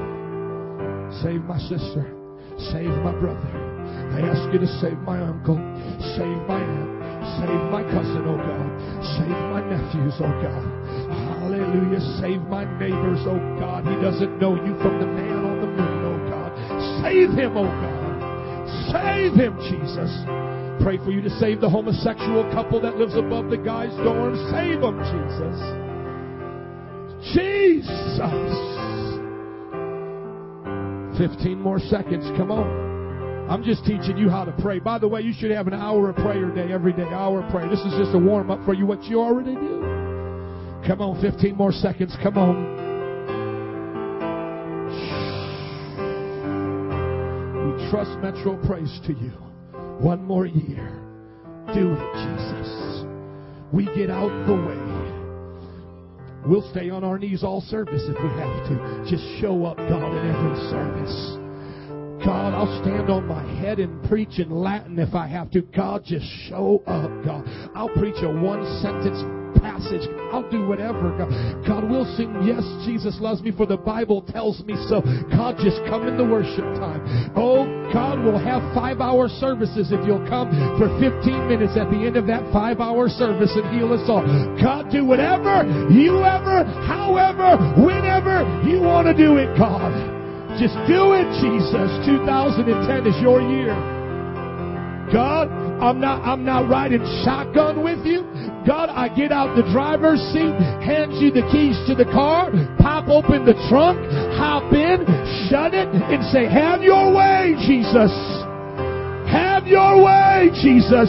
Save 1.23 1.43
my 1.43 1.59
sister. 1.59 2.07
Save 2.71 2.95
my 3.03 3.13
brother. 3.19 3.51
I 4.15 4.21
ask 4.23 4.53
you 4.53 4.59
to 4.61 4.71
save 4.79 4.99
my 5.03 5.19
uncle. 5.21 5.59
Save 6.15 6.41
my 6.47 6.63
aunt. 6.63 7.01
Save 7.41 7.63
my 7.73 7.83
cousin, 7.89 8.23
oh 8.27 8.39
God. 8.39 8.69
Save 9.19 9.41
my 9.51 9.63
nephews, 9.65 10.15
oh 10.21 10.35
God. 10.45 10.65
Hallelujah. 11.41 12.01
Save 12.21 12.43
my 12.47 12.65
neighbors, 12.79 13.21
oh 13.27 13.41
God. 13.59 13.87
He 13.87 13.97
doesn't 14.01 14.39
know 14.39 14.55
you 14.55 14.77
from 14.83 15.01
the 15.01 15.07
man 15.07 15.45
on 15.45 15.61
the 15.61 15.67
moon, 15.67 16.01
oh 16.05 16.21
God. 16.29 16.51
Save 17.03 17.31
him, 17.33 17.57
oh 17.57 17.69
God. 17.69 18.01
Save 18.93 19.35
him, 19.35 19.57
Jesus. 19.69 20.11
Pray 20.83 20.97
for 20.99 21.11
you 21.11 21.21
to 21.23 21.31
save 21.39 21.61
the 21.61 21.69
homosexual 21.69 22.45
couple 22.53 22.81
that 22.81 22.97
lives 22.97 23.15
above 23.15 23.51
the 23.51 23.59
guy's 23.59 23.95
dorm. 24.05 24.35
Save 24.51 24.81
them, 24.81 24.97
Jesus. 25.13 25.59
Jesus. 27.35 28.90
15 31.21 31.61
more 31.61 31.79
seconds. 31.79 32.25
Come 32.39 32.51
on. 32.51 33.51
I'm 33.51 33.63
just 33.63 33.85
teaching 33.85 34.17
you 34.17 34.31
how 34.31 34.45
to 34.45 34.53
pray. 34.63 34.79
By 34.79 34.99
the 34.99 35.07
way, 35.07 35.21
you 35.21 35.35
should 35.37 35.51
have 35.51 35.67
an 35.67 35.75
hour 35.75 36.09
of 36.09 36.17
prayer 36.17 36.51
day 36.51 36.73
every 36.73 36.95
day. 36.95 37.05
Hour 37.05 37.43
of 37.45 37.51
prayer. 37.51 37.69
This 37.69 37.81
is 37.81 37.93
just 37.99 38.15
a 38.15 38.19
warm 38.19 38.51
up 38.51 38.65
for 38.65 38.73
you, 38.73 38.87
what 38.87 39.03
you 39.05 39.21
already 39.21 39.55
do. 39.55 39.81
Come 40.87 41.03
on, 41.03 41.21
15 41.21 41.55
more 41.57 41.73
seconds. 41.73 42.17
Come 42.23 42.39
on. 42.39 42.57
We 47.67 47.91
trust 47.91 48.13
Metro 48.21 48.57
Praise 48.67 49.01
to 49.07 49.13
you. 49.13 49.33
One 50.01 50.25
more 50.25 50.47
year. 50.47 51.03
Do 51.75 51.93
it, 51.93 52.13
Jesus. 52.15 53.05
We 53.73 53.85
get 53.95 54.09
out 54.09 54.47
the 54.47 54.55
way. 54.55 54.90
We'll 56.47 56.69
stay 56.71 56.91
on 56.91 57.05
our 57.05 57.19
knees 57.19 57.45
all 57.45 57.61
service 57.61 58.03
if 58.07 58.17
we 58.17 58.29
have 58.41 58.67
to. 58.69 59.05
Just 59.11 59.25
show 59.41 59.65
up, 59.65 59.77
God, 59.77 60.13
in 60.17 60.35
every 60.35 60.71
service. 60.71 61.37
God, 62.25 62.53
I'll 62.53 62.83
stand 62.83 63.09
on 63.09 63.27
my 63.27 63.43
head 63.61 63.79
and 63.79 64.03
preach 64.09 64.39
in 64.39 64.51
Latin 64.51 64.99
if 64.99 65.15
I 65.15 65.27
have 65.27 65.51
to. 65.53 65.63
God, 65.63 66.05
just 66.05 66.27
show 66.49 66.83
up, 66.87 67.11
God. 67.25 67.45
I'll 67.75 67.89
preach 67.89 68.17
a 68.23 68.29
one 68.29 68.65
sentence 68.83 69.21
I'll 70.33 70.49
do 70.49 70.67
whatever. 70.67 71.17
God, 71.17 71.31
God 71.67 71.83
will 71.89 72.05
sing, 72.17 72.31
Yes, 72.45 72.63
Jesus 72.85 73.19
loves 73.21 73.43
me, 73.43 73.53
for 73.53 73.67
the 73.67 73.77
Bible 73.77 74.23
tells 74.23 74.61
me 74.65 74.75
so. 74.89 75.01
God, 75.31 75.57
just 75.59 75.81
come 75.89 76.07
in 76.07 76.17
the 76.17 76.25
worship 76.25 76.65
time. 76.77 77.33
Oh, 77.37 77.65
God 77.93 78.23
we'll 78.23 78.39
have 78.39 78.63
five 78.75 79.01
hour 79.01 79.29
services 79.29 79.91
if 79.91 80.01
you'll 80.07 80.27
come 80.29 80.51
for 80.79 80.89
15 81.01 81.49
minutes 81.49 81.75
at 81.77 81.91
the 81.91 82.01
end 82.07 82.17
of 82.17 82.27
that 82.27 82.45
five 82.53 82.81
hour 82.81 83.09
service 83.09 83.51
and 83.55 83.67
heal 83.75 83.93
us 83.93 84.05
all. 84.09 84.23
God, 84.61 84.91
do 84.91 85.05
whatever, 85.05 85.67
you 85.91 86.23
ever, 86.23 86.65
however, 86.87 87.59
whenever 87.81 88.47
you 88.67 88.81
want 88.81 89.07
to 89.07 89.15
do 89.15 89.39
it, 89.39 89.51
God. 89.59 89.93
Just 90.59 90.75
do 90.87 91.15
it, 91.15 91.27
Jesus. 91.41 91.89
2010 92.05 93.07
is 93.07 93.17
your 93.23 93.41
year. 93.41 93.75
God, 95.13 95.49
I'm 95.83 96.01
not, 96.01 96.23
I'm 96.23 96.45
not 96.45 96.69
riding 96.69 97.03
shotgun 97.25 97.83
with 97.83 98.05
you. 98.07 98.23
God, 98.67 98.91
I 98.93 99.09
get 99.09 99.33
out 99.33 99.57
the 99.57 99.65
driver's 99.73 100.21
seat, 100.33 100.53
hand 100.85 101.17
you 101.17 101.31
the 101.33 101.47
keys 101.49 101.81
to 101.89 101.95
the 101.95 102.05
car, 102.05 102.53
pop 102.79 103.09
open 103.09 103.45
the 103.45 103.57
trunk, 103.73 103.99
hop 104.37 104.73
in, 104.73 105.05
shut 105.49 105.73
it, 105.73 105.89
and 105.89 106.21
say, 106.29 106.45
have 106.45 106.83
your 106.83 107.13
way, 107.15 107.57
Jesus. 107.65 108.13
Have 109.33 109.67
your 109.67 110.03
way, 110.03 110.51
Jesus. 110.61 111.09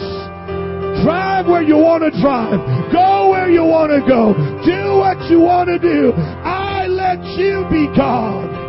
Drive 1.04 1.46
where 1.46 1.62
you 1.62 1.76
want 1.76 2.04
to 2.04 2.10
drive. 2.22 2.60
Go 2.92 3.30
where 3.30 3.50
you 3.50 3.64
want 3.64 3.90
to 3.90 4.00
go. 4.06 4.32
Do 4.64 4.96
what 5.02 5.18
you 5.28 5.40
want 5.40 5.68
to 5.68 5.78
do. 5.78 6.12
I 6.14 6.86
let 6.86 7.18
you 7.36 7.66
be 7.68 7.90
God. 7.96 8.61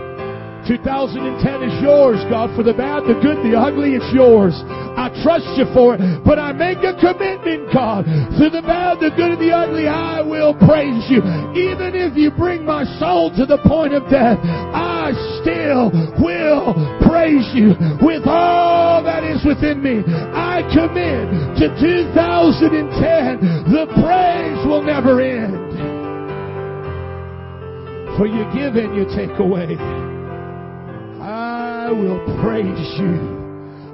2010 0.68 1.64
is 1.64 1.76
yours, 1.84 2.20
God, 2.32 2.56
for 2.56 2.64
the 2.64 2.74
bad, 2.74 3.04
the 3.04 3.20
good, 3.20 3.44
the 3.44 3.58
ugly, 3.58 4.00
it's 4.00 4.08
yours. 4.14 4.56
I 4.96 5.10
trust 5.24 5.50
you 5.60 5.66
for 5.74 5.96
it, 5.96 6.02
but 6.24 6.40
I 6.40 6.54
make 6.54 6.80
a 6.86 6.96
commitment, 6.96 7.74
God, 7.74 8.06
through 8.38 8.56
the 8.56 8.62
bad, 8.62 9.00
the 9.04 9.12
good, 9.12 9.36
and 9.36 9.42
the 9.42 9.52
ugly, 9.52 9.88
I 9.88 10.22
will 10.22 10.54
praise 10.54 11.04
you. 11.10 11.20
Even 11.58 11.98
if 11.98 12.16
you 12.16 12.32
bring 12.32 12.64
my 12.64 12.86
soul 13.02 13.34
to 13.36 13.46
the 13.46 13.58
point 13.68 13.94
of 13.94 14.08
death, 14.08 14.40
I 14.40 15.12
still 15.42 15.92
will 16.22 16.72
praise 17.04 17.50
you 17.52 17.76
with 18.00 18.24
all 18.24 19.04
that 19.04 19.24
is 19.24 19.44
within 19.44 19.82
me. 19.82 20.06
I 20.08 20.62
commit 20.72 21.28
to 21.60 21.68
2010, 21.76 23.74
the 23.74 23.86
praise 24.00 24.62
will 24.66 24.84
never 24.84 25.20
end. 25.20 25.58
For 28.18 28.28
you 28.28 28.46
give 28.54 28.76
and 28.76 28.96
you 28.96 29.10
take 29.16 29.40
away. 29.40 30.13
I 31.84 31.92
will 31.92 32.18
praise 32.40 32.98
you. 32.98 33.43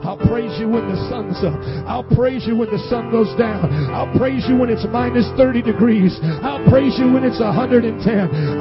I'll 0.03 0.17
praise 0.17 0.57
you 0.59 0.69
when 0.69 0.87
the 0.87 0.97
sun's 1.09 1.37
up. 1.43 1.59
I'll 1.87 2.07
praise 2.15 2.45
you 2.47 2.55
when 2.55 2.71
the 2.71 2.79
sun 2.89 3.11
goes 3.11 3.29
down. 3.37 3.67
I'll 3.91 4.11
praise 4.17 4.45
you 4.47 4.55
when 4.57 4.69
it's 4.69 4.85
minus 4.91 5.27
30 5.37 5.61
degrees. 5.61 6.17
I'll 6.41 6.63
praise 6.69 6.95
you 6.97 7.11
when 7.11 7.23
it's 7.23 7.39
110. 7.39 7.99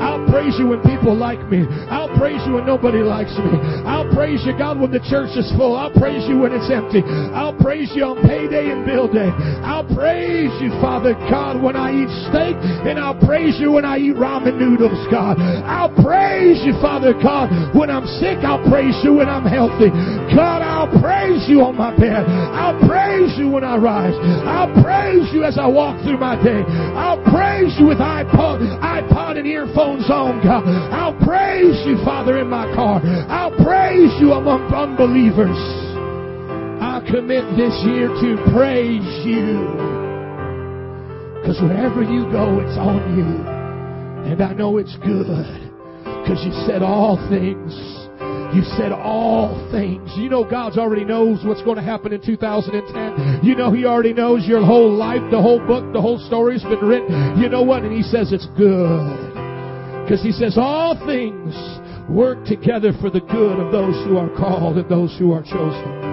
I'll 0.00 0.26
praise 0.26 0.54
you 0.58 0.68
when 0.68 0.82
people 0.82 1.14
like 1.14 1.40
me. 1.48 1.66
I'll 1.88 2.10
praise 2.18 2.40
you 2.46 2.54
when 2.58 2.66
nobody 2.66 2.98
likes 2.98 3.32
me. 3.38 3.54
I'll 3.86 4.08
praise 4.12 4.42
you, 4.44 4.56
God, 4.56 4.80
when 4.80 4.90
the 4.90 5.02
church 5.06 5.36
is 5.38 5.46
full. 5.56 5.76
I'll 5.76 5.94
praise 5.94 6.26
you 6.28 6.38
when 6.38 6.52
it's 6.52 6.70
empty. 6.70 7.02
I'll 7.34 7.54
praise 7.56 7.90
you 7.94 8.04
on 8.04 8.18
payday 8.26 8.70
and 8.70 8.84
bill 8.84 9.06
day. 9.06 9.30
I'll 9.62 9.86
praise 9.94 10.52
you, 10.60 10.70
Father 10.80 11.14
God, 11.30 11.62
when 11.62 11.76
I 11.76 11.92
eat 11.92 12.10
steak, 12.30 12.56
and 12.88 12.98
I'll 12.98 13.18
praise 13.18 13.56
you 13.60 13.72
when 13.72 13.84
I 13.84 13.98
eat 13.98 14.16
ramen 14.16 14.58
noodles, 14.58 14.98
God. 15.10 15.38
I'll 15.38 15.92
praise 16.02 16.60
you, 16.64 16.72
Father 16.80 17.12
God, 17.14 17.50
when 17.76 17.90
I'm 17.90 18.06
sick. 18.18 18.42
I'll 18.42 18.62
praise 18.68 18.96
you 19.04 19.14
when 19.14 19.28
I'm 19.28 19.46
healthy. 19.46 19.90
God, 20.34 20.62
I'll 20.62 20.90
praise 21.00 21.27
you 21.48 21.60
on 21.60 21.76
my 21.76 21.92
bed. 21.96 22.24
I'll 22.24 22.78
praise 22.88 23.36
you 23.36 23.50
when 23.50 23.64
I 23.64 23.76
rise. 23.76 24.16
I'll 24.46 24.72
praise 24.82 25.28
you 25.32 25.44
as 25.44 25.58
I 25.58 25.66
walk 25.66 26.00
through 26.04 26.18
my 26.18 26.36
day. 26.40 26.64
I'll 26.96 27.20
praise 27.28 27.74
you 27.78 27.86
with 27.88 27.98
iPod, 27.98 28.64
iPod 28.80 29.36
and 29.36 29.46
earphones 29.46 30.08
on, 30.08 30.40
God. 30.40 30.64
I'll 30.64 31.16
praise 31.24 31.76
you, 31.84 32.00
Father, 32.04 32.38
in 32.38 32.48
my 32.48 32.64
car. 32.74 33.00
I'll 33.28 33.54
praise 33.64 34.12
you 34.20 34.32
among 34.32 34.72
unbelievers. 34.72 35.58
I 36.80 37.02
commit 37.10 37.44
this 37.56 37.74
year 37.84 38.08
to 38.08 38.28
praise 38.54 39.26
you. 39.26 39.66
Because 41.40 41.60
wherever 41.62 42.02
you 42.02 42.30
go, 42.30 42.60
it's 42.60 42.76
on 42.78 43.16
you. 43.16 43.58
And 44.30 44.42
I 44.42 44.52
know 44.52 44.78
it's 44.78 44.96
good. 44.96 45.26
Because 46.04 46.44
you 46.44 46.52
said 46.66 46.82
all 46.82 47.16
things. 47.30 47.97
You 48.54 48.62
said 48.78 48.92
all 48.92 49.68
things. 49.70 50.10
You 50.16 50.30
know 50.30 50.42
God's 50.42 50.78
already 50.78 51.04
knows 51.04 51.44
what's 51.44 51.62
going 51.62 51.76
to 51.76 51.82
happen 51.82 52.14
in 52.14 52.24
2010. 52.24 53.44
You 53.44 53.54
know 53.54 53.70
He 53.72 53.84
already 53.84 54.14
knows 54.14 54.46
your 54.46 54.64
whole 54.64 54.90
life, 54.90 55.20
the 55.30 55.40
whole 55.40 55.60
book, 55.66 55.92
the 55.92 56.00
whole 56.00 56.18
story's 56.26 56.62
been 56.62 56.80
written. 56.80 57.40
You 57.40 57.50
know 57.50 57.62
what? 57.62 57.82
And 57.82 57.92
He 57.92 58.02
says 58.02 58.32
it's 58.32 58.46
good. 58.56 59.34
Because 60.04 60.22
He 60.22 60.32
says 60.32 60.56
all 60.56 60.96
things 61.04 61.54
work 62.08 62.46
together 62.46 62.92
for 63.02 63.10
the 63.10 63.20
good 63.20 63.60
of 63.60 63.70
those 63.70 63.94
who 64.08 64.16
are 64.16 64.30
called 64.34 64.78
and 64.78 64.88
those 64.88 65.14
who 65.18 65.32
are 65.32 65.42
chosen. 65.42 66.08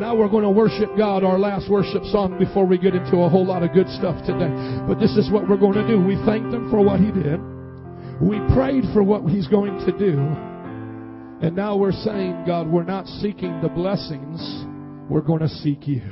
Now 0.00 0.16
we're 0.16 0.28
going 0.28 0.42
to 0.42 0.50
worship 0.50 0.90
God, 0.98 1.22
our 1.22 1.38
last 1.38 1.70
worship 1.70 2.02
song, 2.10 2.36
before 2.40 2.66
we 2.66 2.76
get 2.76 2.96
into 2.96 3.18
a 3.18 3.28
whole 3.28 3.46
lot 3.46 3.62
of 3.62 3.72
good 3.72 3.88
stuff 3.90 4.18
today. 4.26 4.50
But 4.88 4.98
this 4.98 5.14
is 5.16 5.30
what 5.30 5.48
we're 5.48 5.56
going 5.56 5.78
to 5.78 5.86
do. 5.86 6.02
We 6.02 6.16
thank 6.26 6.52
Him 6.52 6.68
for 6.68 6.82
what 6.82 6.98
He 6.98 7.12
did. 7.12 7.38
We 8.20 8.38
prayed 8.54 8.84
for 8.92 9.02
what 9.02 9.22
He's 9.28 9.48
going 9.48 9.78
to 9.86 9.98
do. 9.98 10.18
And 11.44 11.56
now 11.56 11.76
we're 11.76 11.92
saying, 11.92 12.44
God, 12.46 12.68
we're 12.68 12.84
not 12.84 13.06
seeking 13.06 13.60
the 13.60 13.68
blessings. 13.68 14.40
We're 15.10 15.20
going 15.20 15.40
to 15.40 15.48
seek 15.48 15.86
you. 15.86 16.02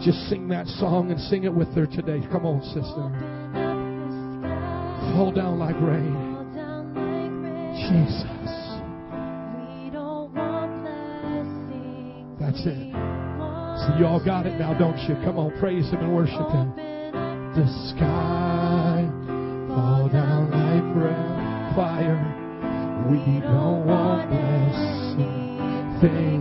Just 0.00 0.18
sing 0.28 0.48
that 0.48 0.66
song 0.66 1.10
and 1.10 1.20
sing 1.20 1.44
it 1.44 1.54
with 1.54 1.68
her 1.74 1.86
today. 1.86 2.20
Come 2.32 2.46
on, 2.46 2.62
sister. 2.62 3.04
Fall 5.14 5.32
down 5.32 5.58
like 5.58 5.76
rain. 5.80 6.32
Jesus. 7.76 8.24
That's 12.40 12.66
it. 12.66 12.92
So 13.84 13.98
you 13.98 14.06
all 14.06 14.22
got 14.24 14.46
it 14.46 14.58
now, 14.58 14.74
don't 14.78 14.98
you? 15.08 15.14
Come 15.24 15.38
on, 15.38 15.56
praise 15.60 15.88
Him 15.90 16.00
and 16.00 16.14
worship 16.14 16.50
Him. 16.50 16.74
The 17.54 17.66
sky 17.94 18.33
We 23.14 23.40
don't 23.40 23.86
want 23.86 24.28
but 26.02 26.33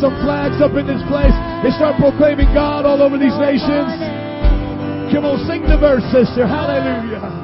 some 0.00 0.14
flags 0.22 0.62
up 0.62 0.74
in 0.78 0.86
this 0.86 1.02
place 1.10 1.34
and 1.34 1.70
start 1.74 1.98
proclaiming 1.98 2.50
God 2.54 2.86
all 2.86 3.02
over 3.02 3.18
these 3.18 3.36
nations? 3.38 3.90
Come 5.10 5.24
on, 5.26 5.42
sing 5.46 5.62
the 5.62 5.78
verse, 5.78 6.04
sister. 6.10 6.46
Hallelujah. 6.46 7.37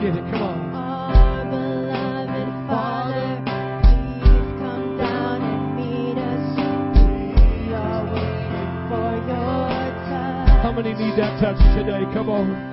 Get 0.00 0.14
it. 0.14 0.24
Come 0.30 0.42
on. 0.42 0.74
Our 0.74 1.44
beloved 1.50 2.50
Father, 2.68 3.42
please 3.42 4.46
come 4.62 4.96
down 4.96 5.42
and 5.42 5.76
meet 5.76 6.18
us. 6.18 6.46
We 7.66 7.74
are 7.74 8.04
waiting 8.06 8.72
for 8.88 9.10
your 9.26 9.90
touch. 10.06 10.62
How 10.62 10.72
many 10.72 10.94
need 10.94 11.18
that 11.18 11.40
touch 11.40 11.58
today? 11.74 12.04
Come 12.14 12.28
on. 12.28 12.67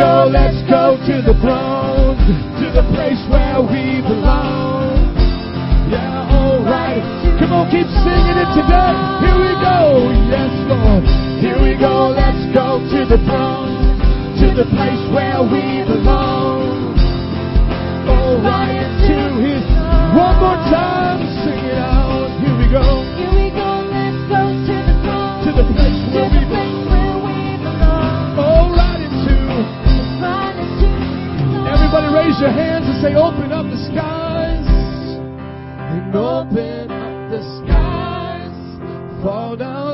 Go. 0.00 0.32
Let's 0.32 0.56
go 0.64 0.96
to 0.96 1.14
the 1.20 1.36
throne, 1.44 2.16
to 2.16 2.66
the 2.72 2.84
place 2.96 3.20
where 3.28 3.60
we 3.60 4.00
belong. 4.00 4.96
Yeah, 5.92 6.24
alright. 6.32 7.04
Come 7.36 7.52
on, 7.52 7.68
keep 7.68 7.86
singing 8.00 8.38
it 8.40 8.50
today. 8.56 8.96
Here 9.20 9.36
we 9.36 9.52
go. 9.60 10.08
Yes, 10.32 10.52
Lord. 10.72 11.04
Here 11.44 11.60
we 11.60 11.76
go. 11.76 12.16
Let's 12.16 12.40
go 12.56 12.80
to 12.80 13.00
the 13.04 13.20
throne, 13.28 14.00
to 14.40 14.46
the 14.56 14.66
place 14.72 15.04
where 15.12 15.44
we 15.44 15.84
belong. 15.84 16.96
Oh, 18.08 18.40
right 18.40 18.72
into 18.72 19.36
His. 19.44 19.64
One 20.16 20.36
more 20.40 20.60
time, 20.72 21.20
sing 21.44 21.60
it 21.60 21.76
out. 21.76 22.32
Here 22.40 22.56
we 22.56 22.66
go, 22.72 23.04
Raise 32.40 32.56
your 32.56 32.64
hands 32.64 32.86
and 32.88 33.02
say, 33.02 33.14
Open 33.16 33.52
up 33.52 33.66
the 33.66 33.76
skies. 33.92 34.66
And 35.92 36.14
open 36.16 36.90
up 36.90 37.30
the 37.30 37.42
skies. 37.60 39.22
Fall 39.22 39.58
down 39.58 39.89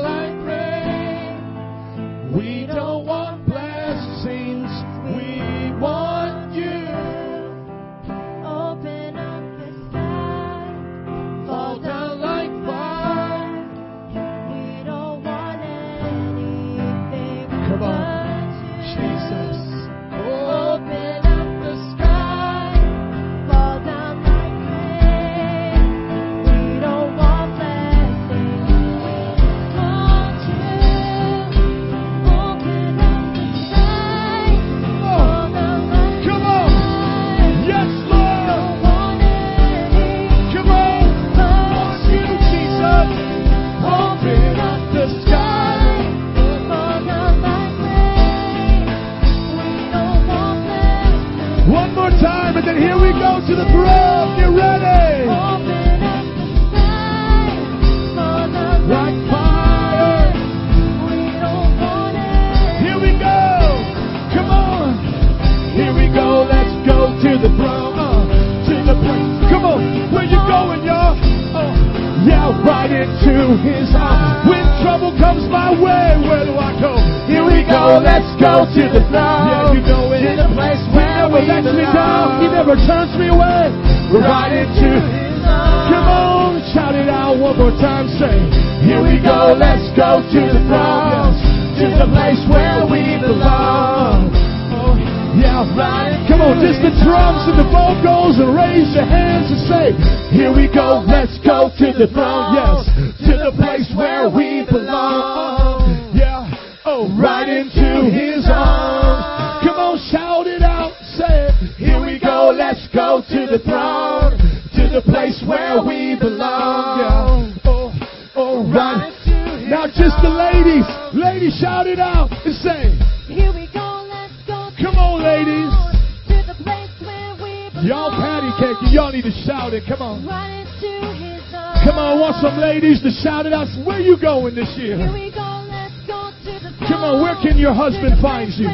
husband 137.87 138.11
To 138.11 138.19
the 138.19 138.21
find 138.21 138.51
you? 138.59 138.67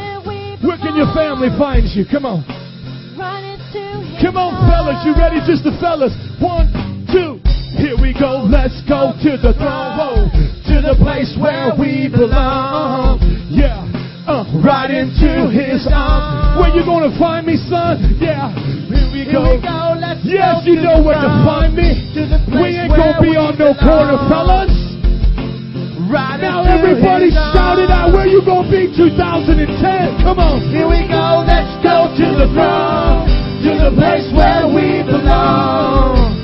where 0.66 0.78
can 0.82 0.96
your 0.98 1.12
family 1.14 1.50
find 1.60 1.86
you? 1.94 2.04
Come 2.10 2.26
on. 2.26 2.42
Come 4.22 4.38
on, 4.40 4.54
fellas. 4.70 5.04
You 5.06 5.14
ready? 5.14 5.38
Just 5.46 5.64
the 5.68 5.76
fellas. 5.82 6.14
One, 6.40 6.70
two. 7.12 7.38
Here 7.78 7.98
we 8.00 8.14
go. 8.16 8.46
Let's 8.48 8.80
go 8.88 9.12
to 9.22 9.32
the 9.38 9.52
throne. 9.58 9.94
Whoa. 10.00 10.30
To 10.72 10.76
the 10.82 10.96
place 10.98 11.34
where 11.38 11.74
we 11.78 12.08
belong. 12.10 13.20
Yeah. 13.52 13.84
Uh, 14.26 14.48
right 14.64 14.88
into 14.90 15.52
his 15.52 15.84
arms. 15.92 16.56
Where 16.58 16.72
you 16.72 16.86
gonna 16.88 17.12
find 17.20 17.46
me, 17.46 17.58
son? 17.68 18.00
Yeah. 18.22 18.50
Here 18.88 19.10
we 19.12 19.28
Here 19.28 19.34
go. 19.36 19.58
we 19.58 19.60
go. 19.60 20.00
Let's 20.00 20.24
Yes, 20.24 20.64
go 20.64 20.72
you 20.72 20.80
know 20.80 21.04
where 21.04 21.20
to 21.20 21.32
find 21.44 21.76
me. 21.76 22.08
To 22.16 22.22
the 22.32 22.40
place 22.48 22.62
We 22.64 22.70
ain't 22.80 22.96
gonna 22.96 23.20
be 23.20 23.36
on 23.36 23.60
no 23.60 23.76
corner, 23.76 24.16
fellas. 24.32 24.72
Right 26.14 26.38
Now 26.38 26.62
everybody 26.62 27.34
shout 27.34 27.82
it 27.82 27.90
out. 27.90 28.14
Where 28.14 28.30
you 28.30 28.46
gonna 28.46 28.70
be 28.70 28.86
2010? 28.86 30.22
Come 30.22 30.38
on. 30.38 30.62
Here 30.70 30.86
we 30.86 31.10
go. 31.10 31.42
Let's 31.42 31.74
go 31.82 32.06
to 32.06 32.28
the 32.38 32.54
throne, 32.54 33.26
to 33.66 33.72
the 33.82 33.92
place 33.98 34.30
where 34.30 34.70
we 34.70 35.02
belong. 35.02 36.38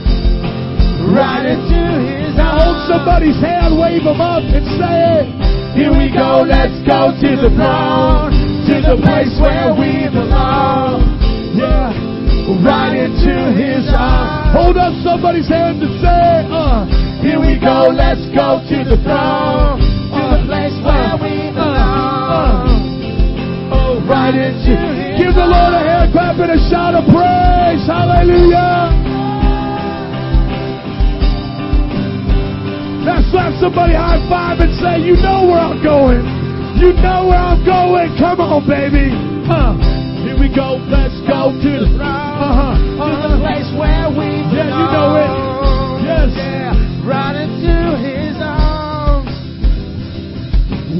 Right 1.13 1.45
into 1.45 1.85
His 2.01 2.33
Now 2.33 2.57
hold 2.57 2.81
somebody's 2.89 3.37
hand, 3.37 3.77
wave 3.77 4.09
them 4.09 4.17
up, 4.17 4.41
and 4.41 4.65
say 4.81 5.21
it. 5.21 5.29
Here 5.77 5.93
we 5.93 6.09
go. 6.09 6.49
Let's 6.49 6.73
go 6.89 7.13
to 7.13 7.29
the 7.37 7.53
throne, 7.53 8.33
to 8.73 8.75
the 8.81 8.97
place 9.05 9.37
where 9.37 9.69
we 9.77 10.09
belong. 10.09 11.05
Yeah. 11.53 12.08
Right 12.49 12.97
into 12.97 13.53
His 13.53 13.85
arms. 13.93 14.57
Hold 14.57 14.77
up 14.77 14.93
somebody's 15.05 15.47
hand 15.47 15.81
and 15.85 15.95
say, 16.01 16.49
uh, 16.49 16.85
Here 17.21 17.39
we 17.39 17.61
go. 17.61 17.93
Let's 17.93 18.25
go 18.33 18.57
to 18.65 18.77
the 18.83 18.97
throne, 19.05 19.77
to 19.77 20.21
the 20.33 20.41
place 20.49 20.73
where 20.81 21.13
we 21.21 21.53
belong. 21.53 22.65
oh, 23.69 24.01
Right 24.09 24.33
into 24.33 24.75
Give 25.21 25.33
the 25.37 25.45
Lord 25.45 25.73
a 25.77 25.81
hand 25.85 26.11
clap 26.11 26.41
and 26.41 26.51
a 26.51 26.59
shout 26.73 26.95
of 26.97 27.05
praise. 27.13 27.85
Hallelujah. 27.85 28.97
Now 33.05 33.21
slap 33.31 33.53
somebody 33.61 33.93
high 33.93 34.19
five 34.29 34.59
and 34.59 34.73
say, 34.81 34.99
you 35.05 35.15
know 35.21 35.45
where 35.47 35.61
I'm 35.61 35.81
going. 35.83 36.25
You 36.81 36.93
know 36.97 37.29
where 37.29 37.37
I'm 37.39 37.61
going. 37.65 38.17
Come 38.17 38.39
on, 38.41 38.65
baby. 38.67 39.13
Uh, 39.49 39.98
we 40.39 40.47
go. 40.47 40.79
Let's 40.87 41.19
go 41.27 41.51
to 41.51 41.73
the 41.83 42.03
uh-huh, 42.03 42.75
to 43.11 43.27
the 43.27 43.39
place 43.43 43.69
where 43.75 44.07
we 44.09 44.39
belong. 44.47 44.55
Yeah, 44.55 44.71
you 44.71 44.85
know 44.95 45.43
it. 45.45 45.48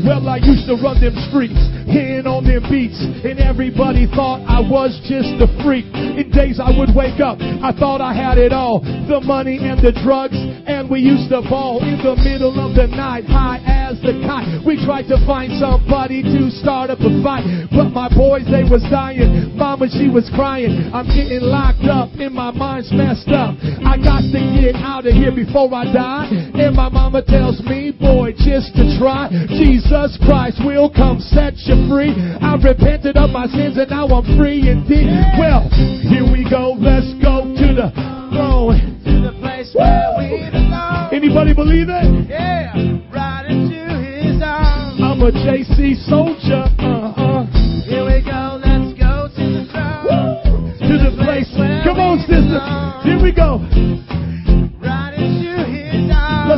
Well, 0.10 0.26
I 0.26 0.41
used 0.41 0.65
to 0.65 0.73
run 0.73 0.98
them 0.98 1.14
streets, 1.30 1.61
hitting 1.86 2.26
on 2.26 2.41
them 2.41 2.65
beats, 2.65 2.98
and 2.98 3.38
everybody 3.38 4.10
thought 4.10 4.41
I 4.49 4.57
was 4.57 4.98
just 5.06 5.38
a 5.38 5.45
freak. 5.61 5.86
In 5.94 6.34
days 6.34 6.57
I 6.57 6.73
would 6.73 6.98
wake 6.98 7.22
up, 7.22 7.38
I 7.38 7.69
thought 7.77 8.02
I 8.02 8.18
had 8.18 8.41
it 8.41 8.49
all 8.49 8.81
the 8.81 9.22
money 9.22 9.61
and 9.61 9.77
the 9.77 9.94
drugs, 10.02 10.34
and 10.34 10.90
we 10.90 11.06
used 11.06 11.30
to 11.30 11.45
ball 11.45 11.86
in 11.86 12.02
the 12.02 12.18
middle 12.26 12.57
of 12.57 12.73
the 12.73 12.90
night, 12.90 13.30
high 13.30 13.61
as 13.69 14.02
the 14.02 14.18
kite. 14.26 14.65
We 14.65 14.81
tried 14.81 15.06
to 15.14 15.22
find 15.30 15.53
somebody 15.61 16.26
to 16.26 16.49
start 16.57 16.90
up 16.90 17.06
a 17.06 17.11
fight, 17.22 17.69
but 17.69 17.94
my 17.94 18.10
boys, 18.10 18.49
they 18.49 18.65
was 18.65 18.81
dying. 18.90 19.53
Mama, 19.53 19.94
she 19.94 20.10
was 20.10 20.26
crying. 20.34 20.90
I'm 20.90 21.06
getting 21.06 21.45
locked 21.45 21.86
up, 21.86 22.10
and 22.18 22.34
my 22.34 22.49
mind's 22.49 22.90
messed 22.90 23.30
up. 23.30 23.53
I 23.86 23.94
got 24.02 24.26
to 24.26 24.41
get 24.57 24.73
out 24.73 25.06
of 25.06 25.14
here 25.14 25.30
before 25.30 25.69
I 25.69 25.86
die. 25.94 26.34
And 26.57 26.73
my 26.73 26.90
mama 26.90 27.22
tells 27.22 27.61
me, 27.61 27.94
boy, 27.94 28.34
just 28.34 28.73
to 28.73 28.98
try. 28.98 29.30
Jesus 29.53 29.98
Christ 30.23 30.63
will 30.63 30.89
come 30.89 31.19
set 31.19 31.59
you 31.67 31.76
free. 31.91 32.15
I've 32.39 32.63
repented 32.63 33.17
of 33.17 33.31
my 33.31 33.47
sins 33.47 33.76
and 33.77 33.89
now 33.89 34.07
I'm 34.07 34.23
free 34.39 34.69
indeed. 34.69 35.11
Well, 35.35 35.67
here 36.07 36.23
we 36.23 36.47
go. 36.49 36.80
Let's 36.80 37.11
go 37.19 37.43
to 37.43 37.67
the 37.76 37.91
throne. 38.31 38.80
To 39.03 39.13
the 39.27 39.35
place 39.43 39.76
where 39.76 40.15
we 40.15 40.47
belong. 40.51 41.11
Anybody 41.11 41.53
believe 41.53 41.91
it? 41.91 42.30
Yeah, 42.31 42.71
right 43.11 43.43
into 43.51 43.76
his 43.99 44.39
arms. 44.39 45.03
I'm 45.03 45.19
a 45.19 45.31
JC 45.35 45.99
soldier. 46.07 46.63
Uh-huh. 46.80 47.43
Here 47.84 48.05
we 48.07 48.23
go, 48.23 48.55
let's 48.55 48.95
go 48.95 49.27
to 49.27 49.43
the 49.51 49.67
throne. 49.67 50.80
To 50.80 50.95
the 50.95 51.11
place. 51.19 51.51
Come 51.84 51.99
on, 51.99 52.19
sister. 52.23 52.63
Here 53.03 53.19
we 53.21 53.35
go. 53.35 53.59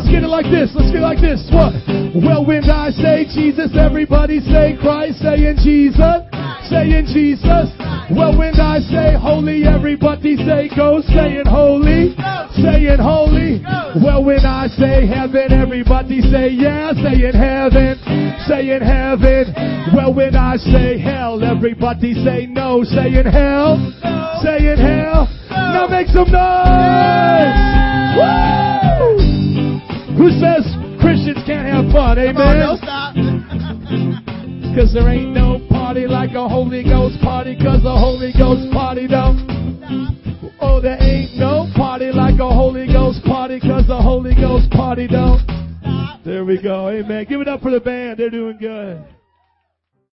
Let's 0.02 0.10
get 0.10 0.23
it 0.26 0.34
like 0.34 0.49
this. 0.49 0.73
Let's 0.73 0.90
get 0.90 0.98
it 0.98 1.06
like 1.06 1.22
this. 1.22 1.45
What? 1.53 1.78
Well, 2.26 2.41
when 2.41 2.65
I 2.65 2.90
say 2.90 3.30
Jesus, 3.30 3.69
everybody 3.78 4.41
say 4.41 4.73
Christ. 4.82 5.22
Saying 5.22 5.61
Jesus. 5.61 6.26
Saying 6.73 7.06
Jesus. 7.14 7.69
Well, 8.10 8.34
when 8.34 8.57
I 8.57 8.82
say 8.82 9.14
holy, 9.14 9.61
everybody 9.61 10.41
say 10.41 10.73
go. 10.73 11.06
Saying 11.06 11.45
holy. 11.45 12.18
Saying 12.57 12.98
holy. 12.98 13.61
Well, 14.02 14.26
when 14.26 14.41
I 14.41 14.73
say 14.73 15.06
heaven, 15.06 15.53
everybody 15.53 16.26
say 16.26 16.49
yeah. 16.49 16.98
Saying 16.98 17.38
heaven. 17.38 18.02
Saying 18.49 18.82
heaven. 18.82 19.53
Well, 19.94 20.18
when 20.18 20.34
I 20.34 20.57
say 20.57 20.98
hell, 20.98 21.45
everybody 21.45 22.18
say 22.26 22.49
no. 22.49 22.82
Saying 22.84 23.30
hell. 23.30 23.78
Saying 24.41 24.82
hell. 24.82 25.30
Now 25.53 25.86
make 25.86 26.07
some 26.07 26.26
noise. 26.26 27.53
Woo! 28.18 28.70
Who 30.22 30.30
says 30.38 30.61
Christians 31.02 31.41
can't 31.49 31.65
have 31.65 31.89
fun? 31.89 32.14
Come 32.14 32.38
on, 32.38 32.53
don't 32.61 32.77
Amen. 32.77 32.85
stop. 32.85 33.15
Cause 34.77 34.93
there 34.93 35.10
ain't 35.10 35.34
no 35.34 35.65
party 35.68 36.06
like 36.06 36.38
a 36.38 36.48
Holy 36.48 36.84
Ghost 36.84 37.19
party. 37.23 37.57
Cause 37.57 37.81
a 37.84 37.98
Holy 37.98 38.31
Ghost 38.38 38.72
party 38.72 39.07
don't. 39.07 39.41
Oh, 40.61 40.80
there 40.80 41.02
ain't 41.02 41.38
no 41.38 41.65
party 41.76 42.11
like 42.14 42.39
a 42.39 42.53
Holy 42.53 42.85
Ghost 42.85 43.23
party. 43.26 43.60
Cause 43.60 43.89
a 43.89 43.99
Holy 43.99 44.35
Ghost 44.35 44.69
party 44.69 45.07
don't. 45.07 45.41
There 46.23 46.45
we 46.45 46.61
go. 46.61 46.89
Amen. 46.89 47.26
Give 47.27 47.41
it 47.41 47.48
up 47.48 47.61
for 47.61 47.72
the 47.72 47.80
band. 47.80 48.19
They're 48.19 48.30
doing 48.30 48.60
good. 48.60 49.03